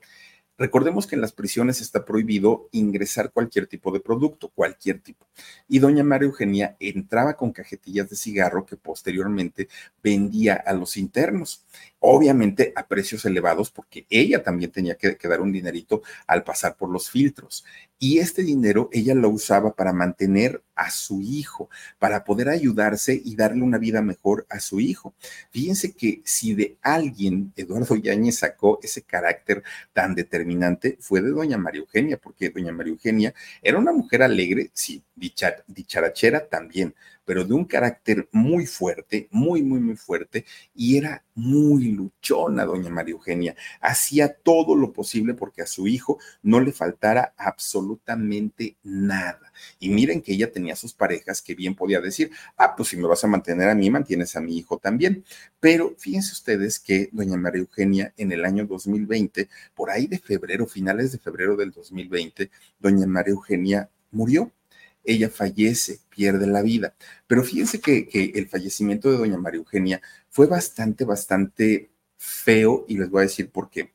Recordemos 0.58 1.06
que 1.06 1.16
en 1.16 1.22
las 1.22 1.34
prisiones 1.34 1.82
está 1.82 2.06
prohibido 2.06 2.70
ingresar 2.72 3.32
cualquier 3.32 3.68
tipo 3.68 3.91
de 3.91 3.99
producto, 3.99 4.49
cualquier 4.49 5.01
tipo. 5.01 5.28
Y 5.68 5.80
doña 5.80 6.03
María 6.03 6.28
Eugenia 6.28 6.78
entraba 6.80 7.36
con 7.36 7.51
cajetillas 7.51 8.10
de 8.10 8.16
cigarro 8.16 8.66
que 8.66 8.78
posteriormente 8.78 9.68
vendía 10.01 10.56
a 10.56 10.74
los 10.74 10.95
internos, 10.95 11.66
obviamente 11.99 12.72
a 12.76 12.88
precios 12.88 13.26
elevados 13.26 13.70
porque 13.70 14.06
ella 14.10 14.43
también 14.43 14.72
tenía 14.72 14.95
que, 14.95 15.18
dar 15.28 15.41
un 15.41 15.51
dinerito 15.51 16.03
al 16.26 16.43
pasar 16.43 16.78
por 16.78 16.89
los 16.89 17.10
filtros. 17.10 17.66
Y 17.98 18.20
este 18.20 18.43
dinero 18.43 18.89
ella 18.91 19.16
lo 19.16 19.30
usaba 19.30 19.74
para 19.74 19.93
mantener 19.93 20.62
a 20.76 20.91
su 20.91 21.22
hijo, 21.22 21.70
para 21.98 22.26
poder 22.26 22.50
ayudarse 22.50 23.20
y 23.24 23.36
darle 23.36 23.64
una 23.64 23.78
vida 23.78 24.02
mejor 24.02 24.46
a 24.50 24.60
su 24.60 24.80
hijo. 24.80 25.14
Fíjense 25.52 25.93
que 25.93 26.22
si 26.26 26.54
de 26.54 26.78
alguien 26.82 27.54
Eduardo 27.56 27.96
Yáñez 27.96 28.39
sacó 28.39 28.80
ese 28.84 29.02
carácter 29.02 29.64
tan 29.93 30.14
determinante, 30.14 30.98
fue 31.00 31.22
de 31.22 31.30
doña 31.30 31.58
María 31.58 31.82
Eugenia, 31.82 32.18
porque 32.18 32.50
doña 32.50 32.74
María 32.74 32.91
Eugenia 32.91 33.34
era 33.62 33.80
una 33.80 33.93
mujer 33.93 34.24
alegre, 34.24 34.72
sí, 34.74 35.02
dicharachera 35.16 36.48
también, 36.48 36.93
pero 37.26 37.43
de 37.43 37.53
un 37.53 37.65
carácter 37.65 38.30
muy 38.32 38.65
fuerte, 38.65 39.28
muy, 39.32 39.63
muy, 39.63 39.80
muy 39.80 39.95
fuerte, 39.95 40.45
y 40.73 40.97
era 40.97 41.26
muy 41.34 41.86
luchona, 41.91 42.63
doña 42.63 42.89
María 42.89 43.13
Eugenia. 43.13 43.55
Hacía 43.82 44.34
todo 44.34 44.76
lo 44.76 44.93
posible 44.93 45.34
porque 45.34 45.61
a 45.61 45.67
su 45.67 45.88
hijo 45.88 46.19
no 46.43 46.59
le 46.61 46.71
faltara 46.71 47.34
absolutamente 47.38 48.78
nada. 48.84 49.51
Y 49.80 49.89
miren 49.89 50.21
que 50.21 50.34
ella 50.34 50.51
tenía 50.51 50.76
sus 50.76 50.93
parejas 50.93 51.41
que 51.41 51.55
bien 51.55 51.76
podía 51.76 51.99
decir, 51.99 52.32
ah, 52.57 52.76
pues 52.76 52.89
si 52.89 52.97
me 52.97 53.07
vas 53.07 53.23
a 53.23 53.28
mantener 53.28 53.69
a 53.69 53.76
mí, 53.76 53.89
mantienes 53.89 54.36
a 54.36 54.41
mi 54.41 54.57
hijo 54.57 54.78
también. 54.78 55.26
Pero 55.59 55.95
fíjense 55.97 56.32
ustedes 56.34 56.80
que 56.80 57.09
doña 57.11 57.38
María 57.38 57.61
Eugenia 57.61 58.13
en 58.17 58.32
el 58.32 58.45
año 58.45 58.65
2020, 58.65 59.49
por 59.73 59.89
ahí 59.89 60.07
de 60.07 60.19
febrero, 60.19 60.67
finales 60.67 61.11
de 61.11 61.17
febrero 61.17 61.55
del 61.55 61.71
2020, 61.71 62.49
doña 62.80 63.07
María 63.07 63.34
Eugenia 63.34 63.89
murió 64.11 64.51
ella 65.06 65.30
fallece, 65.30 65.99
pierde 66.10 66.47
la 66.47 66.62
vida. 66.62 66.95
Pero 67.28 67.43
fíjense 67.43 67.80
que, 67.80 68.10
el 68.36 68.47
fallecimiento 68.47 69.12
de 69.12 69.18
doña 69.18 69.38
María 69.38 69.60
Eugenia 69.60 70.01
fue 70.30 70.47
bastante, 70.47 71.06
bastante 71.06 71.91
feo 72.18 72.86
y 72.88 72.97
les 72.97 73.10
voy 73.10 73.22
a 73.22 73.24
decir 73.24 73.49
por 73.51 73.70
qué. 73.70 73.93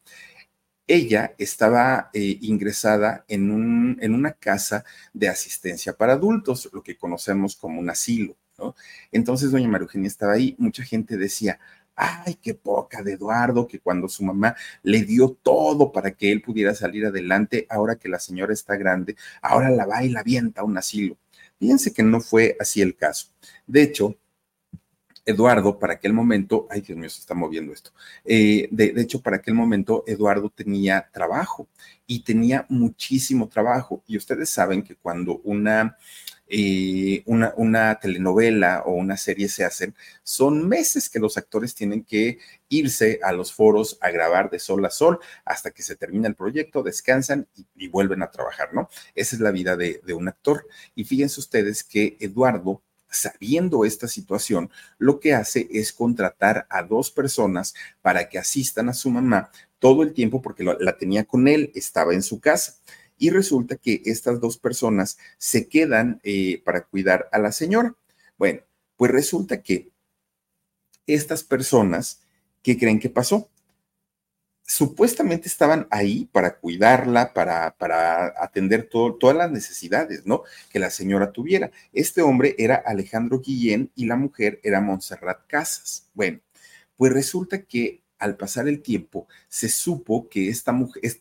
Ella 0.86 1.34
estaba 1.38 2.10
eh, 2.12 2.38
ingresada 2.40 3.24
en, 3.28 3.50
un, 3.50 3.98
en 4.00 4.14
una 4.14 4.32
casa 4.32 4.84
de 5.12 5.28
asistencia 5.28 5.92
para 5.92 6.14
adultos, 6.14 6.68
lo 6.72 6.82
que 6.82 6.96
conocemos 6.96 7.56
como 7.56 7.80
un 7.80 7.90
asilo. 7.90 8.36
Entonces 9.12 9.50
doña 9.50 9.68
María 9.68 9.84
Eugenia 9.84 10.08
estaba 10.08 10.32
ahí, 10.34 10.54
mucha 10.58 10.82
gente 10.82 11.16
decía, 11.16 11.58
ay, 11.96 12.36
qué 12.40 12.54
poca 12.54 13.02
de 13.02 13.12
Eduardo, 13.14 13.66
que 13.66 13.80
cuando 13.80 14.08
su 14.08 14.24
mamá 14.24 14.56
le 14.82 15.02
dio 15.02 15.30
todo 15.42 15.92
para 15.92 16.12
que 16.12 16.32
él 16.32 16.42
pudiera 16.42 16.74
salir 16.74 17.06
adelante, 17.06 17.66
ahora 17.68 17.96
que 17.96 18.08
la 18.08 18.18
señora 18.18 18.52
está 18.52 18.76
grande, 18.76 19.16
ahora 19.42 19.70
la 19.70 19.86
va 19.86 20.02
y 20.02 20.08
la 20.08 20.20
avienta 20.20 20.62
a 20.62 20.64
un 20.64 20.78
asilo. 20.78 21.18
Fíjense 21.58 21.92
que 21.92 22.02
no 22.02 22.20
fue 22.20 22.56
así 22.58 22.80
el 22.80 22.96
caso. 22.96 23.28
De 23.66 23.82
hecho, 23.82 24.16
Eduardo, 25.26 25.78
para 25.78 25.94
aquel 25.94 26.12
momento, 26.12 26.66
ay 26.70 26.80
Dios 26.80 26.98
mío, 26.98 27.10
se 27.10 27.20
está 27.20 27.34
moviendo 27.34 27.72
esto. 27.72 27.92
Eh, 28.24 28.68
de, 28.70 28.92
de, 28.92 29.02
hecho, 29.02 29.20
para 29.22 29.36
aquel 29.36 29.54
momento, 29.54 30.04
Eduardo 30.06 30.50
tenía 30.50 31.08
trabajo 31.12 31.68
y 32.06 32.20
tenía 32.20 32.66
muchísimo 32.68 33.48
trabajo. 33.48 34.02
Y 34.06 34.16
ustedes 34.16 34.50
saben 34.50 34.82
que 34.82 34.96
cuando 34.96 35.40
una 35.44 35.96
eh, 36.50 37.22
una, 37.26 37.98
telenovela 38.00 38.82
o 38.84 38.92
una 38.92 39.16
serie 39.16 39.48
se 39.48 39.64
hacen, 39.64 39.94
son 40.22 40.68
meses 40.68 41.08
que 41.08 41.20
los 41.20 41.38
actores 41.38 41.74
tienen 41.74 42.04
que 42.04 42.38
irse 42.68 43.20
a 43.22 43.32
los 43.32 43.52
foros 43.52 43.98
a 44.00 44.10
grabar 44.10 44.50
de 44.50 44.58
sol 44.58 44.84
a 44.84 44.90
sol 44.90 45.20
hasta 45.44 45.70
que 45.70 45.82
se 45.82 45.96
termina 45.96 46.28
el 46.28 46.34
proyecto, 46.34 46.82
descansan 46.82 47.46
y, 47.76 47.88
vuelven 47.88 48.22
a 48.22 48.30
trabajar, 48.30 48.74
¿no? 48.74 48.88
Esa 49.14 49.36
es 49.36 49.40
la 49.40 49.50
vida 49.50 49.76
de 49.76 50.14
un 50.14 50.28
actor. 50.28 50.66
Y 50.94 51.04
fíjense 51.04 51.40
ustedes 51.40 51.82
que 51.84 52.16
Eduardo 52.20 52.82
sabiendo 53.10 53.84
esta 53.84 54.08
situación, 54.08 54.70
lo 54.98 55.20
que 55.20 55.34
hace 55.34 55.68
es 55.72 55.92
contratar 55.92 56.66
a 56.70 56.82
dos 56.82 57.10
personas 57.10 57.74
para 58.02 58.28
que 58.28 58.38
asistan 58.38 58.88
a 58.88 58.94
su 58.94 59.10
mamá 59.10 59.50
todo 59.78 60.02
el 60.02 60.12
tiempo 60.12 60.40
porque 60.42 60.62
la 60.62 60.96
tenía 60.96 61.24
con 61.24 61.48
él, 61.48 61.72
estaba 61.74 62.14
en 62.14 62.22
su 62.22 62.38
casa 62.38 62.76
y 63.20 63.28
resulta 63.28 63.76
que 63.76 64.02
estas 64.06 64.40
dos 64.40 64.56
personas 64.56 65.18
se 65.36 65.68
quedan 65.68 66.20
eh, 66.24 66.62
para 66.64 66.86
cuidar 66.86 67.28
a 67.30 67.38
la 67.38 67.52
señora. 67.52 67.94
Bueno, 68.38 68.62
pues 68.96 69.12
resulta 69.12 69.62
que 69.62 69.90
estas 71.06 71.44
personas, 71.44 72.22
¿qué 72.62 72.78
creen 72.78 72.98
que 72.98 73.10
pasó? 73.10 73.50
Supuestamente 74.62 75.48
estaban 75.48 75.86
ahí 75.90 76.30
para 76.32 76.56
cuidarla, 76.58 77.34
para, 77.34 77.76
para 77.76 78.32
atender 78.42 78.88
todas 78.88 79.36
las 79.36 79.50
necesidades, 79.50 80.24
¿no? 80.24 80.44
Que 80.70 80.78
la 80.78 80.88
señora 80.88 81.30
tuviera. 81.30 81.70
Este 81.92 82.22
hombre 82.22 82.54
era 82.56 82.76
Alejandro 82.76 83.40
Guillén 83.40 83.90
y 83.94 84.06
la 84.06 84.16
mujer 84.16 84.60
era 84.62 84.80
Montserrat 84.80 85.46
Casas. 85.46 86.08
Bueno, 86.14 86.40
pues 86.96 87.12
resulta 87.12 87.64
que 87.64 88.02
al 88.18 88.36
pasar 88.36 88.66
el 88.66 88.80
tiempo 88.80 89.28
se 89.48 89.68
supo 89.68 90.28
que 90.30 90.48
esta 90.48 90.74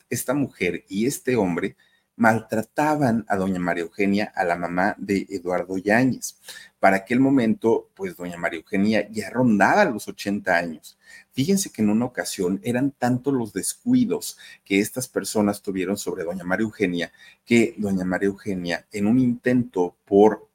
esta 0.10 0.34
mujer 0.34 0.86
y 0.88 1.08
este 1.08 1.36
hombre 1.36 1.76
maltrataban 2.20 3.26
a 3.30 3.38
doña 3.38 3.60
María 3.60 3.84
Eugenia, 3.84 4.32
a 4.36 4.44
la 4.44 4.58
mamá 4.58 4.94
de 4.98 5.26
Eduardo 5.30 5.78
Yáñez. 5.78 6.38
Para 6.80 6.98
aquel 6.98 7.22
momento, 7.22 7.90
pues 7.96 8.18
doña 8.18 8.38
María 8.38 8.60
Eugenia 8.60 9.10
ya 9.10 9.30
rondaba 9.30 9.86
los 9.86 10.08
80 10.08 10.56
años. 10.56 10.98
Fíjense 11.32 11.72
que 11.72 11.82
en 11.82 11.90
una 11.90 12.06
ocasión 12.06 12.60
eran 12.64 12.92
tantos 12.92 13.34
los 13.34 13.54
descuidos 13.54 14.38
que 14.66 14.80
estas 14.80 15.08
personas 15.08 15.62
tuvieron 15.62 15.98
sobre 15.98 16.26
doña 16.26 16.44
María 16.44 16.66
Eugenia 16.66 17.12
que 17.46 17.74
doña 17.78 18.04
María 18.04 18.28
Eugenia, 18.28 18.86
en 18.92 19.08
un 19.08 19.18
intento 19.18 19.96
por 20.04 20.50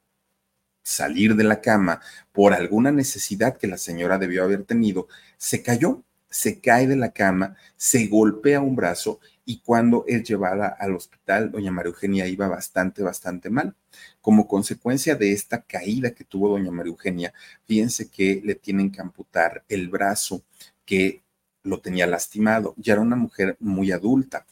salir 0.82 1.34
de 1.34 1.44
la 1.44 1.62
cama, 1.62 2.02
por 2.30 2.52
alguna 2.52 2.92
necesidad 2.92 3.56
que 3.56 3.68
la 3.68 3.78
señora 3.78 4.18
debió 4.18 4.44
haber 4.44 4.64
tenido, 4.64 5.08
se 5.38 5.62
cayó 5.62 6.02
se 6.34 6.60
cae 6.60 6.88
de 6.88 6.96
la 6.96 7.12
cama, 7.12 7.54
se 7.76 8.08
golpea 8.08 8.60
un 8.60 8.74
brazo 8.74 9.20
y 9.44 9.60
cuando 9.60 10.04
es 10.08 10.24
llevada 10.24 10.66
al 10.66 10.96
hospital, 10.96 11.52
doña 11.52 11.70
María 11.70 11.90
Eugenia 11.90 12.26
iba 12.26 12.48
bastante, 12.48 13.04
bastante 13.04 13.50
mal. 13.50 13.76
Como 14.20 14.48
consecuencia 14.48 15.14
de 15.14 15.30
esta 15.30 15.62
caída 15.62 16.10
que 16.10 16.24
tuvo 16.24 16.48
doña 16.48 16.72
María 16.72 16.90
Eugenia, 16.90 17.32
fíjense 17.66 18.10
que 18.10 18.42
le 18.44 18.56
tienen 18.56 18.90
que 18.90 19.00
amputar 19.00 19.64
el 19.68 19.88
brazo 19.88 20.42
que 20.84 21.22
lo 21.62 21.80
tenía 21.80 22.08
lastimado. 22.08 22.74
Ya 22.78 22.94
era 22.94 23.02
una 23.02 23.14
mujer 23.14 23.56
muy 23.60 23.92
adulta. 23.92 24.44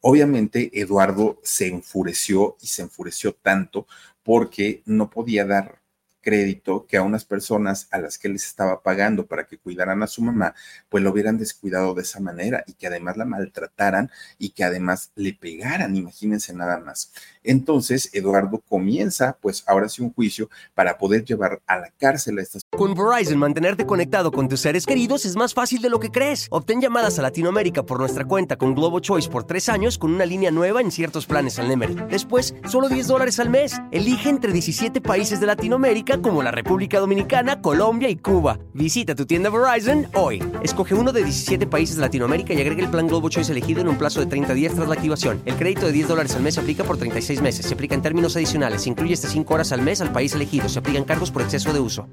Obviamente 0.00 0.70
Eduardo 0.80 1.40
se 1.42 1.66
enfureció 1.66 2.56
y 2.60 2.68
se 2.68 2.82
enfureció 2.82 3.32
tanto 3.34 3.88
porque 4.22 4.82
no 4.86 5.10
podía 5.10 5.44
dar 5.44 5.80
crédito 6.24 6.86
que 6.88 6.96
a 6.96 7.02
unas 7.02 7.24
personas 7.24 7.86
a 7.92 7.98
las 7.98 8.18
que 8.18 8.28
les 8.28 8.44
estaba 8.46 8.82
pagando 8.82 9.26
para 9.26 9.46
que 9.46 9.58
cuidaran 9.58 10.02
a 10.02 10.08
su 10.08 10.22
mamá, 10.22 10.54
pues 10.88 11.04
lo 11.04 11.10
hubieran 11.10 11.38
descuidado 11.38 11.94
de 11.94 12.02
esa 12.02 12.18
manera 12.18 12.64
y 12.66 12.72
que 12.72 12.88
además 12.88 13.16
la 13.16 13.26
maltrataran 13.26 14.10
y 14.38 14.50
que 14.50 14.64
además 14.64 15.12
le 15.14 15.34
pegaran, 15.34 15.94
imagínense 15.94 16.52
nada 16.54 16.80
más. 16.80 17.12
Entonces, 17.44 18.10
Eduardo 18.14 18.62
comienza, 18.68 19.36
pues 19.40 19.62
ahora 19.66 19.88
sí, 19.88 20.02
un 20.02 20.12
juicio 20.12 20.48
para 20.74 20.98
poder 20.98 21.24
llevar 21.24 21.60
a 21.66 21.78
la 21.78 21.90
cárcel 21.90 22.38
a 22.38 22.42
estas. 22.42 22.62
Con 22.70 22.94
Verizon, 22.94 23.38
mantenerte 23.38 23.86
conectado 23.86 24.32
con 24.32 24.48
tus 24.48 24.60
seres 24.60 24.86
queridos 24.86 25.26
es 25.26 25.36
más 25.36 25.52
fácil 25.52 25.82
de 25.82 25.90
lo 25.90 26.00
que 26.00 26.10
crees. 26.10 26.48
Obtén 26.50 26.80
llamadas 26.80 27.18
a 27.18 27.22
Latinoamérica 27.22 27.84
por 27.84 28.00
nuestra 28.00 28.24
cuenta 28.24 28.56
con 28.56 28.74
Globo 28.74 29.00
Choice 29.00 29.28
por 29.28 29.44
tres 29.44 29.68
años 29.68 29.98
con 29.98 30.14
una 30.14 30.24
línea 30.24 30.50
nueva 30.50 30.80
en 30.80 30.90
ciertos 30.90 31.26
planes 31.26 31.58
al 31.58 31.68
Nemery. 31.68 31.96
Después, 32.08 32.54
solo 32.66 32.88
10 32.88 33.06
dólares 33.08 33.38
al 33.38 33.50
mes. 33.50 33.78
Elige 33.92 34.30
entre 34.30 34.52
17 34.52 35.00
países 35.02 35.38
de 35.40 35.46
Latinoamérica 35.46 36.13
como 36.22 36.42
la 36.42 36.50
República 36.50 37.00
Dominicana, 37.00 37.60
Colombia 37.60 38.08
y 38.08 38.16
Cuba. 38.16 38.58
Visita 38.72 39.14
tu 39.14 39.26
tienda 39.26 39.50
Verizon 39.50 40.06
hoy. 40.14 40.42
Escoge 40.62 40.94
uno 40.94 41.12
de 41.12 41.24
17 41.24 41.66
países 41.66 41.96
de 41.96 42.02
Latinoamérica 42.02 42.54
y 42.54 42.60
agrega 42.60 42.82
el 42.82 42.90
plan 42.90 43.06
Globo 43.06 43.28
Choice 43.28 43.52
elegido 43.52 43.80
en 43.80 43.88
un 43.88 43.98
plazo 43.98 44.20
de 44.20 44.26
30 44.26 44.54
días 44.54 44.74
tras 44.74 44.88
la 44.88 44.94
activación. 44.94 45.42
El 45.44 45.56
crédito 45.56 45.86
de 45.86 45.92
10 45.92 46.08
dólares 46.08 46.34
al 46.34 46.42
mes 46.42 46.54
se 46.54 46.60
aplica 46.60 46.84
por 46.84 46.96
36 46.96 47.40
meses. 47.40 47.66
Se 47.66 47.74
aplica 47.74 47.94
en 47.94 48.02
términos 48.02 48.36
adicionales. 48.36 48.82
Se 48.82 48.90
incluye 48.90 49.14
hasta 49.14 49.28
5 49.28 49.54
horas 49.54 49.72
al 49.72 49.82
mes 49.82 50.00
al 50.00 50.12
país 50.12 50.34
elegido. 50.34 50.68
Se 50.68 50.78
aplican 50.78 51.04
cargos 51.04 51.30
por 51.30 51.42
exceso 51.42 51.72
de 51.72 51.80
uso 51.80 52.08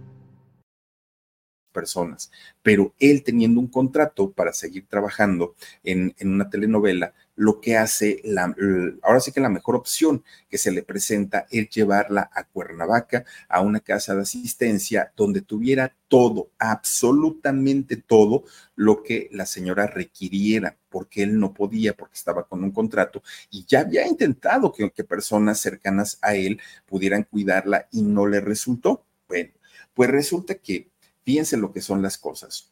personas, 1.72 2.32
pero 2.62 2.94
él 3.00 3.24
teniendo 3.24 3.60
un 3.60 3.68
contrato 3.68 4.32
para 4.32 4.54
seguir 4.54 4.88
trabajando 4.88 5.56
en, 5.84 6.14
en, 6.18 6.34
una 6.34 6.50
telenovela, 6.50 7.14
lo 7.36 7.60
que 7.62 7.78
hace, 7.78 8.22
la, 8.24 8.54
ahora 9.02 9.20
sí 9.20 9.32
que 9.32 9.40
la 9.40 9.50
mejor 9.50 9.76
opción 9.76 10.24
que 10.50 10.58
se 10.58 10.72
le 10.72 10.84
presenta 10.84 11.48
es 11.50 11.70
llevarla 11.70 12.30
a 12.34 12.44
Cuernavaca, 12.44 13.26
a 13.48 13.62
una 13.62 13.80
casa 13.80 14.16
de 14.16 14.22
asistencia 14.22 15.12
donde 15.16 15.42
tuviera 15.42 15.96
todo, 16.08 16.52
absolutamente 16.60 17.98
todo 17.98 18.44
lo 18.76 19.02
que 19.04 19.30
la 19.32 19.46
señora 19.46 19.88
requiriera, 19.88 20.78
porque 20.90 21.24
él 21.24 21.40
no 21.40 21.54
podía, 21.54 21.96
porque 21.96 22.16
estaba 22.16 22.48
con 22.48 22.64
un 22.64 22.72
contrato 22.72 23.24
y 23.50 23.66
ya 23.66 23.82
había 23.82 24.08
intentado 24.08 24.72
que, 24.72 24.92
que 24.92 25.04
personas 25.04 25.60
cercanas 25.60 26.20
a 26.22 26.36
él 26.36 26.60
pudieran 26.86 27.24
cuidarla 27.24 27.88
y 27.92 28.02
no 28.02 28.28
le 28.28 28.42
resultó. 28.42 29.06
Bueno, 29.28 29.52
pues 29.94 30.10
resulta 30.10 30.56
que 30.56 30.92
Fíjense 31.24 31.58
lo 31.58 31.72
que 31.72 31.82
son 31.82 32.02
las 32.02 32.18
cosas. 32.18 32.72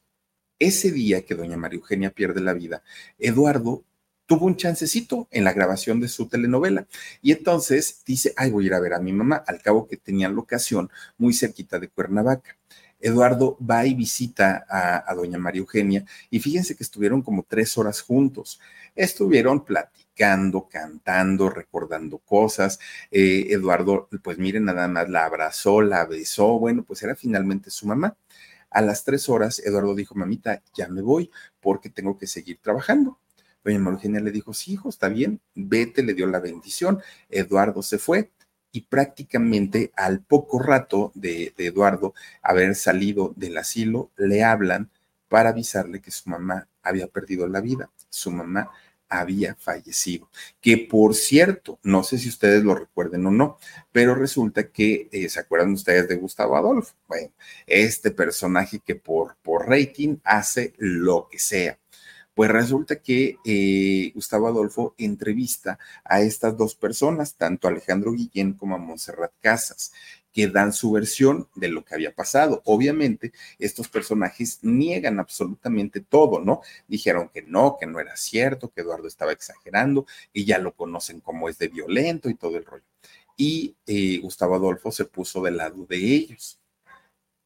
Ese 0.57 0.91
día 0.91 1.25
que 1.25 1.35
doña 1.35 1.57
María 1.57 1.77
Eugenia 1.77 2.11
pierde 2.11 2.41
la 2.41 2.53
vida, 2.53 2.83
Eduardo 3.17 3.85
tuvo 4.29 4.45
un 4.45 4.55
chancecito 4.57 5.27
en 5.31 5.43
la 5.43 5.53
grabación 5.53 5.99
de 5.99 6.07
su 6.07 6.27
telenovela. 6.27 6.85
Y 7.19 7.31
entonces 7.31 8.03
dice, 8.05 8.31
ay, 8.37 8.51
voy 8.51 8.65
a 8.65 8.67
ir 8.67 8.73
a 8.75 8.79
ver 8.79 8.93
a 8.93 8.99
mi 8.99 9.11
mamá, 9.11 9.43
al 9.47 9.59
cabo 9.59 9.87
que 9.87 9.97
tenían 9.97 10.35
locación 10.35 10.91
muy 11.17 11.33
cerquita 11.33 11.79
de 11.79 11.89
Cuernavaca. 11.89 12.55
Eduardo 12.99 13.57
va 13.59 13.87
y 13.87 13.95
visita 13.95 14.67
a, 14.69 15.15
doña 15.15 15.39
María 15.39 15.61
Eugenia 15.61 16.05
y 16.29 16.39
fíjense 16.39 16.75
que 16.75 16.83
estuvieron 16.83 17.23
como 17.23 17.41
tres 17.41 17.75
horas 17.79 18.01
juntos. 18.01 18.59
Estuvieron 18.95 19.65
platicando, 19.65 20.69
cantando, 20.69 21.49
recordando 21.49 22.19
cosas. 22.19 22.79
Eh, 23.09 23.47
Eduardo, 23.49 24.09
pues 24.23 24.37
miren, 24.37 24.65
nada 24.65 24.87
más 24.87 25.09
la 25.09 25.25
abrazó, 25.25 25.81
la 25.81 26.05
besó. 26.05 26.59
Bueno, 26.59 26.83
pues 26.83 27.01
era 27.01 27.15
finalmente 27.15 27.71
su 27.71 27.87
mamá. 27.87 28.15
A 28.69 28.81
las 28.81 29.03
tres 29.03 29.27
horas, 29.27 29.57
Eduardo 29.57 29.95
dijo, 29.95 30.13
mamita, 30.13 30.61
ya 30.75 30.87
me 30.87 31.01
voy 31.01 31.31
porque 31.59 31.89
tengo 31.89 32.15
que 32.19 32.27
seguir 32.27 32.59
trabajando. 32.61 33.17
Doña 33.63 33.79
María 33.79 34.19
le 34.19 34.31
dijo, 34.31 34.53
sí, 34.53 34.73
hijo, 34.73 34.89
está 34.89 35.09
bien, 35.09 35.41
vete, 35.55 36.03
le 36.03 36.13
dio 36.13 36.27
la 36.27 36.39
bendición. 36.39 37.01
Eduardo 37.29 37.81
se 37.81 37.97
fue 37.97 38.31
y 38.71 38.81
prácticamente 38.81 39.91
al 39.95 40.21
poco 40.21 40.59
rato 40.59 41.11
de, 41.15 41.53
de 41.57 41.67
Eduardo 41.67 42.13
haber 42.41 42.75
salido 42.75 43.33
del 43.35 43.57
asilo, 43.57 44.11
le 44.17 44.43
hablan 44.43 44.89
para 45.27 45.49
avisarle 45.49 46.01
que 46.01 46.11
su 46.11 46.29
mamá 46.29 46.67
había 46.81 47.07
perdido 47.07 47.47
la 47.47 47.61
vida. 47.61 47.89
Su 48.09 48.31
mamá 48.31 48.71
había 49.09 49.55
fallecido. 49.55 50.29
Que 50.61 50.77
por 50.77 51.15
cierto, 51.15 51.79
no 51.83 52.03
sé 52.03 52.17
si 52.17 52.29
ustedes 52.29 52.63
lo 52.63 52.75
recuerden 52.75 53.25
o 53.25 53.31
no, 53.31 53.57
pero 53.91 54.15
resulta 54.15 54.69
que, 54.69 55.09
eh, 55.11 55.27
¿se 55.29 55.39
acuerdan 55.39 55.73
ustedes 55.73 56.07
de 56.07 56.15
Gustavo 56.15 56.55
Adolfo? 56.55 56.93
Bueno, 57.07 57.31
este 57.65 58.11
personaje 58.11 58.79
que 58.79 58.95
por, 58.95 59.35
por 59.41 59.67
rating 59.67 60.17
hace 60.23 60.73
lo 60.77 61.27
que 61.29 61.39
sea. 61.39 61.79
Pues 62.33 62.49
resulta 62.51 63.01
que 63.01 63.35
eh, 63.43 64.11
Gustavo 64.15 64.47
Adolfo 64.47 64.95
entrevista 64.97 65.77
a 66.05 66.21
estas 66.21 66.55
dos 66.55 66.73
personas, 66.73 67.35
tanto 67.35 67.67
a 67.67 67.71
Alejandro 67.71 68.13
Guillén 68.13 68.53
como 68.53 68.75
a 68.75 68.77
Montserrat 68.77 69.33
Casas 69.41 69.91
que 70.31 70.47
dan 70.47 70.73
su 70.73 70.91
versión 70.91 71.47
de 71.55 71.69
lo 71.69 71.83
que 71.83 71.95
había 71.95 72.13
pasado. 72.13 72.61
Obviamente, 72.65 73.33
estos 73.57 73.87
personajes 73.87 74.59
niegan 74.61 75.19
absolutamente 75.19 76.01
todo, 76.01 76.39
¿no? 76.39 76.61
Dijeron 76.87 77.29
que 77.29 77.41
no, 77.41 77.77
que 77.79 77.87
no 77.87 77.99
era 77.99 78.15
cierto, 78.15 78.69
que 78.69 78.81
Eduardo 78.81 79.07
estaba 79.07 79.31
exagerando 79.31 80.05
y 80.33 80.45
ya 80.45 80.59
lo 80.59 80.75
conocen 80.75 81.19
como 81.21 81.49
es 81.49 81.57
de 81.57 81.67
violento 81.67 82.29
y 82.29 82.35
todo 82.35 82.57
el 82.57 82.65
rollo. 82.65 82.85
Y 83.37 83.75
eh, 83.87 84.19
Gustavo 84.19 84.55
Adolfo 84.55 84.91
se 84.91 85.05
puso 85.05 85.41
del 85.41 85.57
lado 85.57 85.85
de 85.85 85.97
ellos. 85.97 86.59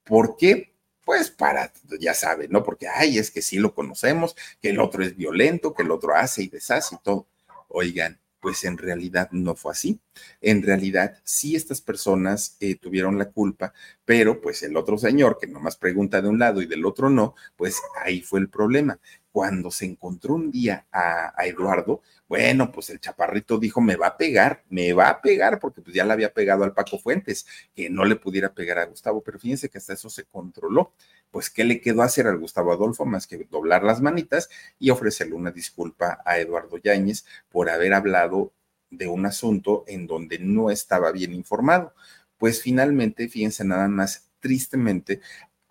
¿Por 0.03 0.35
qué? 0.37 0.72
Pues 1.05 1.31
para, 1.31 1.71
ya 1.99 2.13
saben, 2.13 2.51
¿no? 2.51 2.63
Porque, 2.63 2.87
ay, 2.87 3.17
es 3.17 3.29
que 3.31 3.41
sí 3.41 3.57
lo 3.57 3.73
conocemos, 3.75 4.35
que 4.61 4.69
el 4.69 4.79
otro 4.79 5.03
es 5.03 5.15
violento, 5.17 5.73
que 5.73 5.83
el 5.83 5.91
otro 5.91 6.15
hace 6.15 6.43
y 6.43 6.47
deshace 6.47 6.95
y 6.95 6.97
todo. 7.03 7.27
Oigan, 7.67 8.19
pues 8.39 8.63
en 8.65 8.77
realidad 8.77 9.29
no 9.31 9.55
fue 9.55 9.71
así. 9.71 10.01
En 10.41 10.63
realidad 10.63 11.17
sí 11.23 11.55
estas 11.55 11.81
personas 11.81 12.57
eh, 12.59 12.75
tuvieron 12.75 13.17
la 13.17 13.31
culpa, 13.31 13.73
pero 14.05 14.41
pues 14.41 14.63
el 14.63 14.75
otro 14.77 14.97
señor 14.97 15.37
que 15.39 15.47
nomás 15.47 15.77
pregunta 15.77 16.21
de 16.21 16.27
un 16.27 16.39
lado 16.39 16.61
y 16.61 16.65
del 16.65 16.85
otro 16.85 17.09
no, 17.09 17.35
pues 17.55 17.81
ahí 18.03 18.21
fue 18.21 18.41
el 18.41 18.49
problema. 18.49 18.99
Cuando 19.33 19.69
se 19.69 19.85
encontró 19.85 20.35
un 20.35 20.49
día 20.51 20.85
a, 20.93 21.33
Eduardo, 21.45 22.01
bueno, 22.29 22.71
pues 22.71 22.89
el 22.89 23.01
chaparrito 23.01 23.57
dijo, 23.57 23.81
me 23.81 23.97
va 23.97 24.07
a 24.07 24.17
pegar, 24.17 24.63
me 24.69 24.93
va 24.93 25.09
a 25.09 25.21
pegar, 25.21 25.59
porque 25.59 25.81
pues 25.81 25.93
ya 25.93 26.05
le 26.05 26.13
había 26.13 26.33
pegado 26.33 26.63
al 26.63 26.73
Paco 26.73 26.97
Fuentes, 26.97 27.45
que 27.75 27.89
no 27.89 28.05
le 28.05 28.15
pudiera 28.15 28.53
pegar 28.53 28.79
a 28.79 28.85
Gustavo, 28.85 29.21
pero 29.21 29.39
fíjense 29.39 29.69
que 29.69 29.79
hasta 29.79 29.93
eso 29.93 30.09
se 30.09 30.23
controló 30.23 30.93
pues 31.33 31.49
¿qué 31.49 31.63
le 31.63 31.81
quedó 31.81 32.03
hacer 32.03 32.27
al 32.27 32.37
Gustavo 32.37 32.71
Adolfo 32.71 33.05
más 33.05 33.25
que 33.25 33.47
doblar 33.49 33.83
las 33.83 34.01
manitas 34.01 34.49
y 34.77 34.91
ofrecerle 34.91 35.33
una 35.33 35.49
disculpa 35.49 36.21
a 36.25 36.37
Eduardo 36.37 36.77
Yáñez 36.77 37.25
por 37.49 37.71
haber 37.71 37.95
hablado 37.95 38.53
de 38.91 39.07
un 39.07 39.25
asunto 39.25 39.83
en 39.87 40.05
donde 40.05 40.37
no 40.37 40.69
estaba 40.69 41.11
bien 41.11 41.33
informado? 41.33 41.95
Pues 42.37 42.61
finalmente, 42.61 43.27
fíjense 43.29 43.63
nada 43.65 43.87
más, 43.87 44.29
tristemente, 44.41 45.21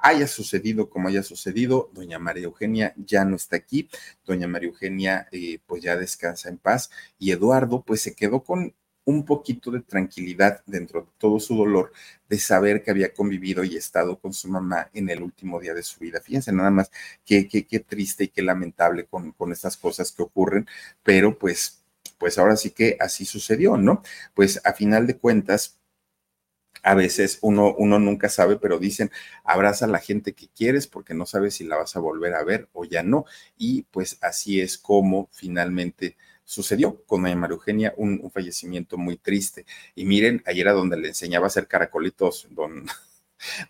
haya 0.03 0.27
sucedido 0.27 0.91
como 0.91 1.09
haya 1.09 1.23
sucedido, 1.23 1.91
doña 1.95 2.19
María 2.19 2.45
Eugenia 2.45 2.93
ya 2.97 3.25
no 3.25 3.37
está 3.37 3.57
aquí, 3.57 3.89
doña 4.25 4.49
María 4.49 4.69
Eugenia 4.69 5.29
eh, 5.33 5.61
pues 5.67 5.83
ya 5.83 5.97
descansa 5.97 6.49
en 6.49 6.59
paz 6.59 6.91
y 7.19 7.31
Eduardo 7.31 7.83
pues 7.83 8.03
se 8.03 8.15
quedó 8.15 8.43
con 8.43 8.75
un 9.05 9.25
poquito 9.25 9.71
de 9.71 9.81
tranquilidad 9.81 10.63
dentro 10.67 11.03
de 11.03 11.09
todo 11.19 11.41
su 11.41 11.57
dolor 11.57 11.93
de 12.29 12.39
saber 12.39 12.83
que 12.83 12.91
había 12.91 13.13
convivido 13.13 13.65
y 13.65 13.77
estado 13.77 14.19
con 14.19 14.33
su 14.33 14.49
mamá 14.49 14.91
en 14.95 15.11
el 15.11 15.23
último 15.23 15.61
día 15.61 15.75
de 15.75 15.83
su 15.83 16.01
vida. 16.01 16.21
Fíjense 16.21 16.53
nada 16.53 16.71
más 16.71 16.91
qué, 17.25 17.49
qué, 17.49 17.67
qué 17.67 17.81
triste 17.81 18.25
y 18.25 18.29
qué 18.29 18.43
lamentable 18.43 19.07
con, 19.07 19.33
con 19.33 19.53
estas 19.53 19.77
cosas 19.77 20.13
que 20.13 20.23
ocurren, 20.23 20.67
pero 21.03 21.39
pues, 21.39 21.83
pues 22.19 22.39
ahora 22.39 22.57
sí 22.57 22.71
que 22.71 22.97
así 23.01 23.25
sucedió, 23.25 23.77
¿no? 23.77 24.03
Pues 24.35 24.61
a 24.65 24.73
final 24.73 25.07
de 25.07 25.19
cuentas, 25.19 25.79
a 26.83 26.95
veces 26.95 27.39
uno, 27.43 27.75
uno 27.77 27.99
nunca 27.99 28.29
sabe, 28.29 28.57
pero 28.57 28.79
dicen, 28.79 29.11
abraza 29.45 29.85
a 29.85 29.89
la 29.89 29.99
gente 29.99 30.33
que 30.33 30.49
quieres 30.49 30.87
porque 30.87 31.15
no 31.15 31.27
sabes 31.27 31.55
si 31.55 31.65
la 31.65 31.77
vas 31.77 31.97
a 31.97 32.01
volver 32.01 32.35
a 32.35 32.45
ver 32.45 32.69
o 32.73 32.85
ya 32.85 33.03
no. 33.03 33.25
Y 33.57 33.83
pues 33.91 34.19
así 34.21 34.61
es 34.61 34.79
como 34.79 35.29
finalmente 35.33 36.17
sucedió 36.45 37.03
con 37.07 37.23
María 37.23 37.55
Eugenia 37.55 37.95
un, 37.97 38.31
fallecimiento 38.31 38.99
muy 38.99 39.17
triste. 39.17 39.65
Y 39.95 40.05
miren, 40.05 40.43
ayer 40.47 40.67
era 40.67 40.73
donde 40.73 40.97
le 40.97 41.09
enseñaba 41.09 41.47
a 41.47 41.49
hacer 41.49 41.67
caracolitos, 41.67 42.47
don, 42.51 42.87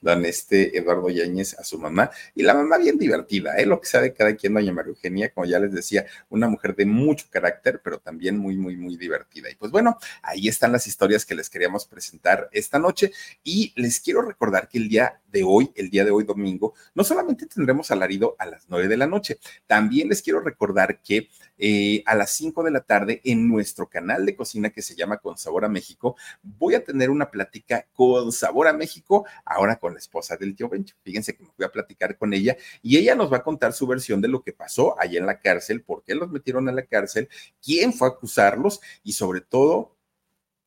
don 0.01 0.25
este 0.25 0.77
Eduardo 0.77 1.09
Yáñez 1.09 1.59
a 1.59 1.65
su 1.65 1.79
mamá, 1.79 2.11
y 2.35 2.43
la 2.43 2.55
mamá 2.55 2.79
bien 2.79 2.99
divertida, 2.99 3.57
¿eh? 3.57 3.67
lo 3.67 3.81
que 3.81 3.87
sabe 3.87 4.13
cada 4.13 4.35
quien, 4.37 4.55
doña 4.55 4.73
María 4.73 4.91
Eugenia, 4.91 5.33
como 5.33 5.47
ya 5.47 5.59
les 5.59 5.73
decía, 5.73 6.07
una 6.29 6.49
mujer 6.49 6.75
de 6.75 6.87
mucho 6.87 7.27
carácter, 7.31 7.81
pero 7.83 7.99
también 7.99 8.37
muy, 8.39 8.57
muy, 8.57 8.77
muy 8.77 8.97
divertida. 8.97 9.51
Y 9.51 9.55
pues 9.55 9.71
bueno, 9.71 9.99
ahí 10.23 10.49
están 10.49 10.73
las 10.73 10.87
historias 10.87 11.25
que 11.25 11.35
les 11.35 11.49
queríamos 11.49 11.87
presentar 11.87 12.49
esta 12.53 12.79
noche, 12.79 13.13
y 13.43 13.73
les 13.77 14.01
quiero 14.01 14.23
recordar 14.23 14.69
que 14.69 14.79
el 14.79 14.89
día 14.89 15.21
de 15.33 15.43
hoy, 15.43 15.73
el 15.75 15.91
día 15.91 16.05
de 16.05 16.11
hoy 16.11 16.25
domingo, 16.25 16.75
no 16.95 17.03
solamente 17.03 17.47
tendremos 17.47 17.91
alarido 17.91 18.37
a 18.39 18.47
las 18.47 18.67
9 18.69 18.87
de 18.87 18.97
la 18.97 19.07
noche, 19.07 19.39
también 19.67 20.09
les 20.09 20.23
quiero 20.23 20.41
recordar 20.41 21.01
que 21.03 21.29
eh, 21.59 22.03
a 22.07 22.15
las 22.15 22.31
5 22.33 22.63
de 22.63 22.71
la 22.71 22.81
tarde 22.81 23.21
en 23.25 23.49
nuestro 23.49 23.89
canal 23.89 24.27
de 24.27 24.37
cocina 24.37 24.71
que 24.71 24.83
se 24.83 24.95
llama 24.95 25.19
Con 25.19 25.39
Sabor 25.39 25.65
a 25.65 25.69
México, 25.69 26.17
voy 26.43 26.75
a 26.75 26.85
tener 26.85 27.11
una 27.11 27.31
plática 27.31 27.87
con 27.93 28.31
Sabor 28.31 28.69
a 28.69 28.73
México, 28.73 29.25
ahora 29.45 29.77
con 29.77 29.95
la 29.95 29.99
esposa 29.99 30.37
del 30.37 30.55
tío 30.55 30.69
Bencho. 30.69 30.95
Fíjense 31.03 31.35
que 31.35 31.45
me 31.45 31.51
voy 31.57 31.67
a 31.67 31.73
platicar 31.73 32.17
con 32.19 32.35
ella 32.35 32.57
y 32.83 32.99
ella 32.99 33.15
nos 33.15 33.33
va 33.33 33.39
a 33.39 33.43
contar 33.43 33.73
su 33.73 33.87
versión 33.87 34.21
de 34.21 34.29
lo 34.29 34.43
que 34.43 34.53
pasó 34.53 35.01
allá 35.01 35.19
en 35.19 35.27
la 35.27 35.39
cárcel, 35.41 35.83
por 35.83 36.05
qué 36.05 36.15
los 36.15 36.31
metieron 36.31 36.69
a 36.69 36.73
la 36.73 36.85
cárcel, 36.85 37.29
quién 37.65 37.93
fue 37.93 38.09
a 38.09 38.11
acusarlos 38.13 38.81
y 39.03 39.13
sobre 39.13 39.41
todo 39.41 39.97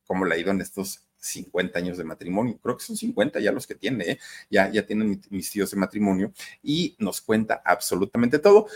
cómo 0.06 0.24
le 0.24 0.34
ha 0.34 0.38
ido 0.38 0.50
en 0.50 0.60
estos 0.60 1.05
50 1.26 1.78
años 1.78 1.98
de 1.98 2.04
matrimonio, 2.04 2.58
creo 2.62 2.76
que 2.76 2.84
son 2.84 2.96
50 2.96 3.40
ya 3.40 3.52
los 3.52 3.66
que 3.66 3.74
tiene, 3.74 4.12
¿eh? 4.12 4.18
ya, 4.50 4.70
ya 4.70 4.86
tienen 4.86 5.20
mis 5.30 5.50
tíos 5.50 5.70
de 5.70 5.76
matrimonio 5.76 6.32
y 6.62 6.96
nos 6.98 7.20
cuenta 7.20 7.62
absolutamente 7.64 8.38
todo 8.38 8.66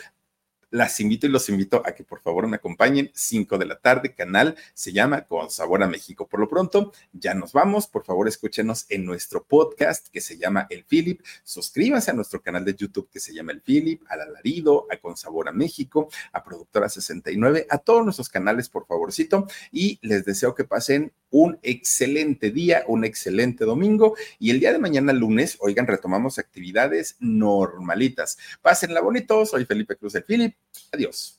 las 0.70 1.00
invito 1.00 1.26
y 1.26 1.30
los 1.30 1.48
invito 1.48 1.82
a 1.84 1.92
que 1.92 2.04
por 2.04 2.20
favor 2.20 2.46
me 2.46 2.56
acompañen. 2.56 3.10
5 3.14 3.58
de 3.58 3.66
la 3.66 3.80
tarde, 3.80 4.14
canal 4.14 4.56
se 4.72 4.92
llama 4.92 5.26
Con 5.26 5.50
Sabor 5.50 5.82
a 5.82 5.88
México. 5.88 6.28
Por 6.28 6.40
lo 6.40 6.48
pronto, 6.48 6.92
ya 7.12 7.34
nos 7.34 7.52
vamos. 7.52 7.86
Por 7.86 8.04
favor, 8.04 8.28
escúchenos 8.28 8.86
en 8.88 9.04
nuestro 9.04 9.44
podcast 9.44 10.08
que 10.08 10.20
se 10.20 10.38
llama 10.38 10.66
El 10.70 10.84
Philip. 10.84 11.20
Suscríbanse 11.42 12.12
a 12.12 12.14
nuestro 12.14 12.40
canal 12.40 12.64
de 12.64 12.74
YouTube 12.74 13.10
que 13.10 13.20
se 13.20 13.34
llama 13.34 13.52
El 13.52 13.60
Philip, 13.60 14.02
al 14.08 14.22
Alarido, 14.22 14.86
a 14.90 14.96
Con 14.96 15.16
Sabor 15.16 15.48
a 15.48 15.52
México, 15.52 16.08
a 16.32 16.42
Productora 16.42 16.88
69, 16.88 17.66
a 17.68 17.78
todos 17.78 18.04
nuestros 18.04 18.28
canales, 18.28 18.68
por 18.68 18.86
favorcito. 18.86 19.46
Y 19.72 19.98
les 20.02 20.24
deseo 20.24 20.54
que 20.54 20.64
pasen 20.64 21.12
un 21.30 21.58
excelente 21.62 22.50
día, 22.50 22.84
un 22.86 23.04
excelente 23.04 23.64
domingo. 23.64 24.16
Y 24.38 24.50
el 24.50 24.60
día 24.60 24.72
de 24.72 24.78
mañana, 24.78 25.12
lunes, 25.12 25.56
oigan, 25.60 25.86
retomamos 25.86 26.38
actividades 26.38 27.16
normalitas. 27.20 28.38
Pásenla 28.62 29.00
bonito. 29.00 29.46
Soy 29.46 29.64
Felipe 29.64 29.96
Cruz 29.96 30.14
El 30.14 30.24
Philip. 30.24 30.54
Adiós. 30.92 31.38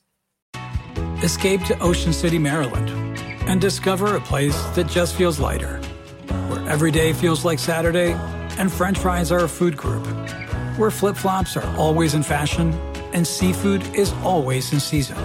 Escape 1.24 1.64
to 1.66 1.78
Ocean 1.82 2.14
City, 2.14 2.40
Maryland, 2.40 2.90
and 3.48 3.62
discover 3.62 4.16
a 4.16 4.22
place 4.22 4.60
that 4.74 4.88
just 4.88 5.14
feels 5.14 5.40
lighter, 5.40 5.80
where 6.50 6.68
every 6.68 6.90
day 6.90 7.14
feels 7.14 7.46
like 7.46 7.60
Saturday, 7.60 8.14
and 8.58 8.72
French 8.72 8.98
fries 8.98 9.32
are 9.32 9.44
a 9.44 9.48
food 9.48 9.78
group, 9.78 10.04
where 10.78 10.90
flip 10.90 11.16
flops 11.16 11.56
are 11.56 11.78
always 11.78 12.16
in 12.16 12.24
fashion, 12.24 12.74
and 13.14 13.28
seafood 13.28 13.84
is 13.94 14.12
always 14.24 14.74
in 14.74 14.80
season, 14.80 15.16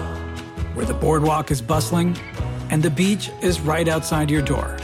where 0.75 0.85
the 0.85 0.93
boardwalk 0.93 1.49
is 1.49 1.63
bustling, 1.63 2.15
and 2.69 2.81
the 2.83 2.89
beach 2.89 3.29
is 3.41 3.59
right 3.61 3.87
outside 3.87 4.29
your 4.29 4.41
door, 4.41 4.77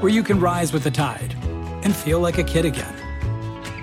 where 0.00 0.12
you 0.12 0.22
can 0.22 0.40
rise 0.40 0.72
with 0.72 0.84
the 0.84 0.90
tide 0.90 1.34
and 1.84 1.94
feel 1.94 2.20
like 2.20 2.38
a 2.38 2.44
kid 2.44 2.64
again. 2.64 2.94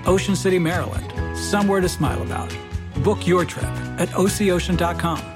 Ocean 0.06 0.36
City, 0.36 0.58
Maryland, 0.58 1.36
somewhere 1.36 1.80
to 1.80 1.88
smile 1.88 2.22
about. 2.22 2.56
Book 3.02 3.26
your 3.26 3.44
trip 3.44 3.64
at 3.98 4.08
oceocean.com. 4.14 5.35